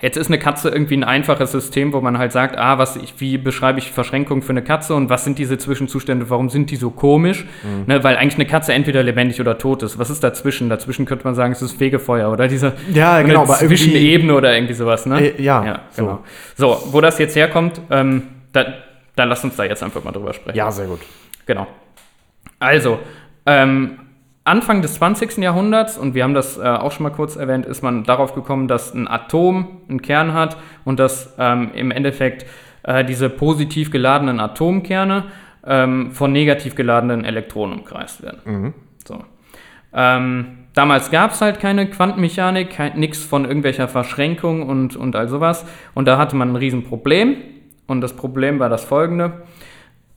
Jetzt 0.00 0.16
ist 0.16 0.28
eine 0.28 0.38
Katze 0.38 0.68
irgendwie 0.68 0.96
ein 0.96 1.02
einfaches 1.02 1.50
System, 1.50 1.92
wo 1.92 2.00
man 2.00 2.18
halt 2.18 2.30
sagt, 2.30 2.56
ah, 2.56 2.78
was 2.78 2.94
ich, 2.96 3.14
wie 3.18 3.36
beschreibe 3.36 3.80
ich 3.80 3.90
Verschränkung 3.90 4.42
für 4.42 4.50
eine 4.50 4.62
Katze 4.62 4.94
und 4.94 5.10
was 5.10 5.24
sind 5.24 5.38
diese 5.38 5.58
Zwischenzustände, 5.58 6.30
warum 6.30 6.50
sind 6.50 6.70
die 6.70 6.76
so 6.76 6.90
komisch? 6.90 7.46
Ne, 7.86 8.04
weil 8.04 8.16
eigentlich 8.16 8.36
eine 8.36 8.46
Katze 8.46 8.72
entweder 8.74 9.02
lebendig 9.02 9.40
oder 9.40 9.58
tot 9.58 9.82
ist. 9.82 9.98
Was 9.98 10.08
ist 10.08 10.22
dazwischen? 10.22 10.68
Dazwischen 10.68 11.04
könnte 11.04 11.24
man 11.24 11.34
sagen, 11.34 11.52
es 11.52 11.62
ist 11.62 11.72
Fegefeuer 11.72 12.30
oder 12.30 12.46
diese 12.46 12.74
Ja, 12.92 13.22
genau, 13.22 13.44
Zwischenebene 13.46 14.34
oder 14.34 14.54
irgendwie 14.54 14.74
sowas, 14.74 15.04
ne? 15.04 15.20
Äh, 15.20 15.42
ja, 15.42 15.64
ja 15.64 15.80
so. 15.90 16.02
genau. 16.02 16.24
So. 16.54 16.82
wo 16.92 17.00
das 17.00 17.18
jetzt 17.18 17.34
herkommt, 17.34 17.80
ähm, 17.90 18.22
da, 18.52 18.66
da 19.16 19.24
lass 19.24 19.42
uns 19.42 19.56
da 19.56 19.64
jetzt 19.64 19.82
einfach 19.82 20.04
mal 20.04 20.12
drüber 20.12 20.32
sprechen. 20.32 20.56
Ja, 20.56 20.70
sehr 20.70 20.86
gut. 20.86 21.00
Genau. 21.48 21.66
Also, 22.60 22.98
ähm, 23.46 23.98
Anfang 24.44 24.82
des 24.82 24.94
20. 24.94 25.38
Jahrhunderts, 25.38 25.98
und 25.98 26.14
wir 26.14 26.22
haben 26.22 26.34
das 26.34 26.58
äh, 26.58 26.62
auch 26.62 26.92
schon 26.92 27.04
mal 27.04 27.10
kurz 27.10 27.36
erwähnt, 27.36 27.66
ist 27.66 27.82
man 27.82 28.04
darauf 28.04 28.34
gekommen, 28.34 28.68
dass 28.68 28.94
ein 28.94 29.08
Atom 29.08 29.80
einen 29.88 30.02
Kern 30.02 30.34
hat 30.34 30.58
und 30.84 31.00
dass 31.00 31.34
ähm, 31.38 31.70
im 31.74 31.90
Endeffekt 31.90 32.46
äh, 32.82 33.04
diese 33.04 33.30
positiv 33.30 33.90
geladenen 33.90 34.40
Atomkerne 34.40 35.24
ähm, 35.66 36.12
von 36.12 36.32
negativ 36.32 36.74
geladenen 36.74 37.24
Elektronen 37.24 37.78
umkreist 37.78 38.22
werden. 38.22 38.74
So. 39.06 39.24
Ähm, 39.94 40.66
damals 40.74 41.10
gab 41.10 41.32
es 41.32 41.40
halt 41.40 41.60
keine 41.60 41.88
Quantenmechanik, 41.88 42.94
nichts 42.94 43.24
von 43.24 43.46
irgendwelcher 43.46 43.88
Verschränkung 43.88 44.68
und, 44.68 44.96
und 44.96 45.16
all 45.16 45.28
sowas. 45.28 45.64
Und 45.94 46.06
da 46.08 46.18
hatte 46.18 46.36
man 46.36 46.52
ein 46.52 46.56
Riesenproblem. 46.56 47.36
Und 47.86 48.02
das 48.02 48.14
Problem 48.14 48.58
war 48.58 48.68
das 48.68 48.84
folgende. 48.84 49.44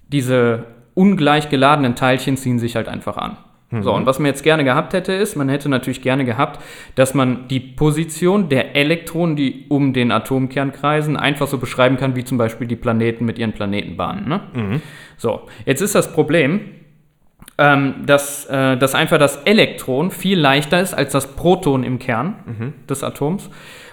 Diese 0.09 0.65
ungleich 0.93 1.49
geladenen 1.49 1.95
Teilchen 1.95 2.37
ziehen 2.37 2.59
sich 2.59 2.75
halt 2.75 2.87
einfach 2.87 3.17
an. 3.17 3.37
So, 3.79 3.93
und 3.93 4.05
was 4.05 4.19
man 4.19 4.25
jetzt 4.25 4.43
gerne 4.43 4.65
gehabt 4.65 4.91
hätte, 4.91 5.13
ist, 5.13 5.37
man 5.37 5.47
hätte 5.47 5.69
natürlich 5.69 6.01
gerne 6.01 6.25
gehabt, 6.25 6.61
dass 6.95 7.13
man 7.13 7.47
die 7.47 7.61
Position 7.61 8.49
der 8.49 8.75
Elektronen, 8.75 9.37
die 9.37 9.65
um 9.69 9.93
den 9.93 10.11
Atomkern 10.11 10.73
kreisen, 10.73 11.15
einfach 11.15 11.47
so 11.47 11.57
beschreiben 11.57 11.95
kann, 11.95 12.17
wie 12.17 12.25
zum 12.25 12.37
Beispiel 12.37 12.67
die 12.67 12.75
Planeten 12.75 13.23
mit 13.23 13.39
ihren 13.39 13.53
Planetenbahnen. 13.53 14.27
Ne? 14.27 14.41
So, 15.15 15.43
jetzt 15.65 15.79
ist 15.79 15.95
das 15.95 16.11
Problem, 16.11 16.61
ähm, 17.57 17.93
dass, 18.05 18.45
äh, 18.47 18.75
dass 18.75 18.93
einfach 18.93 19.17
das 19.17 19.37
Elektron 19.45 20.11
viel 20.11 20.37
leichter 20.37 20.81
ist 20.81 20.93
als 20.93 21.13
das 21.13 21.27
Proton 21.37 21.85
im 21.85 21.97
Kern 21.97 22.35
des 22.89 23.05
Atoms. 23.05 23.49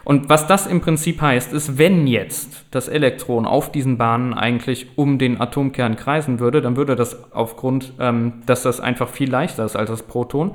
Und 0.08 0.30
was 0.30 0.46
das 0.46 0.66
im 0.66 0.80
Prinzip 0.80 1.20
heißt, 1.20 1.52
ist, 1.52 1.76
wenn 1.76 2.06
jetzt 2.06 2.64
das 2.70 2.88
Elektron 2.88 3.44
auf 3.44 3.70
diesen 3.70 3.98
Bahnen 3.98 4.32
eigentlich 4.32 4.86
um 4.96 5.18
den 5.18 5.38
Atomkern 5.38 5.96
kreisen 5.96 6.40
würde, 6.40 6.62
dann 6.62 6.78
würde 6.78 6.96
das 6.96 7.30
aufgrund, 7.34 7.92
ähm, 8.00 8.40
dass 8.46 8.62
das 8.62 8.80
einfach 8.80 9.10
viel 9.10 9.30
leichter 9.30 9.66
ist 9.66 9.76
als 9.76 9.90
das 9.90 10.02
Proton, 10.04 10.52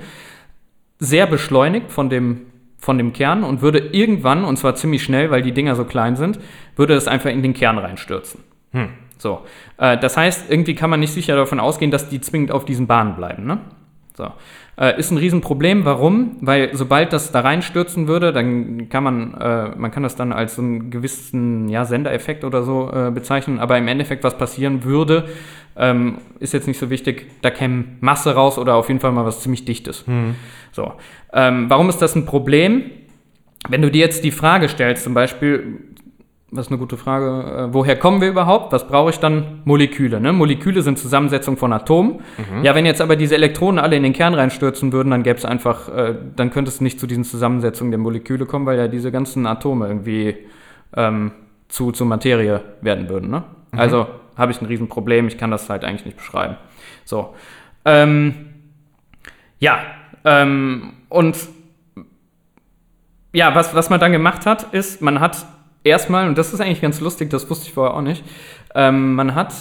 sehr 0.98 1.28
beschleunigt 1.28 1.92
von 1.92 2.10
dem, 2.10 2.48
von 2.80 2.98
dem 2.98 3.14
Kern 3.14 3.44
und 3.44 3.62
würde 3.62 3.78
irgendwann, 3.78 4.44
und 4.44 4.58
zwar 4.58 4.74
ziemlich 4.74 5.04
schnell, 5.04 5.30
weil 5.30 5.44
die 5.44 5.52
Dinger 5.52 5.76
so 5.76 5.86
klein 5.86 6.16
sind, 6.16 6.40
würde 6.76 6.96
es 6.96 7.08
einfach 7.08 7.30
in 7.30 7.44
den 7.44 7.54
Kern 7.54 7.78
reinstürzen. 7.78 8.40
So. 9.20 9.42
Äh, 9.78 10.00
das 10.00 10.18
heißt, 10.18 10.50
irgendwie 10.50 10.74
kann 10.74 10.90
man 10.90 11.00
nicht 11.00 11.14
sicher 11.14 11.36
davon 11.36 11.60
ausgehen, 11.60 11.92
dass 11.92 12.10
die 12.10 12.22
zwingend 12.22 12.52
auf 12.52 12.66
diesen 12.66 12.88
Bahnen 12.88 13.16
bleiben. 13.16 13.46
Ne? 13.46 13.60
So. 14.16 14.28
Äh, 14.78 15.00
ist 15.00 15.12
ein 15.12 15.18
Riesenproblem. 15.18 15.86
Warum? 15.86 16.38
Weil 16.42 16.70
sobald 16.74 17.14
das 17.14 17.32
da 17.32 17.42
reinstürzen 17.42 18.08
würde, 18.08 18.32
dann 18.32 18.90
kann 18.90 19.04
man, 19.04 19.34
äh, 19.34 19.76
man 19.76 19.92
kann 19.92 20.04
das 20.04 20.16
dann 20.16 20.32
als 20.32 20.56
so 20.56 20.62
einen 20.62 20.92
gewissen 20.92 21.70
ja, 21.70 21.86
Sendereffekt 21.86 22.44
oder 22.44 22.64
so 22.64 22.92
äh, 22.92 23.12
bezeichnen, 23.12 23.60
aber 23.60 23.78
im 23.78 23.88
Endeffekt, 23.88 24.24
was 24.24 24.38
passieren 24.38 24.84
würde, 24.84 25.26
ähm, 25.76 26.20
ist 26.40 26.54
jetzt 26.54 26.68
nicht 26.68 26.80
so 26.80 26.90
wichtig. 26.90 27.28
Da 27.42 27.50
käme 27.50 27.86
Masse 28.02 28.36
raus 28.36 28.60
oder 28.60 28.76
auf 28.76 28.88
jeden 28.88 29.00
Fall 29.00 29.12
mal 29.12 29.26
was 29.26 29.42
ziemlich 29.42 29.66
Dichtes. 29.66 30.06
So. 30.72 30.94
Ähm, 31.34 31.70
warum 31.70 31.90
ist 31.90 32.02
das 32.02 32.16
ein 32.16 32.26
Problem? 32.26 32.84
wenn 33.70 33.82
du 33.82 33.90
dir 33.90 34.00
jetzt 34.00 34.24
die 34.24 34.32
Frage 34.32 34.68
stellst, 34.68 35.04
zum 35.04 35.14
Beispiel, 35.14 35.80
was 36.56 36.68
ist 36.68 36.72
eine 36.72 36.78
gute 36.78 36.98
Frage, 36.98 37.70
äh, 37.70 37.74
woher 37.74 37.98
kommen 37.98 38.22
wir 38.22 38.30
überhaupt? 38.30 38.72
Was 38.72 38.88
brauche 38.88 39.10
ich 39.10 39.20
dann? 39.20 39.62
Moleküle. 39.66 40.22
Ne? 40.22 40.34
Moleküle 40.34 40.82
sind 40.84 41.00
Zusammensetzung 41.00 41.58
von 41.58 41.74
Atomen. 41.74 42.20
Ja, 42.62 42.76
wenn 42.76 42.86
jetzt 42.86 43.02
aber 43.02 43.16
diese 43.16 43.36
Elektronen 43.36 43.80
alle 43.80 43.96
in 43.96 44.04
den 44.04 44.14
Kern 44.14 44.34
reinstürzen 44.34 44.94
würden, 44.94 45.10
dann 45.10 45.24
gäbe 45.24 45.38
es 45.38 45.46
einfach, 45.46 45.90
äh, 45.90 46.16
dann 46.36 46.52
könnte 46.52 46.70
es 46.70 46.80
nicht 46.80 47.00
zu 47.00 47.08
diesen 47.08 47.24
Zusammensetzungen 47.24 47.92
der 47.92 48.00
Moleküle 48.00 48.46
kommen, 48.46 48.66
weil 48.66 48.78
ja 48.78 48.88
diese 48.88 49.12
ganzen 49.12 49.48
Atome 49.48 49.88
irgendwie 49.88 50.38
ähm, 50.96 51.32
zu, 51.70 51.92
zu 51.92 52.06
Materie 52.06 52.62
werden 52.82 53.10
würden. 53.10 53.32
Ne? 53.32 53.44
Also 53.72 54.08
habe 54.38 54.52
ich 54.52 54.62
ein 54.62 54.66
Riesenproblem, 54.66 55.28
ich 55.28 55.38
kann 55.38 55.52
das 55.52 55.70
halt 55.70 55.84
eigentlich 55.84 56.06
nicht 56.06 56.18
beschreiben. 56.18 56.58
So. 57.06 57.34
Ähm, 57.86 58.34
ja, 59.60 59.80
ähm, 60.24 60.94
und 61.10 61.36
ja, 63.34 63.56
was, 63.56 63.74
was 63.74 63.90
man 63.90 64.00
dann 64.00 64.12
gemacht 64.12 64.46
hat, 64.46 64.74
ist, 64.74 65.02
man 65.02 65.20
hat 65.20 65.46
erstmal, 65.84 66.28
und 66.28 66.38
das 66.38 66.54
ist 66.54 66.60
eigentlich 66.62 66.82
ganz 66.82 67.00
lustig, 67.02 67.30
das 67.30 67.50
wusste 67.50 67.68
ich 67.68 67.74
vorher 67.74 67.96
auch 67.96 68.02
nicht, 68.02 68.24
ähm, 68.76 69.16
man 69.16 69.36
hat 69.36 69.54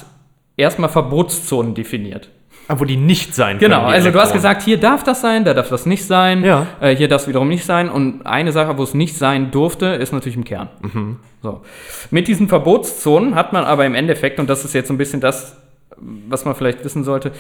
erstmal 0.56 0.88
Verbotszonen 0.90 1.74
definiert. 1.74 2.28
Ah, 2.68 2.76
wo 2.78 2.84
die 2.84 2.96
nicht 2.96 3.34
sein 3.34 3.58
Genau, 3.58 3.78
können. 3.80 3.88
die 3.88 3.94
also 3.94 4.10
du 4.12 4.20
hast 4.20 4.32
gesagt, 4.32 4.62
hier 4.62 4.78
darf 4.78 5.02
das 5.02 5.20
sein, 5.20 5.44
da 5.44 5.52
darf 5.52 5.68
das 5.68 5.84
nicht 5.84 6.04
sein, 6.06 6.44
Ja. 6.44 6.66
äh, 6.80 6.94
hier 6.94 7.08
darf 7.08 7.22
es 7.22 7.28
wiederum 7.28 7.48
nicht 7.48 7.64
sein. 7.64 7.90
Und 7.90 8.24
eine 8.24 8.52
Sache, 8.52 8.78
wo 8.78 8.84
es 8.84 8.94
nicht 8.94 9.16
sein 9.18 9.50
durfte, 9.50 9.86
ist 9.86 10.12
natürlich 10.12 10.36
im 10.36 10.44
Kern. 10.44 10.68
Mhm. 10.80 11.16
So. 11.42 11.62
Mit 12.12 12.28
diesen 12.28 12.48
Verbotszonen 12.48 13.34
hat 13.34 13.52
man 13.52 13.64
aber 13.64 13.84
im 13.84 13.96
Endeffekt, 13.96 14.38
und 14.38 14.48
das 14.48 14.64
ist 14.64 14.74
jetzt 14.74 14.86
so 14.88 14.94
ein 14.94 14.98
bisschen 14.98 15.20
das, 15.20 15.56
was 15.96 16.44
man 16.44 16.54
vielleicht 16.54 16.84
wissen 16.84 17.02
sollte, 17.02 17.32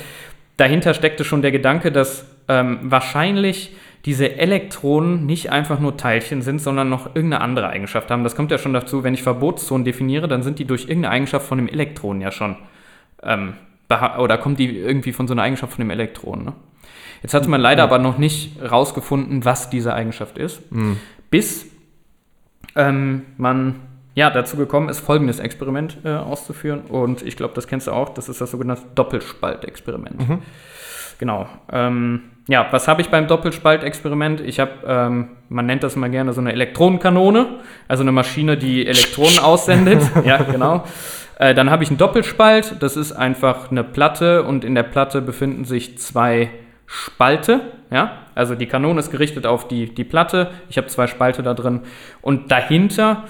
dahinter 0.56 0.92
steckte 0.92 1.22
schon 1.24 1.40
der 1.40 1.52
Gedanke, 1.52 1.92
dass 1.92 2.24
ähm, 2.48 2.80
wahrscheinlich 2.82 3.76
diese 4.04 4.36
Elektronen 4.36 5.26
nicht 5.26 5.50
einfach 5.50 5.78
nur 5.78 5.96
Teilchen 5.96 6.42
sind, 6.42 6.60
sondern 6.60 6.88
noch 6.88 7.14
irgendeine 7.14 7.40
andere 7.40 7.68
Eigenschaft 7.68 8.10
haben. 8.10 8.24
Das 8.24 8.34
kommt 8.34 8.50
ja 8.50 8.58
schon 8.58 8.72
dazu, 8.72 9.04
wenn 9.04 9.14
ich 9.14 9.22
Verbotszonen 9.22 9.84
definiere, 9.84 10.26
dann 10.26 10.42
sind 10.42 10.58
die 10.58 10.64
durch 10.64 10.82
irgendeine 10.82 11.10
Eigenschaft 11.10 11.46
von 11.46 11.58
dem 11.58 11.68
Elektron 11.68 12.20
ja 12.20 12.32
schon 12.32 12.56
ähm, 13.22 13.54
oder 14.18 14.38
kommt 14.38 14.58
die 14.58 14.76
irgendwie 14.76 15.12
von 15.12 15.28
so 15.28 15.34
einer 15.34 15.42
Eigenschaft 15.42 15.74
von 15.74 15.84
dem 15.84 15.90
Elektron. 15.90 16.44
Ne? 16.44 16.52
Jetzt 17.22 17.34
hatte 17.34 17.48
man 17.48 17.60
leider 17.60 17.82
aber 17.82 17.98
noch 17.98 18.18
nicht 18.18 18.60
rausgefunden, 18.62 19.44
was 19.44 19.68
diese 19.70 19.92
Eigenschaft 19.94 20.38
ist, 20.38 20.62
bis 21.30 21.66
ähm, 22.74 23.22
man 23.36 23.76
ja 24.14 24.30
dazu 24.30 24.56
gekommen 24.56 24.88
ist, 24.88 25.00
folgendes 25.00 25.38
Experiment 25.38 25.98
äh, 26.04 26.14
auszuführen. 26.14 26.82
Und 26.82 27.22
ich 27.22 27.36
glaube, 27.36 27.54
das 27.54 27.66
kennst 27.66 27.86
du 27.86 27.92
auch. 27.92 28.08
Das 28.08 28.28
ist 28.28 28.40
das 28.40 28.50
sogenannte 28.50 28.82
Doppelspaltexperiment. 28.94 30.20
Genau. 31.18 31.46
Ähm, 31.70 32.22
ja, 32.52 32.66
was 32.70 32.86
habe 32.86 33.00
ich 33.00 33.08
beim 33.08 33.28
Doppelspaltexperiment? 33.28 34.42
Ich 34.42 34.60
habe, 34.60 34.72
ähm, 34.86 35.30
man 35.48 35.64
nennt 35.64 35.82
das 35.82 35.96
immer 35.96 36.10
gerne 36.10 36.34
so 36.34 36.42
eine 36.42 36.52
Elektronenkanone, 36.52 37.46
also 37.88 38.02
eine 38.02 38.12
Maschine, 38.12 38.58
die 38.58 38.86
Elektronen 38.86 39.38
aussendet. 39.42 40.02
ja, 40.26 40.36
genau. 40.36 40.84
Äh, 41.38 41.54
dann 41.54 41.70
habe 41.70 41.82
ich 41.82 41.88
einen 41.88 41.96
Doppelspalt. 41.96 42.76
Das 42.80 42.98
ist 42.98 43.12
einfach 43.12 43.70
eine 43.70 43.82
Platte 43.82 44.42
und 44.42 44.66
in 44.66 44.74
der 44.74 44.82
Platte 44.82 45.22
befinden 45.22 45.64
sich 45.64 45.96
zwei 45.96 46.50
Spalte. 46.84 47.62
Ja, 47.90 48.18
also 48.34 48.54
die 48.54 48.66
Kanone 48.66 49.00
ist 49.00 49.10
gerichtet 49.10 49.46
auf 49.46 49.66
die, 49.66 49.86
die 49.86 50.04
Platte. 50.04 50.50
Ich 50.68 50.76
habe 50.76 50.88
zwei 50.88 51.06
Spalte 51.06 51.42
da 51.42 51.54
drin 51.54 51.80
und 52.20 52.52
dahinter 52.52 53.24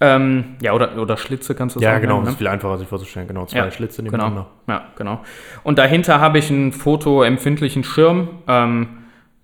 ähm, 0.00 0.56
ja, 0.60 0.72
oder, 0.74 0.98
oder 0.98 1.16
Schlitze 1.16 1.54
kannst 1.54 1.76
du 1.76 1.80
Ja, 1.80 1.92
sagen. 1.92 2.02
genau, 2.02 2.20
ne? 2.20 2.28
ist 2.28 2.36
viel 2.38 2.48
einfacher, 2.48 2.76
sich 2.78 2.88
vorzustellen. 2.88 3.26
Genau, 3.28 3.46
zwei 3.46 3.70
Schlitze 3.70 4.02
nebeneinander. 4.02 4.46
Genau. 4.66 4.78
Ja, 4.78 4.86
genau. 4.96 5.20
Und 5.62 5.78
dahinter 5.78 6.20
habe 6.20 6.38
ich 6.38 6.50
einen 6.50 6.72
fotoempfindlichen 6.72 7.82
Schirm. 7.82 8.28
Ähm, 8.46 8.88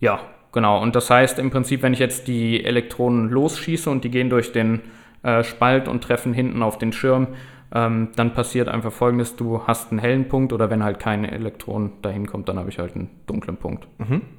ja, 0.01 0.21
genau. 0.53 0.83
Und 0.83 0.95
das 0.95 1.09
heißt 1.09 1.39
im 1.39 1.51
Prinzip, 1.51 1.83
wenn 1.83 1.95
ich 1.95 1.99
jetzt 2.01 2.29
die 2.29 2.65
Elektronen 2.65 3.31
losschieße 3.31 3.89
und 3.89 4.05
die 4.05 4.11
gehen 4.11 4.29
durch 4.29 4.53
den 4.53 4.81
äh, 5.23 5.43
Spalt 5.43 5.89
und 5.89 6.05
treffen 6.05 6.35
hinten 6.35 6.63
auf 6.63 6.77
den 6.77 6.93
Schirm, 6.93 7.29
ähm, 7.75 8.09
dann 8.17 8.35
passiert 8.35 8.69
einfach 8.69 8.93
folgendes: 8.93 9.37
Du 9.37 9.67
hast 9.67 9.91
einen 9.91 10.01
hellen 10.01 10.29
Punkt 10.29 10.53
oder 10.53 10.69
wenn 10.69 10.85
halt 10.85 10.99
kein 10.99 11.25
Elektron 11.25 11.93
dahin 12.03 12.27
kommt, 12.27 12.51
dann 12.51 12.59
habe 12.59 12.69
ich 12.69 12.79
halt 12.79 12.95
einen 12.95 13.09
dunklen 13.27 13.57
Punkt. 13.57 13.89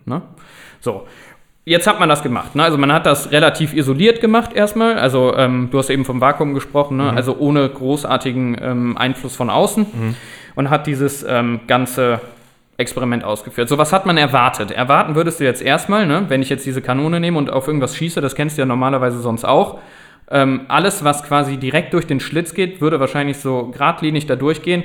Ne? 0.06 0.22
So. 0.80 1.08
Jetzt 1.66 1.88
hat 1.88 2.00
man 2.00 2.10
das 2.10 2.22
gemacht. 2.24 2.56
Ne? 2.56 2.64
Also 2.64 2.78
man 2.78 2.92
hat 2.92 3.06
das 3.06 3.32
relativ 3.32 3.74
isoliert 3.74 4.20
gemacht 4.20 4.52
erstmal. 4.54 4.96
Also 4.96 5.34
ähm, 5.38 5.70
du 5.72 5.80
hast 5.80 5.90
eben 5.90 6.04
vom 6.04 6.20
Vakuum 6.20 6.54
gesprochen, 6.54 6.98
ne? 6.98 7.14
also 7.14 7.38
ohne 7.38 7.70
großartigen 7.70 8.58
ähm, 8.62 8.98
Einfluss 8.98 9.36
von 9.36 9.50
außen 9.50 9.86
und 10.56 10.70
hat 10.70 10.88
dieses 10.88 11.24
ähm, 11.24 11.62
ganze 11.68 12.20
Experiment 12.76 13.24
ausgeführt. 13.24 13.70
So, 13.70 13.78
was 13.78 13.94
hat 13.94 14.06
man 14.06 14.18
erwartet? 14.18 14.72
Erwarten 14.72 15.16
würdest 15.16 15.40
du 15.40 15.46
jetzt 15.46 15.62
erstmal, 15.62 16.06
ne? 16.06 16.26
wenn 16.28 16.42
ich 16.42 16.50
jetzt 16.50 16.66
diese 16.66 16.82
Kanone 16.82 17.22
nehme 17.22 17.38
und 17.38 17.50
auf 17.50 17.68
irgendwas 17.68 17.96
schieße, 17.96 18.20
das 18.20 18.36
kennst 18.36 18.58
du 18.58 18.64
ja 18.64 18.66
normalerweise 18.66 19.20
sonst 19.20 19.46
auch. 19.46 19.80
Ähm, 20.32 20.62
alles, 20.68 21.04
was 21.04 21.24
quasi 21.24 21.58
direkt 21.58 21.94
durch 21.94 22.08
den 22.08 22.20
Schlitz 22.20 22.54
geht, 22.54 22.82
würde 22.82 23.00
wahrscheinlich 23.00 23.38
so 23.38 23.68
geradlinig 23.68 24.26
da 24.26 24.36
durchgehen. 24.36 24.84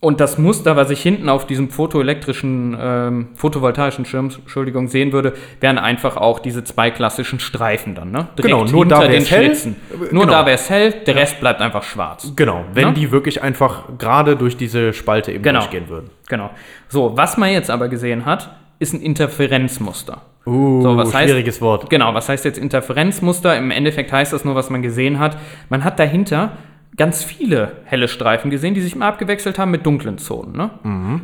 Und 0.00 0.20
das 0.20 0.38
Muster, 0.38 0.76
was 0.76 0.90
ich 0.90 1.02
hinten 1.02 1.28
auf 1.28 1.44
diesem 1.46 1.70
photoelektrischen, 1.70 2.76
ähm, 2.80 3.28
photovoltaischen 3.34 4.04
Schirm, 4.04 4.30
Entschuldigung, 4.30 4.86
sehen 4.86 5.12
würde, 5.12 5.32
wären 5.60 5.76
einfach 5.76 6.16
auch 6.16 6.38
diese 6.38 6.62
zwei 6.62 6.92
klassischen 6.92 7.40
Streifen 7.40 7.96
dann, 7.96 8.12
ne? 8.12 8.28
Direkt 8.38 8.42
Genau, 8.54 8.64
nur 8.64 8.86
da 8.86 9.00
hinter 9.00 9.08
den 9.12 9.20
wär's 9.22 9.30
hell. 9.32 9.44
Schlitzen. 9.46 9.76
Nur 10.12 10.22
Genau. 10.26 10.26
da 10.26 10.46
wäre 10.46 10.54
es 10.54 10.70
hell, 10.70 10.92
der 11.04 11.16
Rest 11.16 11.40
bleibt 11.40 11.60
einfach 11.60 11.82
schwarz. 11.82 12.32
Genau, 12.36 12.64
wenn 12.74 12.88
Ne? 12.88 12.94
die 12.94 13.10
wirklich 13.10 13.42
einfach 13.42 13.84
gerade 13.98 14.36
durch 14.36 14.56
diese 14.56 14.92
Spalte 14.92 15.32
eben 15.32 15.42
Genau. 15.42 15.60
durchgehen 15.60 15.88
würden. 15.88 16.10
Genau. 16.28 16.50
So, 16.88 17.16
was 17.16 17.36
man 17.36 17.50
jetzt 17.50 17.68
aber 17.70 17.88
gesehen 17.88 18.24
hat, 18.24 18.50
ist 18.78 18.94
ein 18.94 19.00
Interferenzmuster. 19.02 20.22
Uh, 20.46 20.80
So, 20.80 20.96
was 20.96 21.12
heißt- 21.12 21.24
schwieriges 21.24 21.60
Wort. 21.60 21.90
Genau, 21.90 22.14
was 22.14 22.28
heißt 22.28 22.44
jetzt 22.44 22.58
Interferenzmuster? 22.58 23.56
Im 23.56 23.70
Endeffekt 23.72 24.12
heißt 24.12 24.32
das 24.32 24.44
nur, 24.44 24.54
was 24.54 24.70
man 24.70 24.80
gesehen 24.82 25.18
hat. 25.18 25.36
Man 25.68 25.82
hat 25.84 25.98
dahinter 25.98 26.52
ganz 26.96 27.22
viele 27.22 27.72
helle 27.84 28.08
Streifen 28.08 28.50
gesehen, 28.50 28.74
die 28.74 28.80
sich 28.80 28.96
mal 28.96 29.08
abgewechselt 29.08 29.58
haben 29.58 29.70
mit 29.70 29.86
dunklen 29.86 30.18
Zonen. 30.18 30.56
Ne? 30.56 30.70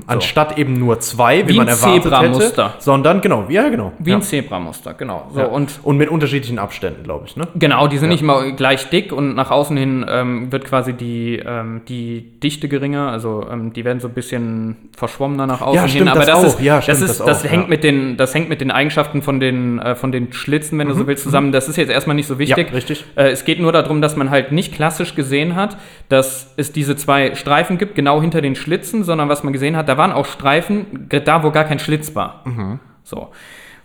Anstatt 0.07 0.57
eben 0.59 0.75
nur 0.75 1.01
zwei, 1.01 1.45
wie, 1.49 1.53
Wie 1.53 1.57
man 1.57 1.69
ein 1.69 1.75
erwartet 1.75 2.03
Zebramuster. 2.05 2.69
hätte, 2.69 2.83
sondern 2.83 3.21
genau, 3.21 3.47
ja 3.49 3.69
genau. 3.69 3.93
Wie 3.99 4.11
ja. 4.11 4.17
ein 4.17 4.23
Zebramuster, 4.23 4.95
genau. 4.95 5.29
So, 5.33 5.41
ja. 5.41 5.47
und 5.47 5.81
und 5.83 5.97
mit 5.97 6.09
unterschiedlichen 6.11 6.59
Abständen, 6.59 7.03
glaube 7.03 7.25
ich, 7.27 7.37
ne? 7.37 7.49
Genau, 7.57 7.89
die 7.89 7.99
sind 7.99 8.11
nicht 8.11 8.23
immer 8.23 8.53
gleich 8.53 8.89
dick 8.91 9.13
und 9.13 9.35
nach 9.35 9.51
außen 9.51 9.77
hin 9.77 10.07
ähm, 10.09 10.53
wird 10.53 10.65
quasi 10.65 10.93
die, 10.93 11.43
ähm, 11.45 11.83
die 11.89 12.39
Dichte 12.41 12.69
geringer, 12.69 13.09
also 13.11 13.45
ähm, 13.51 13.73
die 13.73 13.85
werden 13.85 14.01
so 14.01 14.09
ein 14.09 14.15
bisschen 14.15 14.77
verschwommener 14.97 15.47
nach 15.47 15.61
außen 15.61 15.75
Ja, 15.75 15.83
hin. 15.83 15.91
stimmt, 15.91 16.11
Aber 16.11 16.21
das 16.21 16.27
das, 16.29 16.39
auch. 16.39 16.45
ist, 16.45 16.61
Ja, 16.61 16.77
das, 16.77 16.85
stimmt, 16.85 17.01
ist, 17.01 17.09
das 17.21 17.27
das, 17.27 17.45
auch, 17.45 17.51
hängt 17.51 17.65
ja. 17.65 17.69
mit 17.69 17.85
den, 17.85 18.17
das 18.17 18.35
hängt 18.35 18.49
mit 18.49 18.61
den 18.61 18.71
Eigenschaften 18.71 19.23
von 19.23 19.41
den, 19.41 19.79
äh, 19.81 19.95
von 19.97 20.13
den 20.13 20.33
Schlitzen, 20.33 20.79
wenn 20.79 20.89
du 20.89 20.95
so 20.95 21.07
willst, 21.07 21.25
zusammen. 21.25 21.53
Das 21.53 21.69
ist 21.69 21.77
jetzt 21.77 21.91
erstmal 21.91 22.17
nicht 22.17 22.27
so 22.27 22.39
wichtig. 22.39 22.67
Mhm. 22.67 22.73
Ja, 22.73 22.75
richtig. 22.75 23.05
Äh, 23.17 23.31
es 23.31 23.45
geht 23.45 23.61
nur 23.61 23.73
darum, 23.73 24.01
dass 24.01 24.17
man 24.17 24.31
halt 24.31 24.53
nicht 24.53 24.73
klassisch 24.75 25.15
gesehen 25.15 25.54
hat, 25.55 25.77
dass 26.09 26.53
es 26.57 26.73
diese 26.73 26.97
zwei 26.97 27.35
Streifen 27.35 27.79
gibt, 27.79 27.95
genau 27.95 28.21
hinter 28.21 28.41
den 28.41 28.57
Schlitzen, 28.57 29.05
sondern 29.05 29.29
was 29.29 29.43
man 29.43 29.53
gesehen 29.53 29.77
hat, 29.77 29.89
da 29.89 29.97
waren 29.97 30.13
auch 30.13 30.27
Streifen, 30.27 31.09
da 31.09 31.43
wo 31.43 31.51
gar 31.51 31.65
kein 31.65 31.79
Schlitz 31.79 32.15
war. 32.15 32.43
Mhm. 32.45 32.81
So. 33.03 33.31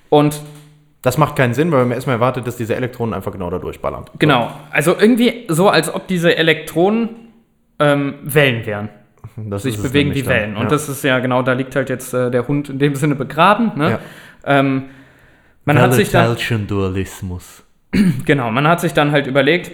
Und 0.09 0.41
Das 1.01 1.17
macht 1.17 1.37
keinen 1.37 1.53
Sinn, 1.53 1.71
weil 1.71 1.85
man 1.85 1.91
erstmal 1.91 2.17
erwartet, 2.17 2.45
dass 2.45 2.57
diese 2.57 2.75
Elektronen 2.75 3.13
einfach 3.13 3.31
genau 3.31 3.49
da 3.49 3.57
durchballern. 3.57 4.05
Genau, 4.19 4.51
also 4.69 4.97
irgendwie 4.99 5.45
so, 5.47 5.69
als 5.69 5.93
ob 5.93 6.07
diese 6.07 6.35
Elektronen 6.35 7.09
ähm, 7.79 8.15
Wellen 8.23 8.65
wären. 8.65 8.89
Das 9.37 9.63
Sich 9.63 9.81
bewegen 9.81 10.13
wie. 10.13 10.25
Wellen. 10.25 10.57
Und 10.57 10.63
ja. 10.63 10.69
das 10.69 10.89
ist 10.89 11.03
ja 11.03 11.19
genau, 11.19 11.41
da 11.41 11.53
liegt 11.53 11.75
halt 11.75 11.89
jetzt 11.89 12.13
äh, 12.13 12.29
der 12.29 12.47
Hund 12.47 12.69
in 12.69 12.79
dem 12.79 12.95
Sinne 12.95 13.15
begraben. 13.15 13.71
Ne? 13.75 13.91
Ja. 13.91 13.99
Ähm, 14.45 14.89
man 15.65 15.79
hat 15.79 15.93
sich 15.93 16.11
dann, 16.11 16.35
Dualismus. 16.67 17.63
genau, 18.25 18.51
man 18.51 18.67
hat 18.67 18.81
sich 18.81 18.93
dann 18.93 19.11
halt 19.11 19.27
überlegt, 19.27 19.71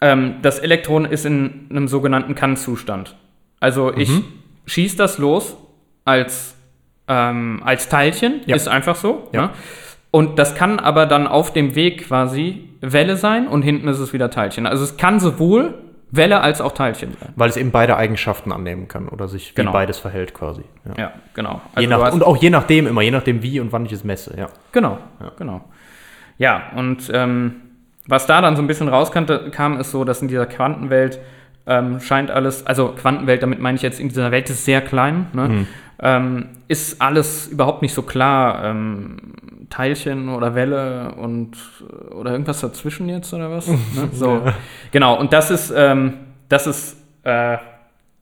ähm, 0.00 0.36
das 0.42 0.58
Elektron 0.58 1.04
ist 1.04 1.24
in 1.26 1.66
einem 1.70 1.88
sogenannten 1.88 2.34
Kann-Zustand. 2.34 3.16
Also 3.60 3.92
ich 3.94 4.08
Mhm. 4.10 4.24
schieße 4.66 4.96
das 4.96 5.18
los 5.18 5.56
als, 6.04 6.54
ähm, 7.08 7.62
als 7.64 7.88
Teilchen, 7.88 8.40
Ja. 8.46 8.56
ist 8.56 8.68
einfach 8.68 8.96
so. 8.96 9.28
Ja. 9.32 9.42
Ne? 9.42 9.50
Und 10.10 10.38
das 10.38 10.54
kann 10.54 10.78
aber 10.78 11.06
dann 11.06 11.26
auf 11.26 11.52
dem 11.52 11.74
Weg 11.74 12.06
quasi 12.08 12.68
Welle 12.80 13.16
sein 13.16 13.48
und 13.48 13.62
hinten 13.62 13.88
ist 13.88 13.98
es 13.98 14.12
wieder 14.12 14.30
Teilchen. 14.30 14.66
Also 14.66 14.84
es 14.84 14.96
kann 14.96 15.18
sowohl 15.20 15.74
Welle 16.10 16.40
als 16.40 16.60
auch 16.60 16.72
Teilchen 16.72 17.14
sein. 17.20 17.32
Weil 17.34 17.48
es 17.50 17.56
eben 17.56 17.72
beide 17.72 17.96
Eigenschaften 17.96 18.52
annehmen 18.52 18.86
kann 18.88 19.08
oder 19.08 19.26
sich 19.28 19.50
wie 19.50 19.54
Genau. 19.56 19.72
beides 19.72 19.98
verhält 19.98 20.32
quasi. 20.34 20.62
Ja. 20.86 20.94
Ja, 20.96 21.12
genau. 21.34 21.60
je 21.76 21.78
Also 21.78 21.90
nach, 21.90 21.98
du 21.98 22.04
hast- 22.04 22.14
und 22.14 22.22
auch 22.22 22.36
je 22.36 22.50
nachdem 22.50 22.86
immer, 22.86 23.02
je 23.02 23.10
nachdem 23.10 23.42
wie 23.42 23.58
und 23.60 23.72
wann 23.72 23.84
ich 23.86 23.92
es 23.92 24.04
messe, 24.04 24.34
ja. 24.38 24.48
Genau, 24.72 24.98
genau. 25.36 25.64
Ja, 26.38 26.70
und 26.76 27.10
ähm, 27.12 27.56
was 28.06 28.26
da 28.26 28.40
dann 28.40 28.56
so 28.56 28.62
ein 28.62 28.66
bisschen 28.66 28.88
rauskam, 28.88 29.24
kam, 29.50 29.80
ist 29.80 29.90
so, 29.90 30.04
dass 30.04 30.22
in 30.22 30.28
dieser 30.28 30.46
Quantenwelt 30.46 31.18
ähm, 31.66 32.00
scheint 32.00 32.30
alles, 32.30 32.66
also 32.66 32.88
Quantenwelt, 32.88 33.42
damit 33.42 33.60
meine 33.60 33.76
ich 33.76 33.82
jetzt, 33.82 33.98
in 33.98 34.08
dieser 34.08 34.30
Welt 34.30 34.48
ist 34.50 34.64
sehr 34.64 34.80
klein, 34.80 35.26
ne? 35.32 35.66
ähm, 36.00 36.48
ist 36.68 37.00
alles 37.00 37.48
überhaupt 37.48 37.82
nicht 37.82 37.94
so 37.94 38.02
klar. 38.02 38.64
Ähm, 38.64 39.16
Teilchen 39.70 40.28
oder 40.28 40.54
Welle 40.54 41.14
und 41.16 41.56
oder 42.12 42.30
irgendwas 42.30 42.60
dazwischen 42.60 43.08
jetzt 43.08 43.32
oder 43.34 43.50
was? 43.50 43.66
ne? 43.66 43.78
So, 44.12 44.42
genau. 44.92 45.18
Und 45.18 45.32
das 45.32 45.50
ist, 45.50 45.72
ähm, 45.76 46.14
das 46.48 46.66
ist 46.66 46.96
äh, 47.24 47.58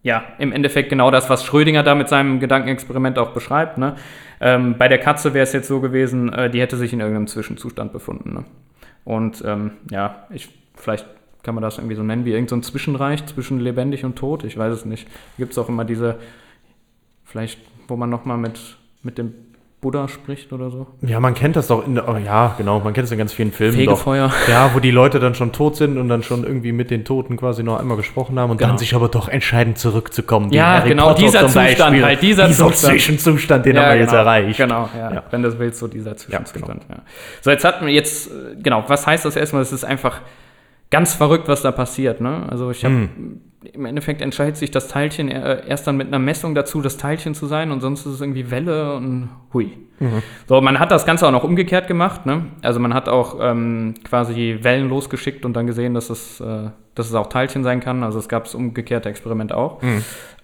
ja, 0.03 0.25
im 0.39 0.53
Endeffekt 0.53 0.91
genau 0.91 1.11
das, 1.11 1.31
was 1.31 1.45
Schrödinger 1.45 1.83
da 1.83 1.95
mit 1.95 2.09
seinem 2.09 2.41
Gedankenexperiment 2.41 3.19
auch 3.19 3.31
beschreibt. 3.31 3.79
Ne? 3.79 3.97
Ähm, 4.41 4.77
bei 4.79 4.89
der 4.89 4.99
Katze 4.99 5.35
wäre 5.35 5.45
es 5.45 5.53
jetzt 5.53 5.69
so 5.69 5.81
gewesen, 5.81 6.33
äh, 6.33 6.51
die 6.51 6.61
hätte 6.61 6.77
sich 6.77 6.93
in 6.93 7.01
irgendeinem 7.01 7.27
Zwischenzustand 7.27 7.93
befunden. 7.93 8.45
Und 9.05 9.43
ähm, 9.47 9.73
ja, 9.91 10.27
ich, 10.31 10.49
vielleicht 10.75 11.07
kann 11.43 11.55
man 11.55 11.63
das 11.63 11.79
irgendwie 11.79 11.95
so 11.95 12.03
nennen, 12.03 12.25
wie 12.25 12.33
irgendein 12.33 12.63
so 12.63 12.71
Zwischenreich 12.71 13.27
zwischen 13.27 13.61
lebendig 13.61 14.05
und 14.05 14.17
tot. 14.17 14.45
Ich 14.45 14.57
weiß 14.57 14.73
es 14.73 14.85
nicht. 14.85 15.07
Gibt 15.37 15.53
es 15.53 15.59
auch 15.59 15.69
immer 15.69 15.85
diese, 15.85 16.19
vielleicht, 17.25 17.61
wo 17.87 17.97
man 17.97 18.09
nochmal 18.11 18.39
mit, 18.39 18.77
mit 19.03 19.19
dem 19.19 19.35
Buddha 19.85 20.09
spricht 20.09 20.51
oder 20.53 20.71
so. 20.71 20.87
Ja, 21.03 21.21
man 21.21 21.35
kennt 21.35 21.57
das 21.57 21.67
doch 21.67 21.87
in 21.87 22.01
oh, 22.01 22.17
ja, 22.17 22.55
genau, 22.57 22.81
man 22.81 22.95
kennt 22.95 23.05
es 23.05 23.13
in 23.13 23.19
ganz 23.19 23.35
vielen 23.35 23.53
Filmen. 23.53 23.75
Fegefeuer. 23.77 24.29
Doch. 24.29 24.49
Ja, 24.49 24.71
wo 24.75 24.81
die 24.81 24.91
Leute 24.91 25.21
dann 25.21 25.35
schon 25.35 25.53
tot 25.53 25.77
sind 25.77 25.99
und 25.99 26.09
dann 26.09 26.23
schon 26.23 26.43
irgendwie 26.45 26.73
mit 26.73 26.91
den 26.91 27.05
Toten 27.05 27.37
quasi 27.37 27.63
noch 27.63 27.79
einmal 27.79 27.99
gesprochen 27.99 28.39
haben 28.39 28.51
und 28.51 28.57
Genau. 28.57 28.71
dann 28.71 28.79
sich 28.79 28.95
aber 28.95 29.09
doch 29.09 29.29
entscheiden, 29.29 29.77
zurückzukommen. 29.77 30.51
Ja, 30.53 30.81
genau, 30.81 31.09
Potter 31.09 31.21
dieser 31.23 31.41
Zustand 31.47 31.77
Beispiel. 31.79 32.05
halt, 32.05 32.23
dieser 32.23 32.47
Zustand. 32.49 32.75
Zwischenzustand, 32.77 33.67
den 33.67 33.79
haben 33.79 33.91
wir 33.91 33.97
jetzt 33.99 34.09
genau, 34.11 34.21
erreicht. 34.23 34.57
Genau, 34.57 34.89
ja, 34.97 35.13
Ja. 35.17 35.23
wenn 35.31 35.43
das 35.43 35.59
willst, 35.59 35.79
so 35.79 35.87
dieser 35.87 36.17
Zwischenzustand. 36.17 36.83
Ja, 36.89 36.97
So, 37.43 37.51
jetzt 37.51 37.65
hatten 37.65 37.85
wir 37.85 37.93
jetzt, 37.93 38.29
äh, 38.33 38.57
genau, 38.63 38.85
was 38.89 39.07
heißt 39.07 39.25
das 39.27 39.37
erstmal? 39.37 39.61
Es 39.61 39.71
ist 39.73 39.85
einfach 39.85 40.23
ganz 40.91 41.13
verrückt, 41.15 41.47
was 41.49 41.61
da 41.63 41.73
passiert. 41.73 42.21
Ne? 42.23 42.47
Also 42.51 42.71
ich 42.71 42.85
habe, 42.85 42.95
Hm. 42.95 43.41
Im 43.73 43.87
Endeffekt 43.87 44.21
entscheidet 44.21 44.57
sich 44.57 44.71
das 44.71 44.89
Teilchen 44.89 45.31
äh, 45.31 45.67
erst 45.67 45.87
dann 45.87 45.97
mit 45.97 46.09
einer 46.09 46.19
Messung 46.19 46.55
dazu, 46.55 46.81
das 46.81 46.97
Teilchen 46.97 47.35
zu 47.35 47.47
sein 47.47 47.71
und 47.71 47.81
sonst 47.81 48.01
ist 48.07 48.15
es 48.15 48.21
irgendwie 48.21 48.51
Welle 48.51 48.95
und 48.95 49.31
hui. 49.53 49.73
Mhm. 50.01 50.23
So, 50.49 50.61
man 50.61 50.79
hat 50.79 50.91
das 50.91 51.07
Ganze 51.07 51.27
auch 51.27 51.31
noch 51.33 51.45
umgekehrt 51.45 51.87
gemacht. 51.87 52.27
Ne? 52.27 52.47
Also 52.63 52.81
man 52.81 52.95
hat 52.95 53.09
auch 53.09 53.39
ähm, 53.41 53.95
quasi 54.05 54.59
Wellen 54.63 54.89
losgeschickt 54.89 55.45
und 55.45 55.55
dann 55.55 55.67
gesehen, 55.67 55.95
dass 55.95 56.11
es, 56.11 56.41
äh, 56.41 56.71
dass 56.95 57.09
es 57.09 57.15
auch 57.15 57.29
Teilchen 57.29 57.63
sein 57.63 57.81
kann. 57.81 58.03
Also 58.03 58.19
es 58.19 58.29
gab 58.29 58.45
das 58.45 58.55
umgekehrte 58.55 59.09
Experiment 59.09 59.53
auch. 59.53 59.81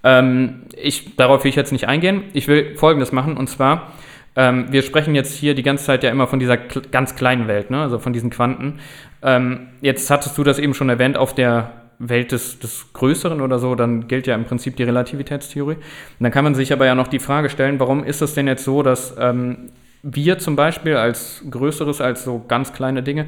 Ähm, 0.02 0.62
ich, 0.76 1.16
darauf 1.16 1.44
will 1.44 1.50
ich 1.50 1.56
jetzt 1.56 1.72
nicht 1.72 1.88
eingehen. 1.88 2.24
Ich 2.32 2.48
will 2.48 2.76
Folgendes 2.76 3.12
machen 3.12 3.36
und 3.36 3.48
zwar, 3.48 3.92
ähm, 4.36 4.66
wir 4.70 4.82
sprechen 4.82 5.14
jetzt 5.14 5.34
hier 5.34 5.54
die 5.54 5.62
ganze 5.62 5.84
Zeit 5.84 6.04
ja 6.04 6.10
immer 6.10 6.26
von 6.26 6.38
dieser 6.38 6.56
ganz 6.56 7.16
kleinen 7.16 7.48
Welt, 7.48 7.70
ne? 7.70 7.82
also 7.82 7.98
von 7.98 8.12
diesen 8.12 8.30
Quanten. 8.30 8.78
Ähm, 9.22 9.68
jetzt 9.80 10.08
hattest 10.10 10.38
du 10.38 10.44
das 10.44 10.58
eben 10.58 10.72
schon 10.72 10.88
erwähnt, 10.88 11.16
auf 11.16 11.34
der 11.34 11.72
Welt 12.00 12.32
des, 12.32 12.58
des 12.58 12.86
Größeren 12.94 13.40
oder 13.40 13.58
so, 13.58 13.74
dann 13.74 14.08
gilt 14.08 14.26
ja 14.26 14.34
im 14.34 14.44
Prinzip 14.44 14.74
die 14.76 14.82
Relativitätstheorie. 14.82 15.74
Und 15.74 15.82
dann 16.20 16.32
kann 16.32 16.44
man 16.44 16.54
sich 16.54 16.72
aber 16.72 16.86
ja 16.86 16.94
noch 16.94 17.08
die 17.08 17.18
Frage 17.18 17.50
stellen, 17.50 17.78
warum 17.78 18.02
ist 18.02 18.22
es 18.22 18.34
denn 18.34 18.48
jetzt 18.48 18.64
so, 18.64 18.82
dass 18.82 19.14
ähm, 19.18 19.70
wir 20.02 20.38
zum 20.38 20.56
Beispiel 20.56 20.96
als 20.96 21.44
Größeres, 21.50 22.00
als 22.00 22.24
so 22.24 22.42
ganz 22.48 22.72
kleine 22.72 23.02
Dinge 23.02 23.26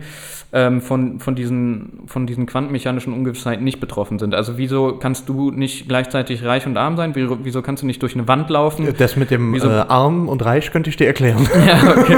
ähm, 0.55 0.81
von, 0.81 1.21
von, 1.21 1.35
diesen, 1.35 2.05
von 2.07 2.27
diesen 2.27 2.47
quantenmechanischen 2.47 3.13
Ungewissheiten 3.13 3.63
nicht 3.63 3.79
betroffen 3.79 4.19
sind. 4.19 4.35
Also 4.35 4.57
wieso 4.57 4.97
kannst 4.97 5.29
du 5.29 5.51
nicht 5.51 5.87
gleichzeitig 5.87 6.43
reich 6.45 6.67
und 6.67 6.79
arm 6.79 6.97
sein? 6.97 7.15
Wieso, 7.15 7.61
kannst 7.61 7.83
du 7.83 7.87
nicht 7.87 8.01
durch 8.01 8.15
eine 8.15 8.27
Wand 8.27 8.49
laufen? 8.49 8.95
Das 8.97 9.17
mit 9.17 9.31
dem 9.31 9.55
äh, 9.55 9.61
Arm 9.61 10.31
und 10.31 10.43
Reich 10.43 10.73
könnte 10.73 10.89
ich 10.89 10.97
dir 10.97 11.07
erklären. 11.07 11.47
Ja, 11.67 11.95
okay. 11.97 12.17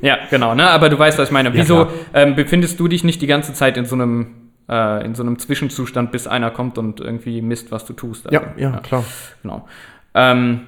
ja, 0.00 0.18
genau, 0.30 0.54
ne? 0.54 0.70
Aber 0.70 0.88
du 0.88 0.98
weißt, 0.98 1.18
was 1.18 1.28
ich 1.28 1.32
meine. 1.32 1.48
Ja, 1.50 1.54
Wieso 1.54 1.86
klar. 1.86 1.90
ähm, 2.14 2.36
befindest 2.36 2.78
du 2.80 2.88
dich 2.88 3.02
nicht 3.04 3.20
die 3.20 3.26
ganze 3.26 3.52
Zeit 3.52 3.76
in 3.76 3.84
so 3.84 3.94
einem 3.94 4.45
äh, 4.68 5.04
in 5.04 5.14
so 5.14 5.22
einem 5.22 5.38
Zwischenzustand, 5.38 6.12
bis 6.12 6.26
einer 6.26 6.50
kommt 6.50 6.78
und 6.78 7.00
irgendwie 7.00 7.42
misst, 7.42 7.70
was 7.70 7.84
du 7.84 7.92
tust? 7.92 8.30
ja, 8.30 8.40
Also, 8.40 8.60
ja, 8.60 8.70
klar. 8.80 9.04
Genau. 9.42 9.68
Ähm, 10.14 10.60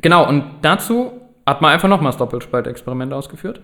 genau, 0.00 0.28
und 0.28 0.44
dazu 0.62 1.12
hat 1.46 1.60
man 1.60 1.72
einfach 1.72 1.88
nochmal 1.88 2.12
das 2.12 2.18
Doppelspaltexperiment 2.18 3.12
ausgeführt. 3.12 3.60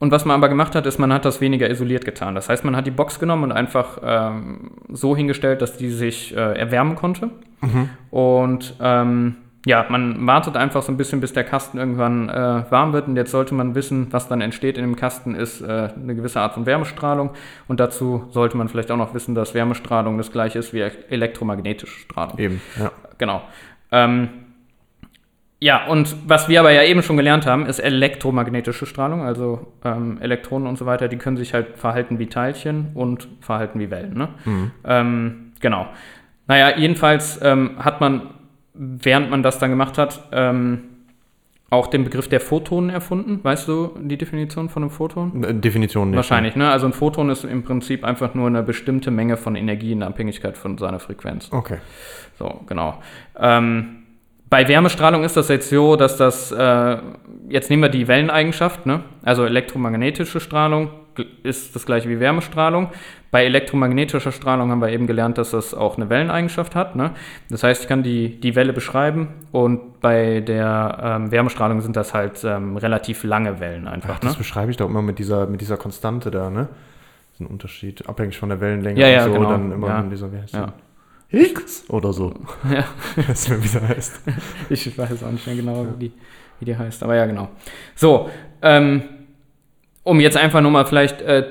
Und 0.00 0.12
was 0.12 0.24
man 0.24 0.36
aber 0.36 0.48
gemacht 0.48 0.74
hat, 0.76 0.86
ist, 0.86 0.98
man 0.98 1.12
hat 1.12 1.24
das 1.24 1.40
weniger 1.40 1.68
isoliert 1.68 2.04
getan. 2.04 2.36
Das 2.36 2.48
heißt, 2.48 2.64
man 2.64 2.76
hat 2.76 2.86
die 2.86 2.92
Box 2.92 3.18
genommen 3.18 3.44
und 3.44 3.52
einfach 3.52 3.98
ähm, 4.02 4.70
so 4.88 5.16
hingestellt, 5.16 5.60
dass 5.60 5.76
die 5.76 5.90
sich 5.90 6.36
äh, 6.36 6.56
erwärmen 6.56 6.94
konnte. 6.94 7.30
Und 8.10 8.74
ähm, 8.80 9.36
ja, 9.68 9.84
man 9.90 10.26
wartet 10.26 10.56
einfach 10.56 10.80
so 10.80 10.90
ein 10.90 10.96
bisschen, 10.96 11.20
bis 11.20 11.34
der 11.34 11.44
Kasten 11.44 11.76
irgendwann 11.76 12.30
äh, 12.30 12.64
warm 12.70 12.94
wird. 12.94 13.06
Und 13.06 13.16
jetzt 13.16 13.30
sollte 13.30 13.52
man 13.52 13.74
wissen, 13.74 14.06
was 14.12 14.26
dann 14.26 14.40
entsteht 14.40 14.78
in 14.78 14.82
dem 14.82 14.96
Kasten, 14.96 15.34
ist 15.34 15.60
äh, 15.60 15.90
eine 15.94 16.14
gewisse 16.14 16.40
Art 16.40 16.54
von 16.54 16.64
Wärmestrahlung. 16.64 17.32
Und 17.66 17.78
dazu 17.78 18.28
sollte 18.30 18.56
man 18.56 18.70
vielleicht 18.70 18.90
auch 18.90 18.96
noch 18.96 19.12
wissen, 19.12 19.34
dass 19.34 19.52
Wärmestrahlung 19.52 20.16
das 20.16 20.32
gleiche 20.32 20.58
ist 20.58 20.72
wie 20.72 20.80
elektromagnetische 20.80 22.00
Strahlung. 22.00 22.38
Eben, 22.38 22.62
ja. 22.78 22.92
Genau. 23.18 23.42
Ähm, 23.92 24.30
ja, 25.60 25.86
und 25.86 26.16
was 26.26 26.48
wir 26.48 26.60
aber 26.60 26.70
ja 26.70 26.84
eben 26.84 27.02
schon 27.02 27.18
gelernt 27.18 27.44
haben, 27.44 27.66
ist 27.66 27.78
elektromagnetische 27.78 28.86
Strahlung, 28.86 29.20
also 29.20 29.70
ähm, 29.84 30.16
Elektronen 30.22 30.66
und 30.66 30.78
so 30.78 30.86
weiter, 30.86 31.08
die 31.08 31.18
können 31.18 31.36
sich 31.36 31.52
halt 31.52 31.76
verhalten 31.76 32.18
wie 32.18 32.28
Teilchen 32.28 32.92
und 32.94 33.28
verhalten 33.42 33.80
wie 33.80 33.90
Wellen. 33.90 34.16
Ne? 34.16 34.28
Ähm, 34.84 35.52
genau. 35.60 35.88
Naja, 36.46 36.78
jedenfalls 36.78 37.38
ähm, 37.42 37.72
hat 37.78 38.00
man, 38.00 38.30
während 38.78 39.30
man 39.30 39.42
das 39.42 39.58
dann 39.58 39.70
gemacht 39.70 39.98
hat, 39.98 40.22
ähm, 40.32 40.84
auch 41.70 41.88
den 41.88 42.04
Begriff 42.04 42.28
der 42.28 42.40
Photonen 42.40 42.88
erfunden. 42.88 43.40
Weißt 43.42 43.68
du 43.68 43.94
die 44.00 44.16
Definition 44.16 44.70
von 44.70 44.84
einem 44.84 44.90
Photon? 44.90 45.44
Äh, 45.44 45.54
Definition 45.54 46.10
nicht. 46.10 46.16
Wahrscheinlich, 46.16 46.56
ne? 46.56 46.70
Also 46.70 46.86
ein 46.86 46.94
Photon 46.94 47.28
ist 47.28 47.44
im 47.44 47.62
Prinzip 47.62 48.04
einfach 48.04 48.34
nur 48.34 48.46
eine 48.46 48.62
bestimmte 48.62 49.10
Menge 49.10 49.36
von 49.36 49.54
Energie 49.54 49.92
in 49.92 50.02
Abhängigkeit 50.02 50.56
von 50.56 50.78
seiner 50.78 50.98
Frequenz. 50.98 51.48
Okay. 51.52 51.78
So, 52.38 52.60
genau. 52.66 53.02
Ähm, 53.38 54.04
bei 54.48 54.66
Wärmestrahlung 54.66 55.24
ist 55.24 55.36
das 55.36 55.48
jetzt 55.48 55.68
so, 55.68 55.96
dass 55.96 56.16
das, 56.16 56.52
äh, 56.52 56.96
jetzt 57.50 57.68
nehmen 57.68 57.82
wir 57.82 57.90
die 57.90 58.08
Welleneigenschaft, 58.08 58.86
ne? 58.86 59.02
also 59.22 59.44
elektromagnetische 59.44 60.40
Strahlung 60.40 60.90
ist 61.42 61.74
das 61.74 61.84
gleiche 61.84 62.08
wie 62.08 62.20
Wärmestrahlung. 62.20 62.88
Bei 63.30 63.44
elektromagnetischer 63.44 64.32
Strahlung 64.32 64.70
haben 64.70 64.80
wir 64.80 64.88
eben 64.88 65.06
gelernt, 65.06 65.36
dass 65.36 65.50
das 65.50 65.74
auch 65.74 65.96
eine 65.96 66.08
Welleneigenschaft 66.08 66.74
hat. 66.74 66.96
Ne? 66.96 67.10
Das 67.50 67.62
heißt, 67.62 67.82
ich 67.82 67.88
kann 67.88 68.02
die, 68.02 68.40
die 68.40 68.54
Welle 68.54 68.72
beschreiben 68.72 69.28
und 69.52 70.00
bei 70.00 70.40
der 70.40 70.98
ähm, 71.02 71.30
Wärmestrahlung 71.30 71.82
sind 71.82 71.94
das 71.96 72.14
halt 72.14 72.42
ähm, 72.44 72.76
relativ 72.78 73.24
lange 73.24 73.60
Wellen 73.60 73.86
einfach. 73.86 74.14
Ach, 74.16 74.20
das 74.20 74.32
ne? 74.32 74.38
beschreibe 74.38 74.70
ich 74.70 74.78
doch 74.78 74.88
immer 74.88 75.02
mit 75.02 75.18
dieser, 75.18 75.46
mit 75.46 75.60
dieser 75.60 75.76
Konstante 75.76 76.30
da, 76.30 76.48
ne? 76.48 76.68
Das 76.70 77.34
ist 77.34 77.40
ein 77.40 77.46
Unterschied, 77.46 78.08
abhängig 78.08 78.38
von 78.38 78.48
der 78.48 78.60
Wellenlänge 78.60 78.98
Ja, 78.98 79.08
ja, 79.08 79.24
und 79.26 79.32
so, 79.32 79.38
genau. 79.38 79.50
dann 79.50 79.72
immer 79.72 79.88
Ja. 79.88 80.02
dieser, 80.02 80.32
wie 80.32 80.38
heißt 80.38 80.54
Ja. 80.54 80.72
die? 81.30 81.36
Higgs 81.38 81.84
oder 81.88 82.12
so. 82.14 82.32
Ja. 82.72 82.84
Weißt 83.28 83.50
du, 83.50 83.62
wie 83.62 83.68
sie 83.68 83.80
heißt? 83.80 84.20
Ich 84.70 84.96
weiß 84.96 85.22
auch 85.22 85.30
nicht 85.30 85.46
mehr 85.46 85.56
genau, 85.56 85.86
wie, 85.98 86.08
die, 86.08 86.12
wie 86.60 86.64
die 86.64 86.76
heißt, 86.76 87.02
aber 87.02 87.14
ja, 87.14 87.26
genau. 87.26 87.48
So, 87.94 88.30
ähm, 88.62 89.02
um 90.02 90.20
jetzt 90.20 90.38
einfach 90.38 90.62
nur 90.62 90.70
mal 90.70 90.86
vielleicht 90.86 91.20
äh, 91.20 91.46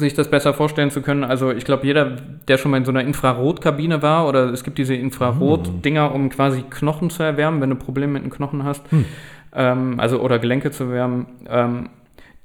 sich 0.00 0.14
das 0.14 0.28
besser 0.28 0.54
vorstellen 0.54 0.90
zu 0.90 1.02
können, 1.02 1.22
also 1.22 1.52
ich 1.52 1.64
glaube, 1.64 1.86
jeder, 1.86 2.16
der 2.48 2.58
schon 2.58 2.70
mal 2.70 2.78
in 2.78 2.84
so 2.84 2.90
einer 2.90 3.02
Infrarotkabine 3.02 4.02
war, 4.02 4.26
oder 4.26 4.46
es 4.46 4.64
gibt 4.64 4.78
diese 4.78 4.94
Infrarot-Dinger, 4.94 6.12
um 6.14 6.30
quasi 6.30 6.62
Knochen 6.68 7.10
zu 7.10 7.22
erwärmen, 7.22 7.60
wenn 7.60 7.70
du 7.70 7.76
Probleme 7.76 8.14
mit 8.14 8.24
den 8.24 8.30
Knochen 8.30 8.64
hast, 8.64 8.82
ähm, 9.54 10.00
also 10.00 10.20
oder 10.20 10.38
Gelenke 10.38 10.70
zu 10.70 10.90
wärmen, 10.90 11.26
ähm, 11.48 11.90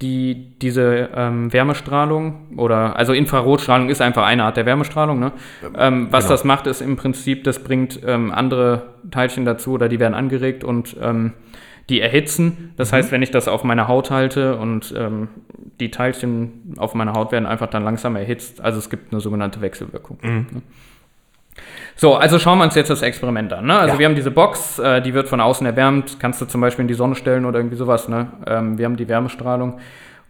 die, 0.02 0.52
diese 0.60 1.08
ähm, 1.14 1.52
Wärmestrahlung 1.52 2.58
oder 2.58 2.96
also 2.96 3.14
Infrarotstrahlung 3.14 3.88
ist 3.88 4.02
einfach 4.02 4.26
eine 4.26 4.44
Art 4.44 4.58
der 4.58 4.66
Wärmestrahlung. 4.66 5.18
Ne? 5.18 5.32
Ähm, 5.74 6.08
was 6.10 6.24
genau. 6.24 6.34
das 6.34 6.44
macht, 6.44 6.66
ist 6.66 6.82
im 6.82 6.96
Prinzip, 6.96 7.44
das 7.44 7.60
bringt 7.60 8.00
ähm, 8.06 8.30
andere 8.30 8.88
Teilchen 9.10 9.46
dazu 9.46 9.72
oder 9.72 9.88
die 9.88 9.98
werden 9.98 10.14
angeregt 10.14 10.64
und 10.64 10.96
ähm, 11.00 11.32
die 11.88 12.00
erhitzen. 12.00 12.72
Das 12.76 12.92
heißt, 12.92 13.12
wenn 13.12 13.22
ich 13.22 13.30
das 13.30 13.46
auf 13.48 13.62
meine 13.64 13.86
Haut 13.88 14.10
halte 14.10 14.56
und 14.56 14.92
ähm, 14.96 15.28
die 15.78 15.90
Teilchen 15.90 16.74
auf 16.78 16.94
meiner 16.94 17.12
Haut 17.12 17.32
werden 17.32 17.46
einfach 17.46 17.68
dann 17.68 17.84
langsam 17.84 18.16
erhitzt. 18.16 18.60
Also 18.60 18.78
es 18.78 18.90
gibt 18.90 19.12
eine 19.12 19.20
sogenannte 19.20 19.60
Wechselwirkung. 19.60 20.18
Ne? 20.22 20.46
So, 21.94 22.16
also 22.16 22.38
schauen 22.38 22.58
wir 22.58 22.64
uns 22.64 22.74
jetzt 22.74 22.90
das 22.90 23.02
Experiment 23.02 23.52
an. 23.52 23.66
Ne? 23.66 23.78
Also 23.78 23.94
Ja. 23.94 23.98
wir 23.98 24.06
haben 24.06 24.14
diese 24.14 24.30
Box, 24.30 24.78
äh, 24.78 25.00
die 25.00 25.14
wird 25.14 25.28
von 25.28 25.40
außen 25.40 25.66
erwärmt, 25.66 26.18
kannst 26.20 26.40
du 26.40 26.44
zum 26.46 26.60
Beispiel 26.60 26.82
in 26.82 26.88
die 26.88 26.94
Sonne 26.94 27.14
stellen 27.14 27.46
oder 27.46 27.58
irgendwie 27.58 27.76
sowas. 27.76 28.08
Ne? 28.08 28.28
Ähm, 28.46 28.76
wir 28.78 28.84
haben 28.84 28.96
die 28.96 29.08
Wärmestrahlung. 29.08 29.78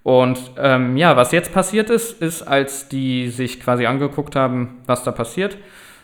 Und 0.05 0.39
ähm, 0.57 0.97
ja, 0.97 1.17
was 1.17 1.33
jetzt 1.33 1.53
passiert 1.53 1.91
ist, 1.91 2.23
ist, 2.23 2.43
als 2.43 2.89
die 2.89 3.29
sich 3.31 3.59
quasi 3.59 3.87
angeguckt 3.87 4.37
haben, 4.37 4.77
was 4.87 5.03
da 5.03 5.11
passiert, 5.11 5.57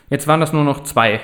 jetzt 0.09 0.27
waren 0.27 0.41
das 0.41 0.51
nur 0.51 0.65
noch 0.65 0.83
zwei. 0.83 1.21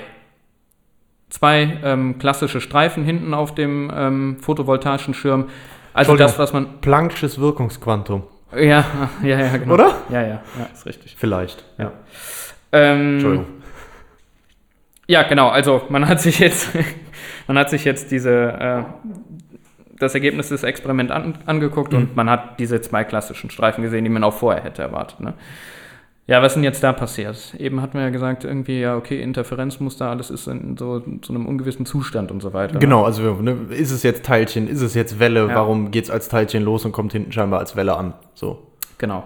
Zwei 1.30 1.78
ähm, 1.84 2.18
klassische 2.18 2.60
Streifen 2.60 3.04
hinten 3.04 3.34
auf 3.34 3.54
dem 3.54 3.90
ähm, 3.94 4.36
photovoltaischen 4.40 5.14
Schirm. 5.14 5.48
Also 5.94 6.16
das, 6.16 6.38
was 6.38 6.52
man. 6.52 6.80
Planck'sches 6.80 7.38
Wirkungsquantum. 7.38 8.24
Ja, 8.54 8.84
ja, 9.22 9.40
ja, 9.40 9.56
genau. 9.56 9.74
Oder? 9.74 9.94
Ja, 10.10 10.22
ja, 10.22 10.28
ja, 10.58 10.68
ist 10.72 10.86
richtig. 10.86 11.16
Vielleicht. 11.16 11.64
Ja. 11.78 11.92
Ähm, 12.72 13.14
Entschuldigung. 13.14 13.46
Ja, 15.06 15.22
genau. 15.24 15.48
Also 15.48 15.82
man 15.88 16.06
hat 16.06 16.20
sich 16.20 16.38
jetzt, 16.38 16.70
man 17.46 17.58
hat 17.58 17.70
sich 17.70 17.84
jetzt 17.84 18.10
diese, 18.10 18.30
äh, 18.30 18.82
das 19.98 20.14
Ergebnis 20.14 20.48
des 20.48 20.62
Experiments 20.62 21.12
an, 21.12 21.38
angeguckt 21.46 21.94
und 21.94 22.16
man 22.16 22.30
hat 22.30 22.58
diese 22.58 22.80
zwei 22.80 23.04
klassischen 23.04 23.50
Streifen 23.50 23.82
gesehen, 23.82 24.04
die 24.04 24.10
man 24.10 24.24
auch 24.24 24.34
vorher 24.34 24.62
hätte 24.62 24.82
erwartet. 24.82 25.20
Ne? 25.20 25.34
Ja, 26.30 26.40
was 26.42 26.52
ist 26.52 26.54
denn 26.54 26.62
jetzt 26.62 26.84
da 26.84 26.92
passiert? 26.92 27.54
Eben 27.58 27.82
hatten 27.82 27.94
wir 27.94 28.02
ja 28.02 28.10
gesagt, 28.10 28.44
irgendwie, 28.44 28.80
ja, 28.80 28.96
okay, 28.96 29.20
Interferenzmuster, 29.20 30.08
alles 30.08 30.30
ist 30.30 30.46
in 30.46 30.76
so, 30.76 31.02
so 31.22 31.32
einem 31.34 31.44
ungewissen 31.44 31.86
Zustand 31.86 32.30
und 32.30 32.40
so 32.40 32.52
weiter. 32.52 32.78
Genau, 32.78 33.02
also 33.02 33.34
ne, 33.42 33.56
ist 33.70 33.90
es 33.90 34.04
jetzt 34.04 34.24
Teilchen, 34.24 34.68
ist 34.68 34.80
es 34.80 34.94
jetzt 34.94 35.18
Welle, 35.18 35.48
Ja. 35.48 35.56
warum 35.56 35.90
geht 35.90 36.04
es 36.04 36.10
als 36.10 36.28
Teilchen 36.28 36.62
los 36.62 36.84
und 36.84 36.92
kommt 36.92 37.10
hinten 37.10 37.32
scheinbar 37.32 37.58
als 37.58 37.74
Welle 37.74 37.96
an? 37.96 38.14
So. 38.34 38.64
Genau. 38.98 39.24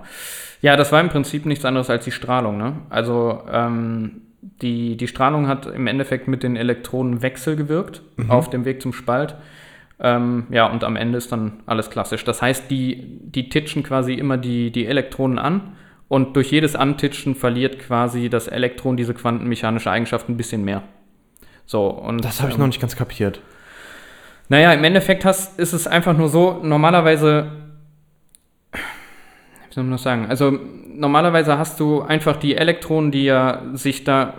Ja, 0.62 0.76
das 0.76 0.92
war 0.92 1.00
im 1.02 1.10
Prinzip 1.10 1.44
nichts 1.44 1.66
anderes 1.66 1.90
als 1.90 2.04
die 2.06 2.10
Strahlung. 2.10 2.56
Ne? 2.56 2.72
Also 2.88 3.42
ähm, 3.52 4.22
die, 4.62 4.96
die 4.96 5.06
Strahlung 5.06 5.46
hat 5.46 5.66
im 5.66 5.86
Endeffekt 5.86 6.26
mit 6.26 6.42
den 6.42 6.56
Elektronen 6.56 7.20
Wechsel 7.20 7.54
gewirkt 7.54 8.00
auf 8.28 8.48
dem 8.48 8.64
Weg 8.64 8.80
zum 8.80 8.94
Spalt. 8.94 9.34
Ähm, 10.00 10.46
ja, 10.48 10.70
und 10.72 10.84
am 10.84 10.96
Ende 10.96 11.18
ist 11.18 11.30
dann 11.32 11.60
alles 11.66 11.90
klassisch. 11.90 12.24
Das 12.24 12.40
heißt, 12.40 12.70
die, 12.70 13.20
die 13.24 13.50
titschen 13.50 13.82
quasi 13.82 14.14
immer 14.14 14.38
die, 14.38 14.70
die 14.70 14.86
Elektronen 14.86 15.38
an 15.38 15.72
und 16.14 16.36
durch 16.36 16.52
jedes 16.52 16.76
Antitschen 16.76 17.34
verliert 17.34 17.80
quasi 17.80 18.28
das 18.28 18.46
Elektron 18.46 18.96
diese 18.96 19.14
quantenmechanische 19.14 19.90
Eigenschaft 19.90 20.28
ein 20.28 20.36
bisschen 20.36 20.64
mehr. 20.64 20.82
So, 21.66 21.88
und, 21.88 22.24
Das 22.24 22.38
habe 22.40 22.50
ich 22.50 22.54
ähm, 22.54 22.60
noch 22.60 22.68
nicht 22.68 22.80
ganz 22.80 22.94
kapiert. 22.94 23.40
naja, 24.48 24.72
im 24.72 24.84
Endeffekt 24.84 25.24
hast, 25.24 25.58
ist 25.58 25.72
es 25.72 25.88
einfach 25.88 26.16
nur 26.16 26.28
so, 26.28 26.60
normalerweise, 26.62 27.50
wie 28.72 29.74
soll 29.74 29.82
man 29.82 29.90
das 29.92 30.04
sagen? 30.04 30.26
Also 30.28 30.56
normalerweise 30.94 31.58
hast 31.58 31.80
du 31.80 32.02
einfach 32.02 32.36
die 32.36 32.54
Elektronen, 32.54 33.10
die 33.10 33.24
ja 33.24 33.62
sich 33.72 34.04
da 34.04 34.34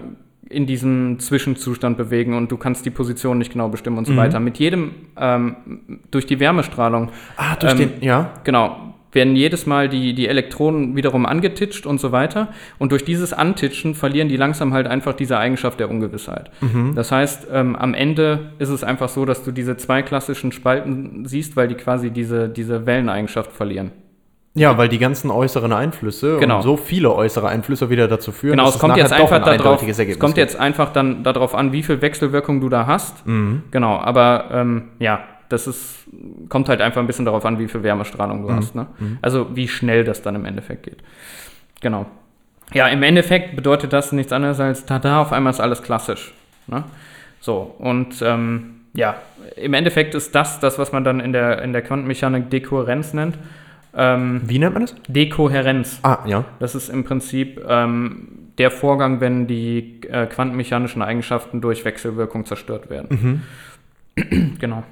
in 0.49 0.65
diesem 0.67 1.19
Zwischenzustand 1.19 1.97
bewegen 1.97 2.35
und 2.37 2.51
du 2.53 2.57
kannst 2.57 2.85
die 2.85 2.91
Position 2.91 3.37
nicht 3.37 3.51
genau 3.51 3.67
bestimmen 3.67 3.97
und 3.97 4.05
so 4.05 4.15
weiter. 4.15 4.39
Mit 4.39 4.59
jedem, 4.59 4.91
ähm, 5.19 5.99
durch 6.11 6.25
die 6.25 6.39
Wärmestrahlung, 6.39 7.09
Ah, 7.35 7.57
durch 7.57 7.73
ähm, 7.73 7.77
den, 7.79 7.91
ja. 8.01 8.31
genau, 8.45 8.94
werden 9.15 9.35
jedes 9.35 9.65
Mal 9.65 9.89
die, 9.89 10.13
die 10.13 10.27
Elektronen 10.27 10.95
wiederum 10.95 11.25
angetitscht 11.25 11.85
und 11.85 11.99
so 11.99 12.11
weiter. 12.11 12.49
Und 12.77 12.91
durch 12.91 13.03
dieses 13.05 13.33
Antitschen 13.33 13.95
verlieren 13.95 14.27
die 14.29 14.37
langsam 14.37 14.73
halt 14.73 14.87
einfach 14.87 15.13
diese 15.13 15.37
Eigenschaft 15.39 15.79
der 15.79 15.89
Ungewissheit. 15.89 16.51
Das 16.93 17.11
heißt, 17.11 17.47
ähm, 17.51 17.75
am 17.75 17.93
Ende 17.93 18.51
ist 18.59 18.69
es 18.69 18.83
einfach 18.83 19.09
so, 19.09 19.25
dass 19.25 19.43
du 19.43 19.51
diese 19.51 19.77
zwei 19.77 20.01
klassischen 20.01 20.51
Spalten 20.51 21.25
siehst, 21.25 21.55
weil 21.55 21.67
die 21.67 21.75
quasi 21.75 22.11
diese, 22.11 22.49
diese 22.49 22.85
Welleneigenschaft 22.85 23.51
verlieren. 23.51 23.91
Ja, 24.57 24.77
weil 24.77 24.87
die 24.87 24.99
ganzen 24.99 25.31
äußeren 25.31 25.73
Einflüsse 25.73 26.37
Genau. 26.39 26.57
und 26.57 26.61
so 26.61 26.77
viele 26.77 27.13
äußere 27.13 27.49
Einflüsse 27.49 27.89
wieder 27.89 28.07
dazu 28.07 28.31
führen, 28.31 28.51
Genau, 28.57 28.69
es 28.69 28.79
kommt 28.79 28.95
jetzt 28.95 29.11
einfach 29.11 29.41
ein 29.45 29.57
darauf, 29.57 29.85
es 29.85 30.19
kommt 30.19 30.37
jetzt 30.37 30.57
einfach 30.57 30.93
dann 30.93 31.23
darauf 31.23 31.53
an, 31.55 31.73
wie 31.73 31.83
viel 31.83 32.01
Wechselwirkung 32.01 32.61
du 32.61 32.69
da 32.69 32.87
hast. 32.87 33.27
Mhm. 33.27 33.63
Genau, 33.71 33.97
aber 33.97 34.45
ähm, 34.53 34.83
ja, 34.99 35.19
das 35.49 35.67
ist, 35.67 36.05
kommt 36.49 36.69
halt 36.69 36.81
einfach 36.81 37.01
ein 37.01 37.07
bisschen 37.07 37.25
darauf 37.25 37.45
an, 37.45 37.59
wie 37.59 37.67
viel 37.67 37.83
Wärmestrahlung 37.83 38.41
Mhm. 38.43 38.47
du 38.47 38.53
hast. 38.53 38.75
Ne? 38.75 38.87
Also 39.21 39.55
wie 39.55 39.67
schnell 39.67 40.03
das 40.03 40.21
dann 40.21 40.35
im 40.35 40.45
Endeffekt 40.45 40.83
geht. 40.83 40.97
Genau. 41.81 42.05
Ja, 42.73 42.87
im 42.87 43.03
Endeffekt 43.03 43.55
bedeutet 43.55 43.93
das 43.93 44.11
nichts 44.11 44.31
anderes 44.33 44.59
als, 44.59 44.85
tada, 44.85 45.21
auf 45.21 45.31
einmal 45.31 45.51
ist 45.51 45.59
alles 45.59 45.83
klassisch. 45.83 46.33
Ne? 46.67 46.83
So, 47.39 47.75
und 47.77 48.21
ähm, 48.23 48.71
ja, 48.93 49.15
im 49.55 49.73
Endeffekt 49.75 50.15
ist 50.15 50.33
das 50.33 50.59
das, 50.59 50.79
was 50.79 50.91
man 50.91 51.03
dann 51.03 51.19
in 51.19 51.31
der, 51.31 51.61
in 51.61 51.73
der 51.73 51.81
Quantenmechanik 51.83 52.49
Dekohärenz 52.49 53.13
nennt. 53.13 53.37
Ähm, 53.97 54.41
Wie 54.45 54.57
nennt 54.59 54.73
man 54.73 54.81
das? 54.83 54.95
Dekohärenz. 55.07 55.99
Ah, 56.01 56.19
ja. 56.25 56.43
Das 56.59 56.75
ist 56.75 56.89
im 56.89 57.03
Prinzip 57.03 57.61
ähm, 57.67 58.29
der 58.57 58.71
Vorgang, 58.71 59.21
wenn 59.21 59.47
die 59.47 60.01
äh, 60.09 60.25
quantenmechanischen 60.25 61.01
Eigenschaften 61.01 61.61
durch 61.61 61.85
Wechselwirkung 61.85 62.45
zerstört 62.45 62.89
werden. 62.89 63.43
genau. 64.59 64.83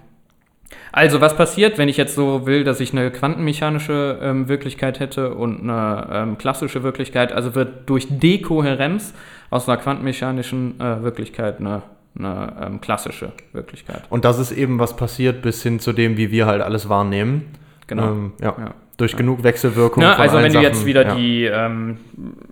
Also, 0.92 1.22
was 1.22 1.36
passiert, 1.36 1.78
wenn 1.78 1.90
ich 1.90 1.98
jetzt 1.98 2.16
so 2.16 2.46
will, 2.46 2.64
dass 2.64 2.80
ich 2.80 2.92
eine 2.92 3.10
quantenmechanische 3.12 4.20
ähm, 4.22 4.48
Wirklichkeit 4.48 5.00
hätte 5.00 5.34
und 5.34 5.62
eine 5.62 6.08
ähm, 6.12 6.38
klassische 6.38 6.84
Wirklichkeit? 6.84 7.32
Also 7.32 7.56
wird 7.56 7.90
durch 7.90 8.08
Dekohärenz 8.10 9.14
aus 9.50 9.68
einer 9.68 9.78
quantenmechanischen 9.78 10.80
äh, 10.80 11.04
Wirklichkeit 11.04 11.60
eine, 11.60 11.82
eine 12.18 12.54
ähm, 12.62 12.82
klassische 12.82 13.32
Wirklichkeit. 13.54 14.04
Und 14.10 14.26
das 14.26 14.40
ist 14.40 14.52
eben, 14.52 14.80
was 14.80 14.96
passiert 14.96 15.42
bis 15.42 15.64
hin 15.64 15.80
zu 15.80 15.94
dem, 15.94 16.18
wie 16.18 16.32
wir 16.32 16.46
halt 16.46 16.62
alles 16.62 16.90
wahrnehmen. 16.90 17.54
Genau. 17.88 18.12
Ähm, 18.12 18.34
ja. 18.42 18.56
Ja. 18.58 18.74
Durch 18.98 19.16
genug 19.18 19.44
Wechselwirkung. 19.44 20.04
Ne, 20.04 20.16
also 20.20 20.38
wenn 20.38 20.54
du 20.54 20.60
jetzt 20.62 20.78
Sachen, 20.78 20.88
wieder 20.88 21.08
ja. 21.08 21.16
die 21.16 21.46
ähm, 21.46 21.98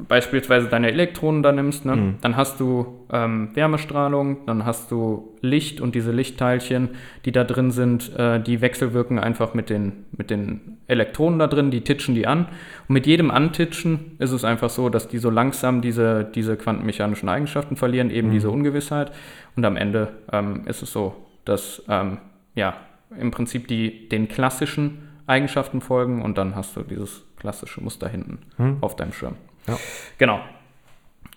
beispielsweise 0.08 0.68
deine 0.70 0.88
Elektronen 0.90 1.44
da 1.44 1.52
nimmst, 1.52 1.86
ne, 1.86 1.96
Mhm. 1.96 2.16
dann 2.22 2.36
hast 2.36 2.60
du 2.60 3.06
ähm, 3.14 3.50
Wärmestrahlung, 3.54 4.38
dann 4.48 4.66
hast 4.66 4.90
du 4.90 5.36
Licht 5.42 5.82
und 5.82 5.94
diese 5.94 6.12
Lichtteilchen, 6.12 6.90
die 7.26 7.32
da 7.32 7.44
drin 7.44 7.70
sind, 7.70 8.12
äh, 8.18 8.40
die 8.42 8.60
wechselwirken 8.62 9.20
einfach 9.20 9.54
mit 9.54 9.70
den, 9.70 10.06
mit 10.18 10.32
den 10.32 10.78
Elektronen 10.88 11.38
da 11.38 11.46
drin, 11.46 11.70
die 11.70 11.82
titschen 11.82 12.16
die 12.16 12.26
an. 12.26 12.48
Und 12.88 12.94
mit 12.94 13.06
jedem 13.06 13.30
Antitschen 13.30 14.16
ist 14.18 14.32
es 14.32 14.44
einfach 14.44 14.72
so, 14.72 14.90
dass 14.90 15.08
die 15.08 15.20
so 15.20 15.30
langsam 15.30 15.82
diese, 15.82 16.24
diese 16.24 16.58
quantenmechanischen 16.58 17.30
Eigenschaften 17.30 17.76
verlieren, 17.76 18.10
eben 18.10 18.30
Mhm. 18.30 18.34
diese 18.34 18.50
Ungewissheit. 18.50 19.12
Und 19.56 19.64
am 19.64 19.76
Ende 19.78 20.08
ähm, 20.34 20.64
ist 20.66 20.82
es 20.82 20.92
so, 20.92 21.14
dass 21.46 21.84
ähm, 21.88 22.18
ja, 22.56 22.74
im 23.20 23.30
Prinzip 23.30 23.68
die 23.68 24.10
den 24.10 24.28
klassischen 24.28 25.04
Eigenschaften 25.32 25.82
folgen 25.82 26.22
und 26.22 26.38
dann 26.38 26.56
hast 26.56 26.76
du 26.76 26.82
dieses 26.84 27.24
klassische 27.38 27.82
Muster 27.82 28.08
hinten 28.10 28.40
Hm. 28.58 28.78
auf 28.82 28.96
deinem 28.96 29.14
Schirm. 29.14 29.36
Ja. 29.68 29.78
Genau. 30.18 30.40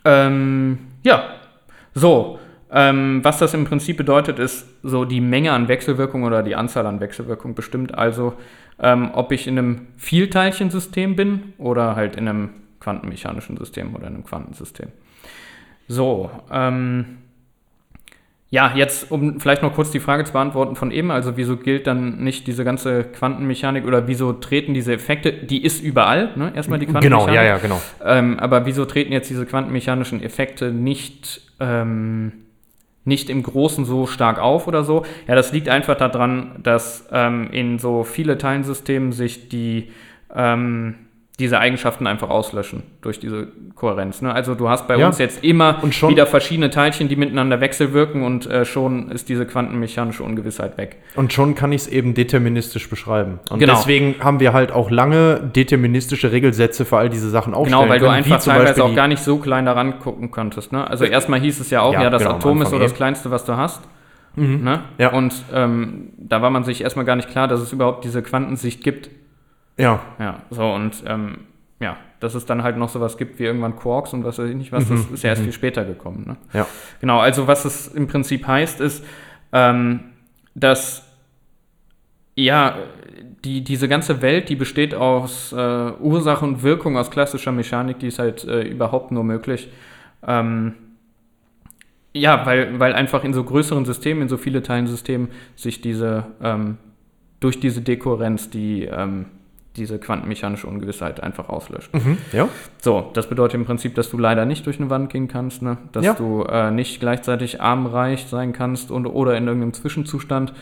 Ähm, 0.05 0.79
ja, 1.03 1.35
so. 1.95 2.39
Ähm, 2.77 3.21
was 3.23 3.39
das 3.39 3.55
im 3.55 3.65
Prinzip 3.65 3.97
bedeutet, 3.97 4.41
ist 4.41 4.67
so 4.83 5.05
die 5.05 5.21
Menge 5.21 5.53
an 5.53 5.69
Wechselwirkung 5.69 6.25
oder 6.25 6.43
die 6.43 6.57
Anzahl 6.57 6.87
an 6.87 6.99
Wechselwirkung 6.99 7.55
bestimmt 7.55 7.95
also, 7.97 8.35
ähm, 8.81 9.11
ob 9.15 9.31
ich 9.31 9.47
in 9.47 9.57
einem 9.57 9.87
Vielteilchensystem 9.97 11.15
bin 11.15 11.53
oder 11.59 11.95
halt 11.95 12.17
in 12.17 12.27
einem 12.29 12.51
quantenmechanischen 12.81 13.57
System 13.57 13.95
oder 13.95 14.09
in 14.09 14.15
einem 14.15 14.25
Quantensystem. 14.25 14.89
So, 15.87 16.31
ähm, 16.51 17.19
ja, 18.55 18.71
jetzt, 18.77 19.11
um 19.11 19.41
vielleicht 19.41 19.63
noch 19.63 19.75
kurz 19.75 19.91
die 19.91 19.99
Frage 19.99 20.23
zu 20.23 20.33
beantworten 20.33 20.77
von 20.77 20.93
eben, 20.93 21.11
also 21.11 21.37
wieso 21.37 21.57
gilt 21.57 21.89
dann 21.89 22.23
nicht 22.23 22.47
diese 22.47 22.63
ganze 22.63 23.03
Quantenmechanik 23.03 23.85
oder 23.85 24.07
wieso 24.07 24.33
treten 24.33 24.75
diese 24.75 24.93
Effekte, 24.93 25.33
die 25.33 25.65
ist 25.65 25.83
überall, 25.83 26.31
ne? 26.37 26.53
Erstmal 26.55 26.79
die 26.79 26.87
Genau, 26.87 27.01
Quantenmechanik. 27.01 27.35
ja, 27.35 27.43
ja, 27.43 27.59
genau. 27.59 27.83
Ähm, 28.05 28.39
aber 28.39 28.65
wieso 28.65 28.85
treten 28.85 29.13
jetzt 29.13 29.29
diese 29.29 29.45
quantenmechanischen 29.45 30.23
Effekte 30.23 30.71
nicht, 30.71 31.41
ähm, 31.59 32.31
nicht 33.05 33.29
im 33.29 33.43
Großen 33.43 33.85
so 33.85 34.07
stark 34.07 34.39
auf 34.39 34.69
oder 34.69 34.85
so? 34.85 35.05
Ja, 35.27 35.35
das 35.35 35.53
liegt 35.53 35.69
einfach 35.69 35.97
daran, 35.97 36.61
dass 36.63 37.09
ähm, 37.11 37.49
in 37.51 37.81
so 37.81 38.05
viele 38.05 38.39
Teilensystemen 38.39 39.11
sich 39.11 39.49
die 39.49 39.91
ähm, 40.33 40.95
diese 41.41 41.59
Eigenschaften 41.59 42.07
einfach 42.07 42.31
auslöschen 42.31 42.85
durch 43.03 43.19
diese 43.19 43.49
Kohärenz. 43.75 44.23
Ne? 44.23 44.33
Also 44.33 44.55
du 44.55 44.69
hast 44.69 44.87
bei 44.87 44.97
Ja. 44.97 45.07
uns 45.09 45.19
jetzt 45.19 45.43
immer 45.43 45.79
Und 45.83 45.93
schon- 45.93 46.11
wieder 46.11 46.27
verschiedene 46.27 46.71
Teilchen, 46.71 47.09
die 47.09 47.17
miteinander 47.17 47.61
wechselwirken 47.61 48.23
und 48.23 48.47
äh, 48.47 48.65
schon 48.65 49.11
ist 49.11 49.29
diese 49.29 49.45
quantenmechanische 49.45 50.23
Ungewissheit 50.23 50.79
weg. 50.79 50.99
Und 51.17 51.33
schon 51.33 51.57
kann 51.57 51.73
ich 51.73 51.83
es 51.83 51.89
eben 51.89 52.15
deterministisch 52.15 52.89
beschreiben. 52.89 53.41
Und 53.51 53.59
Genau. 53.59 53.75
deswegen 53.75 54.15
haben 54.21 54.39
wir 54.39 54.53
halt 54.53 54.71
auch 54.71 54.93
lange 54.93 55.41
deterministische 55.57 56.31
Regelsätze 56.31 56.85
für 56.85 56.99
all 56.99 57.11
diese 57.11 57.29
Sachen 57.31 57.53
aufstellen 57.53 57.81
Genau, 57.81 57.93
weil 57.93 57.99
du 57.99 58.05
können, 58.05 58.17
einfach 58.19 58.37
wie 58.37 58.41
zum 58.41 58.53
teilweise 58.53 58.85
auch 58.85 58.95
gar 58.95 59.09
nicht 59.09 59.23
so 59.23 59.39
klein 59.39 59.67
daran 59.67 59.99
gucken 59.99 60.31
konntest. 60.31 60.71
Ne? 60.71 60.89
Also 60.89 61.05
erstmal 61.05 61.41
hieß 61.41 61.59
es 61.59 61.69
ja 61.71 61.81
auch, 61.83 61.95
ja, 61.95 62.03
Ja, 62.05 62.11
das 62.11 62.23
genau, 62.23 62.37
Atom 62.37 62.63
ist 62.63 62.71
so 62.71 62.79
das. 62.79 62.95
Kleinste, 62.95 63.33
was 63.33 63.45
du 63.45 63.57
hast. 63.57 63.83
Ne? 64.37 64.81
Ja. 64.99 65.13
Und 65.13 65.33
ähm, 65.53 66.11
da 66.19 66.43
war 66.43 66.51
man 66.51 66.63
sich 66.65 66.83
erstmal 66.83 67.05
gar 67.05 67.15
nicht 67.17 67.29
klar, 67.31 67.47
dass 67.49 67.61
es 67.61 67.73
überhaupt 67.73 68.05
diese 68.05 68.21
Quantensicht 68.23 68.83
gibt. 68.85 69.09
Ja, 69.77 70.01
Ja, 70.19 70.43
so 70.51 70.71
und 70.73 71.03
ähm, 71.07 71.39
ja, 71.81 71.97
dass 72.21 72.35
es 72.35 72.47
dann 72.47 72.63
halt 72.63 72.77
noch 72.77 72.89
sowas 72.89 73.17
gibt 73.17 73.39
wie 73.39 73.45
irgendwann 73.45 73.77
Quarks 73.77 74.13
und 74.13 74.25
was 74.25 74.39
weiß 74.39 74.49
ich 74.49 74.57
nicht 74.57 74.73
was, 74.73 74.89
Mhm. 74.89 74.97
das 74.97 75.11
ist 75.11 75.23
ja 75.25 75.31
erst 75.31 75.43
viel 75.43 75.53
später 75.53 75.85
gekommen. 75.85 76.25
Ne? 76.27 76.37
ja. 76.53 76.67
Genau, 77.01 77.19
also 77.19 77.47
was 77.47 77.65
es 77.65 77.89
im 77.89 78.07
Prinzip 78.07 78.47
heißt, 78.47 78.81
ist, 78.81 79.05
ähm, 79.53 80.01
dass 80.55 81.03
ja, 82.37 82.77
die, 83.45 83.63
diese 83.63 83.89
ganze 83.89 84.23
Welt, 84.23 84.49
die 84.49 84.57
besteht 84.57 84.95
aus 84.95 85.53
äh, 85.53 85.57
Ursache 86.01 86.45
und 86.45 86.63
Wirkung 86.63 86.97
aus 86.97 87.11
klassischer 87.11 87.53
Mechanik, 87.53 87.99
die 88.01 88.09
ist 88.09 88.19
halt 88.19 88.45
äh, 88.45 88.63
überhaupt 88.63 89.13
nur 89.13 89.23
möglich. 89.23 89.69
Ähm, 90.27 90.75
ja, 92.13 92.47
weil, 92.47 92.79
weil 92.81 92.93
einfach 92.93 93.23
in 93.25 93.35
so 93.35 93.45
größeren 93.45 93.85
Systemen, 93.85 94.23
in 94.23 94.29
so 94.29 94.37
viele 94.37 94.63
Teilensystemen 94.63 95.29
sich 95.57 95.81
diese, 95.81 96.27
ähm, 96.43 96.79
durch 97.41 97.61
diese 97.61 97.83
Dekohärenz 97.83 98.51
die, 98.51 98.85
ähm, 98.85 99.27
diese 99.77 99.99
quantenmechanische 99.99 100.67
Ungewissheit 100.67 101.21
einfach 101.23 101.49
auslöscht. 101.49 101.93
Mhm. 101.95 102.19
ja. 102.33 102.49
So, 102.81 103.11
das 103.15 103.29
bedeutet 103.29 103.55
im 103.57 103.65
Prinzip, 103.65 103.95
dass 103.95 104.11
du 104.11 104.19
leider 104.19 104.45
nicht 104.47 104.67
durch 104.67 104.79
eine 104.79 104.91
Wand 104.91 105.11
gehen 105.11 105.27
kannst, 105.29 105.63
ne? 105.63 105.79
dass 105.93 106.05
Ja. 106.05 106.15
du 106.15 106.43
äh, 106.45 106.71
nicht 106.71 107.01
gleichzeitig 107.01 107.61
armreich 107.61 108.27
sein 108.27 108.53
kannst 108.53 108.91
und, 108.91 109.07
oder 109.07 109.37
in 109.37 109.47
irgendeinem 109.47 109.73
Zwischenzustand. 109.73 110.53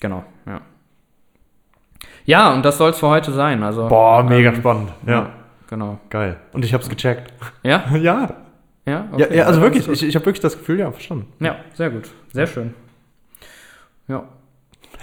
Genau, 0.00 0.24
ja. 0.46 0.60
Ja, 2.24 2.52
und 2.54 2.64
das 2.64 2.78
soll 2.78 2.90
es 2.90 2.98
für 2.98 3.08
heute 3.08 3.32
sein. 3.32 3.62
Also, 3.62 3.88
Boah, 3.88 4.22
mega 4.22 4.50
ähm, 4.50 4.56
spannend. 4.56 4.92
Ja. 5.06 5.12
Ja, 5.12 5.30
genau. 5.68 5.98
geil. 6.08 6.36
Und 6.52 6.64
ich 6.64 6.72
hab's 6.72 6.88
gecheckt. 6.88 7.32
Ja? 7.62 7.84
ja. 7.96 8.36
Ja, 8.84 9.06
Ja, 9.16 9.32
ja, 9.32 9.44
also 9.44 9.60
das 9.60 9.70
wirklich, 9.72 9.88
ich, 9.88 10.02
ich 10.08 10.14
habe 10.16 10.26
wirklich 10.26 10.40
das 10.40 10.58
Gefühl, 10.58 10.80
ja, 10.80 10.90
verstanden. 10.90 11.26
Ja, 11.38 11.56
sehr 11.74 11.90
gut. 11.90 12.08
Sehr 12.32 12.46
schön. 12.48 12.74
Ja. 14.08 14.24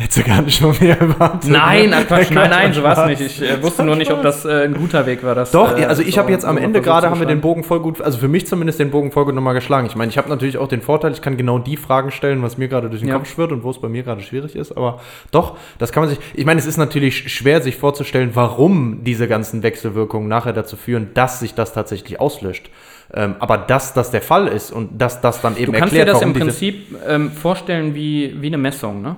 Hättest 0.02 0.18
du 0.20 0.24
gar 0.24 0.42
nicht 0.42 0.58
schon 0.58 0.74
mehr 0.80 0.98
erwartet. 0.98 1.52
Nein, 1.52 1.94
ach 1.94 2.08
Quatsch, 2.08 2.30
nein, 2.32 2.50
nein, 2.50 2.72
so 2.74 2.82
war 2.84 2.98
es 3.10 3.20
nicht. 3.20 3.42
Ich 3.42 3.42
äh, 3.50 3.62
wusste 3.62 3.84
nur 3.84 3.98
nicht, 3.98 4.10
ob 4.12 4.24
das 4.24 4.46
äh, 4.46 4.64
ein 4.64 4.74
guter 4.76 5.06
Weg 5.06 5.24
war. 5.26 5.36
Das, 5.36 5.52
Doch, 5.52 5.78
äh, 5.78 5.84
also 5.86 6.02
ich 6.02 6.16
so- 6.16 6.22
habe 6.22 6.32
jetzt 6.32 6.46
am 6.46 6.58
Ende 6.58 6.80
gerade 6.80 7.10
haben 7.10 7.20
wir 7.20 7.28
den. 7.28 7.42
Bogen 7.42 7.66
voll 7.66 7.82
gut, 7.82 8.00
also 8.02 8.18
für 8.18 8.30
mich 8.30 8.48
zumindest 8.48 8.80
den 8.80 8.92
Bogen 8.92 9.12
voll 9.12 9.26
gut 9.26 9.36
nochmal 9.36 9.54
geschlagen. 9.56 9.88
Ich 9.88 9.96
meine, 9.98 10.10
ich 10.10 10.18
habe 10.18 10.30
natürlich 10.30 10.58
auch 10.58 10.70
den 10.70 10.82
Vorteil, 10.82 11.12
ich 11.12 11.22
kann 11.22 11.36
genau 11.36 11.60
die 11.60 11.76
Fragen 11.76 12.12
stellen, 12.12 12.42
was 12.42 12.58
mir 12.58 12.70
gerade 12.70 12.90
durch 12.90 13.02
den 13.02 13.10
Ja. 13.10 13.18
Kopf 13.18 13.30
schwirrt 13.30 13.52
und 13.52 13.64
wo 13.64 13.72
es 13.72 13.80
bei 13.82 13.90
mir 13.90 14.04
gerade 14.04 14.22
schwierig 14.22 14.56
ist. 14.56 14.72
Aber 14.78 15.02
doch, 15.32 15.58
das 15.80 15.92
kann 15.92 16.04
man 16.04 16.10
sich. 16.10 16.20
Ich 16.34 16.46
meine, 16.46 16.60
es 16.62 16.66
ist 16.66 16.78
natürlich 16.78 17.30
schwer, 17.34 17.62
sich 17.62 17.76
vorzustellen, 17.76 18.32
warum 18.36 19.04
diese 19.04 19.28
ganzen 19.28 19.64
Wechselwirkungen 19.64 20.30
nachher 20.30 20.54
dazu 20.54 20.78
führen, 20.78 21.10
dass 21.14 21.42
sich 21.42 21.56
das 21.56 21.74
tatsächlich 21.74 22.22
auslöscht. 22.22 22.70
Ähm, 23.14 23.36
aber 23.40 23.58
dass 23.58 23.94
das 23.94 24.12
der 24.12 24.22
Fall 24.22 24.48
ist 24.48 24.72
und 24.72 25.02
dass 25.02 25.20
das 25.20 25.42
dann 25.42 25.58
eben 25.58 25.74
Du 25.74 25.80
kannst 25.80 25.94
erklärt, 25.94 26.08
dir 26.10 26.14
das 26.14 26.22
im 26.22 26.34
Prinzip 26.34 26.96
ähm, 27.08 27.32
vorstellen 27.32 27.96
wie, 27.96 28.36
wie 28.40 28.48
eine 28.48 28.58
Messung, 28.60 29.02
ne? 29.02 29.16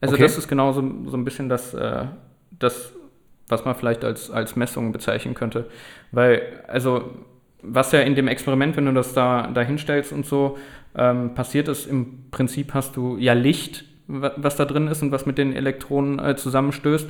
Also 0.00 0.14
Okay. 0.14 0.22
das 0.22 0.38
ist 0.38 0.48
genau 0.48 0.72
so, 0.72 0.82
so 1.06 1.16
ein 1.16 1.24
bisschen 1.24 1.48
das, 1.48 1.74
äh, 1.74 2.04
das, 2.58 2.92
was 3.48 3.64
man 3.64 3.74
vielleicht 3.74 4.04
als, 4.04 4.30
als 4.30 4.56
Messung 4.56 4.92
bezeichnen 4.92 5.34
könnte. 5.34 5.66
Weil, 6.12 6.62
also, 6.68 7.10
was 7.62 7.92
ja 7.92 8.00
in 8.00 8.14
dem 8.14 8.28
Experiment, 8.28 8.76
wenn 8.76 8.86
du 8.86 8.92
das 8.92 9.14
da, 9.14 9.48
da 9.52 9.62
hinstellst 9.62 10.12
und 10.12 10.26
so, 10.26 10.58
ähm, 10.94 11.34
passiert 11.34 11.68
ist, 11.68 11.86
im 11.86 12.30
Prinzip 12.30 12.74
hast 12.74 12.96
du 12.96 13.16
ja 13.16 13.32
Licht, 13.32 13.84
was 14.08 14.54
da 14.56 14.64
drin 14.64 14.86
ist 14.86 15.02
und 15.02 15.10
was 15.12 15.26
mit 15.26 15.36
den 15.38 15.52
Elektronen 15.54 16.18
äh, 16.18 16.36
zusammenstößt. 16.36 17.08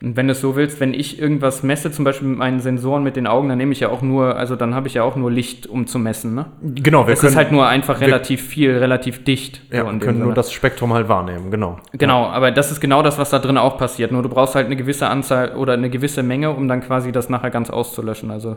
Und 0.00 0.16
wenn 0.16 0.28
du 0.28 0.32
es 0.32 0.40
so 0.40 0.56
willst, 0.56 0.80
wenn 0.80 0.94
ich 0.94 1.20
irgendwas 1.20 1.62
messe, 1.62 1.90
zum 1.90 2.04
Beispiel 2.04 2.28
mit 2.28 2.38
meinen 2.38 2.60
Sensoren 2.60 3.02
mit 3.02 3.16
den 3.16 3.26
Augen, 3.26 3.48
dann 3.48 3.58
nehme 3.58 3.72
ich 3.72 3.80
ja 3.80 3.88
auch 3.90 4.00
nur, 4.00 4.36
also 4.36 4.56
dann 4.56 4.74
habe 4.74 4.86
ich 4.86 4.94
ja 4.94 5.02
auch 5.02 5.16
nur 5.16 5.30
Licht, 5.30 5.66
um 5.66 5.86
zu 5.86 5.98
messen. 5.98 6.34
Ne? 6.34 6.46
Genau, 6.62 7.06
wir 7.06 7.14
Es 7.14 7.20
können, 7.20 7.32
ist 7.32 7.36
halt 7.36 7.52
nur 7.52 7.66
einfach 7.66 8.00
wir- 8.00 8.06
relativ 8.06 8.40
viel, 8.46 8.76
relativ 8.78 9.24
dicht. 9.24 9.60
ja, 9.70 9.84
so 9.84 9.92
wir 9.92 9.98
können 9.98 10.18
nur 10.18 10.26
Sinne. 10.28 10.34
das 10.34 10.52
Spektrum 10.52 10.92
halt 10.94 11.08
wahrnehmen, 11.08 11.50
genau. 11.50 11.78
Genau, 11.92 12.26
aber 12.26 12.50
das 12.50 12.70
ist 12.72 12.80
genau 12.80 13.02
das, 13.02 13.18
was 13.18 13.30
da 13.30 13.40
drin 13.40 13.58
auch 13.58 13.76
passiert. 13.76 14.12
Nur 14.12 14.22
du 14.22 14.28
brauchst 14.28 14.54
halt 14.54 14.66
eine 14.66 14.76
gewisse 14.76 15.08
Anzahl 15.08 15.54
oder 15.56 15.72
eine 15.74 15.90
gewisse 15.90 16.22
Menge, 16.22 16.50
um 16.52 16.68
dann 16.68 16.80
quasi 16.80 17.12
das 17.12 17.28
nachher 17.28 17.50
ganz 17.50 17.68
auszulöschen. 17.68 18.30
Also, 18.30 18.56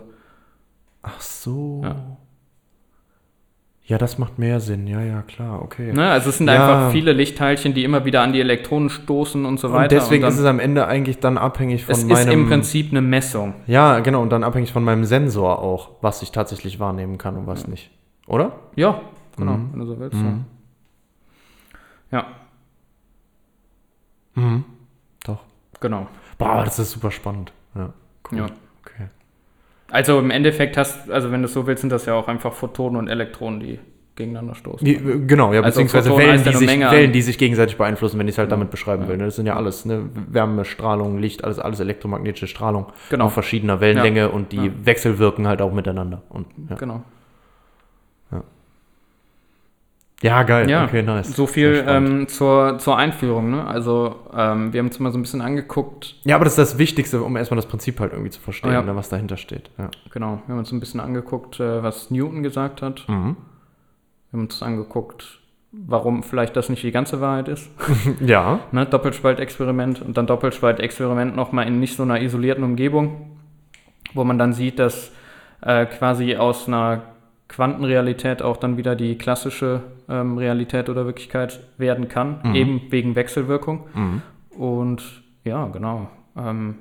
Ach 1.03 1.19
so. 1.19 1.81
Ja. 1.83 1.95
Ja. 3.91 3.97
das 3.97 4.17
macht 4.17 4.39
mehr 4.39 4.59
Sinn. 4.59 4.87
Ja, 4.87 5.01
ja, 5.01 5.21
klar, 5.21 5.61
okay. 5.61 5.93
ne? 5.93 6.09
also 6.11 6.29
es 6.29 6.37
sind 6.37 6.47
Ja. 6.47 6.53
einfach 6.53 6.91
viele 6.91 7.13
Lichtteilchen, 7.13 7.73
die 7.73 7.83
immer 7.83 8.05
wieder 8.05 8.21
an 8.21 8.33
die 8.33 8.39
Elektronen 8.39 8.89
stoßen 8.89 9.45
und 9.45 9.59
so 9.59 9.71
weiter. 9.71 9.83
und 9.83 9.91
deswegen 9.91 10.21
dann, 10.23 10.31
ist 10.33 10.39
es 10.39 10.45
am 10.45 10.59
Ende 10.59 10.87
eigentlich 10.87 11.19
dann 11.19 11.37
abhängig 11.37 11.85
von 11.85 11.93
es 11.93 12.05
meinem. 12.05 12.17
ist 12.27 12.27
im 12.33 12.47
Prinzip 12.47 12.91
eine 12.91 13.01
Messung. 13.01 13.53
ja, 13.67 13.99
genau, 13.99 14.21
und 14.21 14.29
dann 14.31 14.43
abhängig 14.43 14.71
von 14.71 14.83
meinem 14.83 15.05
Sensor 15.05 15.59
auch, 15.59 15.89
was 16.01 16.21
ich 16.21 16.31
tatsächlich 16.31 16.79
wahrnehmen 16.79 17.17
kann 17.17 17.35
und 17.37 17.47
was 17.47 17.67
nicht. 17.67 17.91
Oder? 18.27 18.53
Ja, 18.75 19.01
genau, 19.37 19.53
Mhm. 19.53 19.69
wenn 19.73 19.79
du 19.79 19.85
so 19.85 19.99
willst. 19.99 20.15
Mhm. 20.17 20.45
Ja. 22.11 22.19
ja, 22.19 22.25
Mhm. 24.35 24.63
Doch. 25.25 25.39
genau. 25.79 26.07
Boah, 26.37 26.63
das 26.63 26.79
ist 26.79 26.91
super 26.91 27.11
spannend. 27.11 27.51
Ja, 27.75 27.93
cool. 28.31 28.37
Ja. 28.39 28.45
Also 29.91 30.19
im 30.19 30.31
Endeffekt 30.31 30.77
hast, 30.77 31.09
also 31.11 31.31
wenn 31.31 31.41
du 31.41 31.45
es 31.47 31.53
so 31.53 31.67
willst, 31.67 31.81
sind 31.81 31.91
das 31.91 32.05
ja 32.05 32.13
auch 32.13 32.27
einfach 32.27 32.53
Photonen 32.53 32.97
und 32.97 33.07
Elektronen, 33.07 33.59
die 33.59 33.79
gegeneinander 34.15 34.55
stoßen. 34.55 34.83
Die, 34.85 34.95
genau, 35.25 35.53
ja, 35.53 35.61
Also 35.61 35.67
beziehungsweise 35.79 36.09
Photon 36.09 36.25
Wellen 36.27 36.43
die, 36.43 36.53
sich, 36.53 36.67
Menge 36.67 36.91
Wellen, 36.91 37.11
die 37.11 37.21
sich 37.21 37.37
gegenseitig 37.37 37.77
beeinflussen, 37.77 38.19
wenn 38.19 38.27
ich 38.27 38.33
es 38.35 38.37
halt 38.37 38.49
Ja. 38.49 38.55
damit 38.57 38.69
beschreiben 38.71 39.03
Ja. 39.03 39.09
will. 39.09 39.17
Ne? 39.17 39.25
Das 39.25 39.35
sind 39.37 39.45
ja 39.45 39.55
alles, 39.55 39.85
ne? 39.85 40.09
Wärme, 40.29 40.65
Strahlung, 40.65 41.17
Licht, 41.17 41.43
alles, 41.43 41.59
alles 41.59 41.79
elektromagnetische 41.79 42.47
Strahlung 42.47 42.87
Genau. 43.09 43.25
auf 43.25 43.33
verschiedener 43.33 43.79
Wellenlänge 43.79 44.19
Ja. 44.19 44.27
und 44.27 44.51
die 44.51 44.71
wechselwirken 44.85 45.47
halt 45.47 45.61
auch 45.61 45.71
miteinander. 45.73 46.21
Und. 46.29 46.47
Genau. 46.77 47.03
Ja, 50.21 50.43
geil. 50.43 50.69
Ja, 50.69 50.85
okay, 50.85 51.01
nice. 51.01 51.35
So 51.35 51.47
viel 51.47 51.83
ähm, 51.87 52.27
zur, 52.27 52.77
zur 52.79 52.97
Einführung. 52.97 53.49
Ne? 53.51 53.65
Also 53.65 54.15
ähm, 54.35 54.71
wir 54.73 54.79
haben 54.79 54.87
uns 54.87 54.99
mal 54.99 55.11
so 55.11 55.17
ein 55.17 55.21
bisschen 55.21 55.41
angeguckt, 55.41 56.15
ja, 56.23 56.35
aber 56.35 56.45
das 56.45 56.53
ist 56.53 56.71
das 56.71 56.77
Wichtigste, 56.77 57.21
um 57.23 57.35
erstmal 57.37 57.55
das 57.57 57.65
Prinzip 57.65 57.99
halt 57.99 58.11
irgendwie 58.13 58.31
zu 58.31 58.39
verstehen, 58.39 58.71
Ja. 58.71 58.81
ne, 58.81 58.95
was 58.95 59.09
dahinter 59.09 59.37
steht. 59.37 59.69
Ja. 59.77 59.89
genau, 60.11 60.41
wir 60.45 60.53
haben 60.53 60.59
uns 60.59 60.71
ein 60.71 60.79
bisschen 60.79 60.99
angeguckt, 60.99 61.59
äh, 61.59 61.81
was 61.83 62.11
Newton 62.11 62.43
gesagt 62.43 62.81
hat. 62.81 63.05
Mhm. 63.07 63.35
Wir 64.29 64.37
haben 64.37 64.45
uns 64.45 64.61
angeguckt, 64.61 65.39
warum 65.71 66.23
vielleicht 66.23 66.55
das 66.55 66.69
nicht 66.69 66.83
die 66.83 66.91
ganze 66.91 67.19
Wahrheit 67.21 67.47
ist. 67.47 67.69
ja. 68.19 68.59
Ne? 68.71 68.85
Doppelspaltexperiment 68.85 70.01
und 70.01 70.17
dann 70.17 70.27
Doppelspaltexperiment 70.27 71.35
nochmal 71.35 71.67
in 71.67 71.79
nicht 71.79 71.95
so 71.95 72.03
einer 72.03 72.21
isolierten 72.21 72.63
Umgebung, 72.63 73.37
wo 74.13 74.23
man 74.23 74.37
dann 74.37 74.53
sieht, 74.53 74.79
dass 74.79 75.11
äh, 75.61 75.85
quasi 75.85 76.35
aus 76.35 76.67
einer 76.67 77.03
Quantenrealität 77.51 78.41
auch 78.41 78.55
dann 78.57 78.77
wieder 78.77 78.95
die 78.95 79.17
klassische 79.17 79.81
ähm, 80.09 80.37
Realität 80.37 80.87
oder 80.89 81.05
Wirklichkeit 81.05 81.59
werden 81.77 82.07
kann, 82.07 82.39
Mhm. 82.43 82.55
eben 82.55 82.81
wegen 82.89 83.15
Wechselwirkung. 83.15 83.87
Mhm. 83.93 84.21
Und 84.57 85.21
ja, 85.43 85.67
genau. 85.67 86.07
Ähm, 86.37 86.75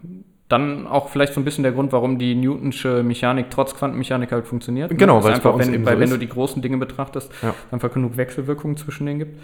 dann 0.49 0.87
auch 0.87 1.09
vielleicht 1.09 1.35
so 1.35 1.41
ein 1.41 1.45
bisschen 1.45 1.63
der 1.65 1.73
Grund, 1.73 1.93
warum 1.93 2.19
die 2.19 2.35
Newtonsche 2.37 3.03
Mechanik 3.03 3.51
trotz 3.51 3.75
Quantenmechanik 3.75 4.31
halt 4.33 4.47
funktioniert. 4.47 4.91
ne? 4.93 4.97
Genau, 4.97 5.17
weil 5.25 5.31
bei 5.31 5.35
einfach, 5.37 5.55
uns 5.55 5.67
wenn, 5.71 5.85
weil 5.87 5.95
so 5.97 6.01
wenn 6.01 6.11
du 6.11 6.19
die 6.19 6.29
großen 6.29 6.63
Dinge 6.63 6.77
betrachtest, 6.79 7.33
Ja. 7.43 7.53
einfach 7.73 7.93
genug 7.93 8.17
Wechselwirkungen 8.17 8.77
zwischen 8.77 9.07
denen 9.07 9.19
gibt. 9.21 9.41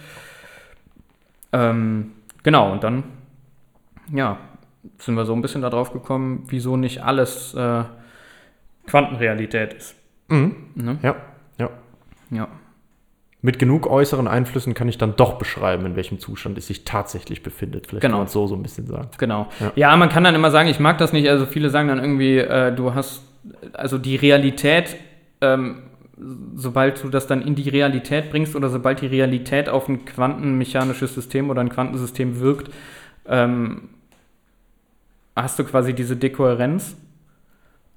Ähm, 1.53 2.12
genau, 2.43 2.72
und 2.72 2.83
dann, 2.85 3.05
ja, 4.12 4.39
sind 4.99 5.14
wir 5.16 5.24
so 5.24 5.33
ein 5.33 5.43
bisschen 5.43 5.62
darauf 5.62 5.93
gekommen, 5.93 6.45
wieso 6.49 6.77
nicht 6.77 7.03
alles 7.03 7.55
äh, 7.55 7.83
Quantenrealität 8.87 9.74
ist. 9.74 9.95
Mhm. 10.29 10.55
Ne? 10.74 10.99
Ja. 11.03 11.16
Ja. 11.59 11.70
Ja. 12.31 12.49
Mit 13.43 13.59
genug 13.59 13.87
äußeren 13.87 14.27
Einflüssen 14.27 14.74
kann 14.74 14.89
ich 14.89 14.99
dann 14.99 15.14
doch 15.16 15.39
beschreiben, 15.39 15.87
in 15.87 15.95
welchem 15.95 16.18
Zustand 16.18 16.59
es 16.59 16.66
sich 16.66 16.85
tatsächlich 16.85 17.43
befindet. 17.43 17.87
Vielleicht 17.87 18.03
Genau. 18.03 18.14
kann 18.14 18.20
man 18.24 18.29
so 18.29 18.47
so 18.49 18.57
ein 18.57 18.62
bisschen 18.62 18.87
sagen. 18.87 19.09
Genau. 19.18 19.47
Ja. 19.61 19.72
Ja. 19.77 19.97
man 19.97 20.09
kann 20.09 20.24
dann 20.24 20.35
immer 20.35 20.51
sagen, 20.51 20.68
ich 20.68 20.81
mag 20.81 20.99
das 20.99 21.12
nicht. 21.12 21.29
Also 21.29 21.47
viele 21.47 21.70
sagen 21.70 21.89
dann 21.89 21.99
irgendwie, 22.01 22.39
äh, 22.39 22.74
du 22.74 22.95
hast, 22.95 23.22
also 23.72 23.99
die 23.99 24.16
Realität, 24.16 24.97
ähm, 25.41 25.83
sobald 26.55 27.05
du 27.05 27.09
das 27.11 27.27
dann 27.29 27.43
in 27.43 27.55
die 27.55 27.68
Realität 27.68 28.31
bringst 28.31 28.57
oder 28.57 28.68
sobald 28.70 29.03
die 29.03 29.07
Realität 29.07 29.68
auf 29.68 29.87
ein 29.89 30.05
quantenmechanisches 30.07 31.14
System 31.14 31.51
oder 31.51 31.61
ein 31.61 31.68
Quantensystem 31.68 32.41
wirkt, 32.41 32.72
ähm, 33.29 33.91
hast 35.37 35.59
du 35.59 35.64
quasi 35.64 35.93
diese 35.93 36.16
Dekohärenz. 36.16 36.97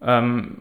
Ähm, 0.01 0.57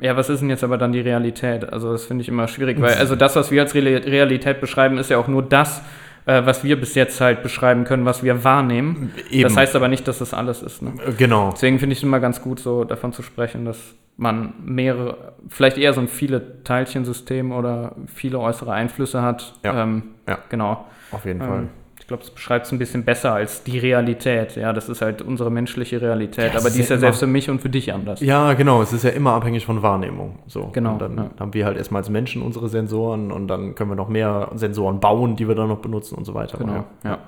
ja, 0.00 0.16
was 0.16 0.28
ist 0.30 0.40
denn 0.40 0.50
jetzt 0.50 0.64
aber 0.64 0.78
dann 0.78 0.92
die 0.92 1.00
Realität? 1.00 1.70
Also 1.72 1.92
das 1.92 2.04
finde 2.04 2.22
ich 2.22 2.28
immer 2.28 2.48
schwierig, 2.48 2.80
weil 2.80 2.94
also 2.94 3.16
das, 3.16 3.36
was 3.36 3.50
wir 3.50 3.62
als 3.62 3.74
Real- 3.74 4.02
Realität 4.02 4.60
beschreiben, 4.60 4.98
ist 4.98 5.10
ja 5.10 5.18
auch 5.18 5.28
nur 5.28 5.42
das, 5.42 5.82
äh, 6.26 6.44
was 6.44 6.62
wir 6.64 6.78
bis 6.78 6.94
jetzt 6.94 7.20
halt 7.20 7.42
beschreiben 7.42 7.84
können, 7.84 8.04
was 8.04 8.22
wir 8.22 8.44
wahrnehmen. 8.44 9.12
Eben. 9.30 9.42
Das 9.42 9.56
heißt 9.56 9.74
aber 9.76 9.88
nicht, 9.88 10.06
dass 10.06 10.18
das 10.18 10.34
alles 10.34 10.62
ist. 10.62 10.82
Ne? 10.82 10.92
Äh, 11.06 11.12
Genau. 11.12 11.50
Deswegen 11.52 11.78
finde 11.78 11.92
ich 11.94 11.98
es 12.00 12.02
immer 12.04 12.20
ganz 12.20 12.40
gut, 12.42 12.60
so 12.60 12.84
davon 12.84 13.12
zu 13.12 13.22
sprechen, 13.22 13.64
dass 13.64 13.78
man 14.16 14.52
mehrere, 14.64 15.32
vielleicht 15.48 15.78
eher 15.78 15.92
so 15.94 16.00
ein 16.00 16.08
viele 16.08 16.62
Teilchensystem 16.64 17.52
oder 17.52 17.94
viele 18.12 18.38
äußere 18.40 18.72
Einflüsse 18.72 19.22
hat. 19.22 19.54
Ja. 19.64 19.82
Ähm, 19.82 20.02
Ja. 20.28 20.38
Genau. 20.48 20.86
Auf 21.12 21.24
jeden 21.24 21.40
Ähm, 21.40 21.46
Fall. 21.46 21.66
Ich 22.08 22.10
glaube, 22.10 22.22
es 22.22 22.30
beschreibt 22.30 22.64
es 22.64 22.72
ein 22.72 22.78
bisschen 22.78 23.04
besser 23.04 23.34
als 23.34 23.64
die 23.64 23.78
Realität. 23.78 24.56
Ja, 24.56 24.72
das 24.72 24.88
ist 24.88 25.02
halt 25.02 25.20
unsere 25.20 25.50
menschliche 25.50 26.00
Realität. 26.00 26.54
Ja, 26.54 26.58
aber 26.58 26.70
die 26.70 26.80
ist 26.80 26.88
ja 26.88 26.96
ja 26.96 27.00
selbst 27.00 27.18
für 27.18 27.26
mich 27.26 27.50
und 27.50 27.60
für 27.60 27.68
dich 27.68 27.92
anders. 27.92 28.20
Ja, 28.20 28.54
genau. 28.54 28.80
Es 28.80 28.94
ist 28.94 29.04
ja 29.04 29.10
immer 29.10 29.34
abhängig 29.34 29.66
von 29.66 29.82
Wahrnehmung. 29.82 30.38
So. 30.46 30.70
Genau, 30.72 30.92
Und 30.92 31.02
dann 31.02 31.16
ja. 31.18 31.30
haben 31.38 31.52
wir 31.52 31.66
halt 31.66 31.76
erstmal 31.76 32.00
als 32.00 32.08
Menschen 32.08 32.40
unsere 32.40 32.70
Sensoren 32.70 33.30
und 33.30 33.48
dann 33.48 33.74
können 33.74 33.90
wir 33.90 33.94
noch 33.94 34.08
mehr 34.08 34.50
Sensoren 34.54 35.00
bauen, 35.00 35.36
die 35.36 35.48
wir 35.48 35.54
dann 35.54 35.68
noch 35.68 35.80
benutzen 35.80 36.14
und 36.14 36.24
so 36.24 36.32
weiter. 36.32 36.56
Genau. 36.56 36.86
Ja, 37.04 37.18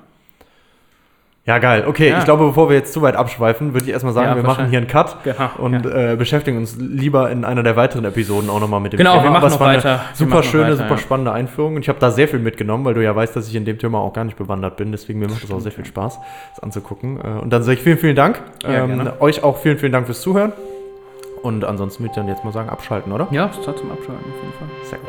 Ja. 1.43 1.57
geil. 1.57 1.85
Okay, 1.87 2.09
Ja. 2.09 2.19
ich 2.19 2.25
glaube, 2.25 2.45
bevor 2.45 2.69
wir 2.69 2.75
jetzt 2.77 2.93
zu 2.93 3.01
weit 3.01 3.15
abschweifen, 3.15 3.73
würde 3.73 3.85
ich 3.85 3.91
erstmal 3.91 4.13
sagen, 4.13 4.29
Ja, 4.29 4.35
wir 4.35 4.43
machen 4.43 4.67
hier 4.69 4.77
einen 4.77 4.87
Cut 4.87 5.17
Ja, 5.25 5.51
und 5.57 5.85
äh, 5.87 6.15
beschäftigen 6.17 6.57
uns 6.57 6.77
lieber 6.77 7.31
in 7.31 7.43
einer 7.45 7.63
der 7.63 7.75
weiteren 7.75 8.05
Episoden 8.05 8.49
auch 8.49 8.59
nochmal 8.59 8.79
mit 8.79 8.93
dem 8.93 8.97
Genau, 8.97 9.13
Thema. 9.13 9.23
wir 9.23 9.29
machen 9.31 9.37
Aber 9.43 9.47
es 9.47 9.53
noch 9.53 9.59
war 9.59 9.67
eine 9.69 9.77
weiter. 9.79 10.01
Super 10.13 10.43
schöne, 10.43 10.63
weiter, 10.65 10.75
super 10.77 10.97
spannende 10.99 11.31
Einführung. 11.31 11.75
Und 11.75 11.81
ich 11.81 11.89
habe 11.89 11.99
da 11.99 12.11
sehr 12.11 12.27
viel 12.27 12.39
mitgenommen, 12.39 12.85
weil 12.85 12.93
du 12.93 13.03
ja 13.03 13.15
weißt, 13.15 13.35
dass 13.35 13.47
ich 13.47 13.55
in 13.55 13.65
dem 13.65 13.79
Thema 13.79 13.97
auch 13.99 14.13
gar 14.13 14.23
nicht 14.23 14.37
bewandert 14.37 14.77
bin. 14.77 14.91
Deswegen 14.91 15.17
mir 15.19 15.27
macht 15.29 15.43
es 15.43 15.51
auch 15.51 15.59
sehr 15.59 15.71
viel 15.71 15.85
Spaß, 15.85 16.19
das 16.55 16.63
anzugucken. 16.63 17.19
Äh, 17.19 17.41
Und 17.41 17.51
dann 17.51 17.63
sage 17.63 17.77
ich 17.77 17.83
vielen, 17.83 17.97
vielen 17.97 18.15
Dank. 18.15 18.39
Ähm, 18.65 19.09
euch 19.19 19.43
auch 19.43 19.57
vielen, 19.57 19.77
vielen 19.79 19.91
Dank 19.91 20.05
fürs 20.05 20.21
Zuhören. 20.21 20.53
Und 21.41 21.65
ansonsten 21.65 22.03
würde 22.03 22.11
ich 22.11 22.15
dann 22.17 22.27
jetzt 22.27 22.43
mal 22.45 22.53
sagen, 22.53 22.69
abschalten, 22.69 23.11
oder? 23.11 23.27
Ja, 23.31 23.49
es 23.49 23.67
hat 23.67 23.77
zum 23.79 23.89
Abschalten 23.91 24.23
auf 24.23 24.41
jeden 24.43 24.53
Fall. 24.53 24.67
Sehr 24.83 24.99
gut. 24.99 25.07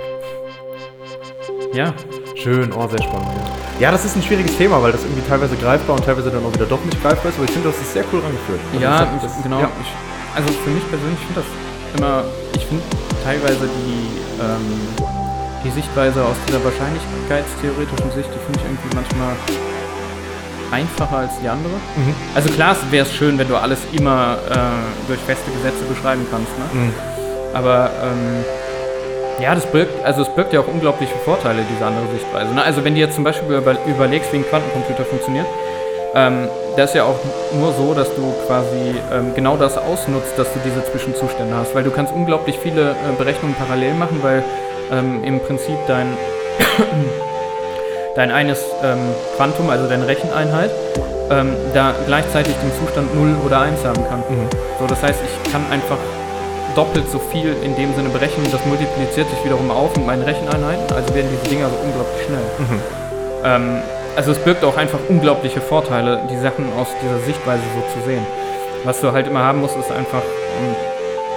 Ja, 1.75 1.93
Schön, 2.35 2.73
oh, 2.73 2.89
sehr 2.89 3.03
spannend. 3.03 3.29
Ja. 3.79 3.89
ja, 3.89 3.91
das 3.91 4.05
ist 4.05 4.17
ein 4.17 4.23
schwieriges 4.23 4.57
Thema, 4.57 4.83
weil 4.83 4.93
das 4.93 5.03
irgendwie 5.03 5.23
teilweise 5.29 5.57
greifbar 5.57 5.97
und 5.97 6.05
teilweise 6.05 6.31
dann 6.31 6.45
auch 6.45 6.55
wieder 6.55 6.67
doch 6.67 6.83
nicht 6.85 7.01
greifbar 7.03 7.31
ist. 7.31 7.37
Aber 7.37 7.45
ich 7.45 7.51
finde, 7.51 7.69
das 7.69 7.79
ist 7.81 7.93
sehr 7.93 8.05
cool 8.13 8.21
rangeführt. 8.21 8.61
Also 8.73 8.83
ja, 8.83 9.05
das, 9.05 9.23
das, 9.23 9.43
genau. 9.43 9.61
Ja. 9.61 9.69
Ich, 9.81 9.91
also 10.37 10.49
für 10.65 10.71
mich 10.71 10.89
persönlich 10.89 11.21
finde 11.21 11.43
das 11.43 11.49
immer, 11.99 12.25
ich 12.57 12.67
finde 12.67 12.83
teilweise 13.23 13.69
die, 13.69 14.41
ähm, 14.41 14.81
die 15.65 15.71
Sichtweise 15.71 16.25
aus 16.25 16.37
dieser 16.49 16.65
wahrscheinlichkeitstheoretischen 16.65 18.11
Sicht, 18.13 18.31
die 18.33 18.41
finde 18.41 18.59
ich 18.59 18.65
irgendwie 18.65 18.97
manchmal 18.97 19.37
einfacher 20.73 21.19
als 21.19 21.33
die 21.43 21.49
andere. 21.49 21.75
Mhm. 21.97 22.15
Also 22.35 22.49
klar 22.49 22.77
wäre 22.91 23.07
es 23.07 23.13
schön, 23.13 23.39
wenn 23.39 23.49
du 23.49 23.57
alles 23.57 23.79
immer 23.93 24.39
äh, 24.49 24.57
durch 25.07 25.21
feste 25.21 25.51
Gesetze 25.53 25.85
beschreiben 25.85 26.27
kannst, 26.31 26.51
ne? 26.59 26.65
Mhm. 26.73 26.95
Aber 27.53 27.91
ähm, 28.03 28.45
ja, 29.43 29.55
das 29.57 29.67
birgt, 29.67 30.05
also 30.05 30.23
es 30.23 30.29
birgt 30.29 30.53
ja 30.53 30.61
auch 30.61 30.69
unglaubliche 30.69 31.15
Vorteile, 31.25 31.63
diese 31.69 31.85
andere 31.85 32.07
Sichtweise. 32.13 32.55
Ne? 32.55 32.63
Also 32.63 32.85
wenn 32.85 32.95
du 32.95 33.01
jetzt 33.01 33.17
zum 33.17 33.25
Beispiel 33.25 33.57
über, 33.57 33.77
überlegst, 33.87 34.33
wie 34.33 34.37
ein 34.37 34.47
Quantencomputer 34.49 35.05
funktioniert, 35.05 35.47
ähm, 36.15 36.49
das 36.77 36.91
ist 36.91 36.97
ja 36.97 37.05
auch 37.05 37.19
nur 37.59 37.73
so, 37.73 37.93
dass 37.93 38.15
du 38.15 38.33
quasi 38.47 38.95
ähm, 39.13 39.35
genau 39.35 39.57
das 39.57 39.77
ausnutzt, 39.77 40.39
dass 40.39 40.53
du 40.53 40.61
diese 40.65 40.85
Zwischenzustände 40.85 41.55
hast, 41.57 41.75
weil 41.75 41.83
du 41.83 41.91
kannst 41.91 42.15
unglaublich 42.15 42.59
viele 42.59 42.91
äh, 42.91 42.95
Berechnungen 43.19 43.57
parallel 43.57 43.95
machen, 43.95 44.23
weil 44.23 44.45
ähm, 44.93 45.25
im 45.25 45.41
Prinzip 45.41 45.77
dein, 45.89 46.07
dein 48.15 48.31
eines 48.31 48.61
ähm, 48.85 49.01
Quantum, 49.37 49.71
also 49.71 49.89
deine 49.89 50.07
Recheneinheit, 50.07 50.71
ähm, 51.31 51.57
da 51.75 51.95
gleichzeitig 52.07 52.55
den 52.55 52.73
Zustand 52.79 53.13
0 53.15 53.37
oder 53.45 53.61
1 53.63 53.85
haben 53.85 54.07
kann. 54.09 54.21
Mhm. 54.29 54.49
So, 54.79 54.87
das 54.87 55.03
heißt, 55.03 55.21
ich 55.25 55.51
kann 55.51 55.63
einfach 55.71 55.99
doppelt 56.75 57.11
so 57.11 57.19
viel 57.19 57.55
in 57.63 57.75
dem 57.77 57.95
Sinne 57.95 58.09
berechnen, 58.09 58.47
das 58.51 58.65
multipliziert 58.67 59.29
sich 59.29 59.45
wiederum 59.45 59.71
auf 59.71 59.97
mit 59.97 60.07
meinen 60.07 60.23
Recheneinheiten, 60.23 60.85
also 60.95 61.15
werden 61.15 61.29
diese 61.31 61.55
Dinger 61.55 61.69
so 61.69 61.77
unglaublich 61.83 62.27
schnell. 62.27 62.47
Mhm. 62.59 62.81
Ähm, 63.45 63.83
also 64.17 64.33
es 64.33 64.39
birgt 64.39 64.65
auch 64.65 64.77
einfach 64.77 64.99
unglaubliche 65.09 65.61
Vorteile, 65.61 66.21
die 66.31 66.37
Sachen 66.37 66.73
aus 66.79 66.89
dieser 67.03 67.19
Sichtweise 67.21 67.63
so 67.75 68.01
zu 68.01 68.07
sehen. 68.07 68.27
Was 68.85 69.01
du 69.01 69.13
halt 69.13 69.27
immer 69.27 69.41
haben 69.41 69.61
musst, 69.61 69.77
ist 69.77 69.91
einfach, 69.91 70.23
und 70.61 70.77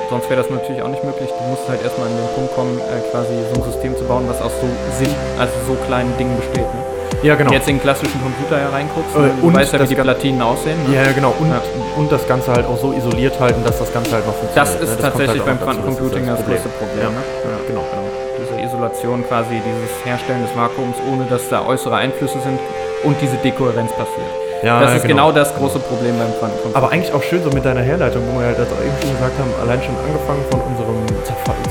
sonst 0.09 0.29
wäre 0.29 0.41
das 0.41 0.49
natürlich 0.49 0.81
auch 0.81 0.89
nicht 0.89 1.03
möglich, 1.03 1.29
du 1.29 1.43
musst 1.49 1.67
halt 1.69 1.81
erstmal 1.83 2.07
an 2.07 2.15
den 2.15 2.35
Punkt 2.35 2.55
kommen, 2.55 2.79
äh, 2.79 3.11
quasi 3.11 3.33
so 3.53 3.61
ein 3.61 3.71
System 3.71 3.95
zu 3.95 4.03
bauen, 4.03 4.25
was 4.27 4.41
aus 4.41 4.51
so 4.59 4.67
Sinn, 4.97 5.13
also 5.39 5.53
so 5.67 5.73
kleinen 5.85 6.15
Dingen 6.17 6.35
besteht. 6.37 6.65
Ne? 6.65 6.94
Ja, 7.23 7.35
genau. 7.35 7.51
Jetzt 7.51 7.67
in 7.67 7.75
den 7.75 7.81
klassischen 7.81 8.21
Computer 8.21 8.57
hereinguckst, 8.59 9.15
Äh, 9.15 9.19
ne, 9.19 9.31
du 9.41 9.47
und 9.47 9.53
weißt 9.53 9.73
ja, 9.73 9.79
wie 9.79 9.83
das 9.83 9.89
die 9.89 9.95
Platinen 9.95 10.41
aussehen. 10.41 10.77
Ne? 10.87 10.95
Ja, 10.95 11.03
ja, 11.03 11.11
genau. 11.11 11.33
Und, 11.39 11.49
Ja. 11.49 11.61
und 11.97 12.11
das 12.11 12.27
Ganze 12.27 12.51
halt 12.51 12.65
auch 12.65 12.77
so 12.79 12.93
isoliert 12.93 13.39
halten, 13.39 13.63
dass 13.63 13.79
das 13.79 13.91
Ganze 13.93 14.11
halt 14.13 14.25
noch 14.27 14.35
funktioniert. 14.35 14.57
Das 14.67 14.75
ist 14.75 14.81
ne? 14.81 14.87
kommt 14.87 15.01
tatsächlich 15.01 15.45
halt 15.45 15.45
beim 15.45 15.59
Quantencomputing 15.61 16.25
das, 16.27 16.39
ist 16.39 16.45
größte 16.47 16.69
Problem. 16.69 17.03
Ja. 17.03 17.09
Ne? 17.09 17.15
Ja, 17.43 17.57
genau, 17.67 17.83
genau. 17.89 18.05
Diese 18.39 18.61
Isolation 18.61 19.23
quasi, 19.27 19.61
dieses 19.65 20.05
Herstellen 20.05 20.41
des 20.43 20.55
Vakuums, 20.55 20.97
ohne 21.11 21.25
dass 21.25 21.49
da 21.49 21.65
äußere 21.65 21.95
Einflüsse 21.95 22.39
sind 22.39 22.59
und 23.03 23.15
diese 23.21 23.37
Dekohärenz 23.37 23.91
passiert. 23.91 24.44
Ja, 24.63 24.81
das 24.81 24.95
ist 24.95 25.07
genau. 25.07 25.31
das 25.31 25.53
große 25.55 25.79
Problem 25.79 26.17
beim 26.17 26.31
Quantencomputing. 26.39 26.75
Aber 26.75 26.91
eigentlich 26.91 27.13
auch 27.13 27.23
schön 27.23 27.43
so 27.43 27.49
mit 27.49 27.65
deiner 27.65 27.81
Herleitung, 27.81 28.23
wo 28.31 28.39
wir 28.39 28.47
halt 28.47 28.59
das 28.59 28.67
auch 28.71 28.81
eben 28.81 28.95
schon 29.01 29.11
gesagt 29.11 29.37
haben, 29.37 29.51
allein 29.61 29.81
schon 29.83 29.95
angefangen 29.97 30.43
von 30.49 30.61
unserem 30.61 31.05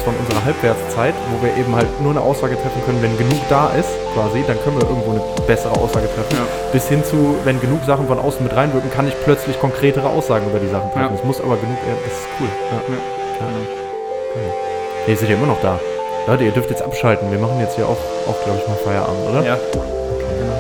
von 0.05 0.15
unserer 0.21 0.45
Halbwertszeit, 0.45 1.15
wo 1.33 1.43
wir 1.43 1.57
eben 1.57 1.75
halt 1.75 1.89
nur 2.01 2.13
eine 2.13 2.21
Aussage 2.21 2.55
treffen 2.55 2.83
können, 2.85 3.03
wenn 3.03 3.17
genug 3.17 3.41
da 3.49 3.71
ist, 3.73 3.89
quasi, 4.13 4.45
dann 4.47 4.61
können 4.63 4.77
wir 4.77 4.87
irgendwo 4.87 5.13
eine 5.13 5.23
bessere 5.47 5.73
Aussage 5.73 6.07
treffen. 6.15 6.37
Ja. 6.37 6.45
Bis 6.73 6.87
hin 6.89 7.03
zu, 7.03 7.37
wenn 7.45 7.61
genug 7.61 7.83
Sachen 7.85 8.07
von 8.07 8.19
außen 8.19 8.45
mit 8.45 8.55
reinwirken, 8.55 8.91
kann 8.91 9.09
ich 9.09 9.15
plötzlich 9.25 9.59
konkretere 9.59 10.07
Aussagen 10.07 10.47
über 10.47 10.61
die 10.61 10.69
Sachen 10.69 10.93
treffen. 10.93 11.15
Ja. 11.15 11.19
Es 11.19 11.25
muss 11.25 11.41
aber 11.41 11.57
genug, 11.57 11.79
das 12.05 12.13
ist 12.13 12.29
cool. 12.39 12.49
Ja. 12.71 12.79
Ja. 12.93 13.47
Ja. 14.37 15.09
Ihr 15.09 15.17
seid 15.17 15.29
ja 15.29 15.35
immer 15.37 15.47
noch 15.47 15.61
da. 15.61 15.81
Leute, 16.27 16.45
ihr 16.45 16.53
dürft 16.53 16.71
jetzt 16.71 16.83
abschalten. 16.83 17.31
Wir 17.31 17.39
machen 17.39 17.59
jetzt 17.61 17.77
hier 17.77 17.87
auch, 17.87 17.99
auch 18.29 18.45
glaube 18.45 18.59
ich, 18.61 18.69
mal 18.69 18.77
Feierabend, 18.77 19.29
oder? 19.29 19.45
Ja. 19.45 19.55
Okay, 19.55 20.25
genau. 20.39 20.57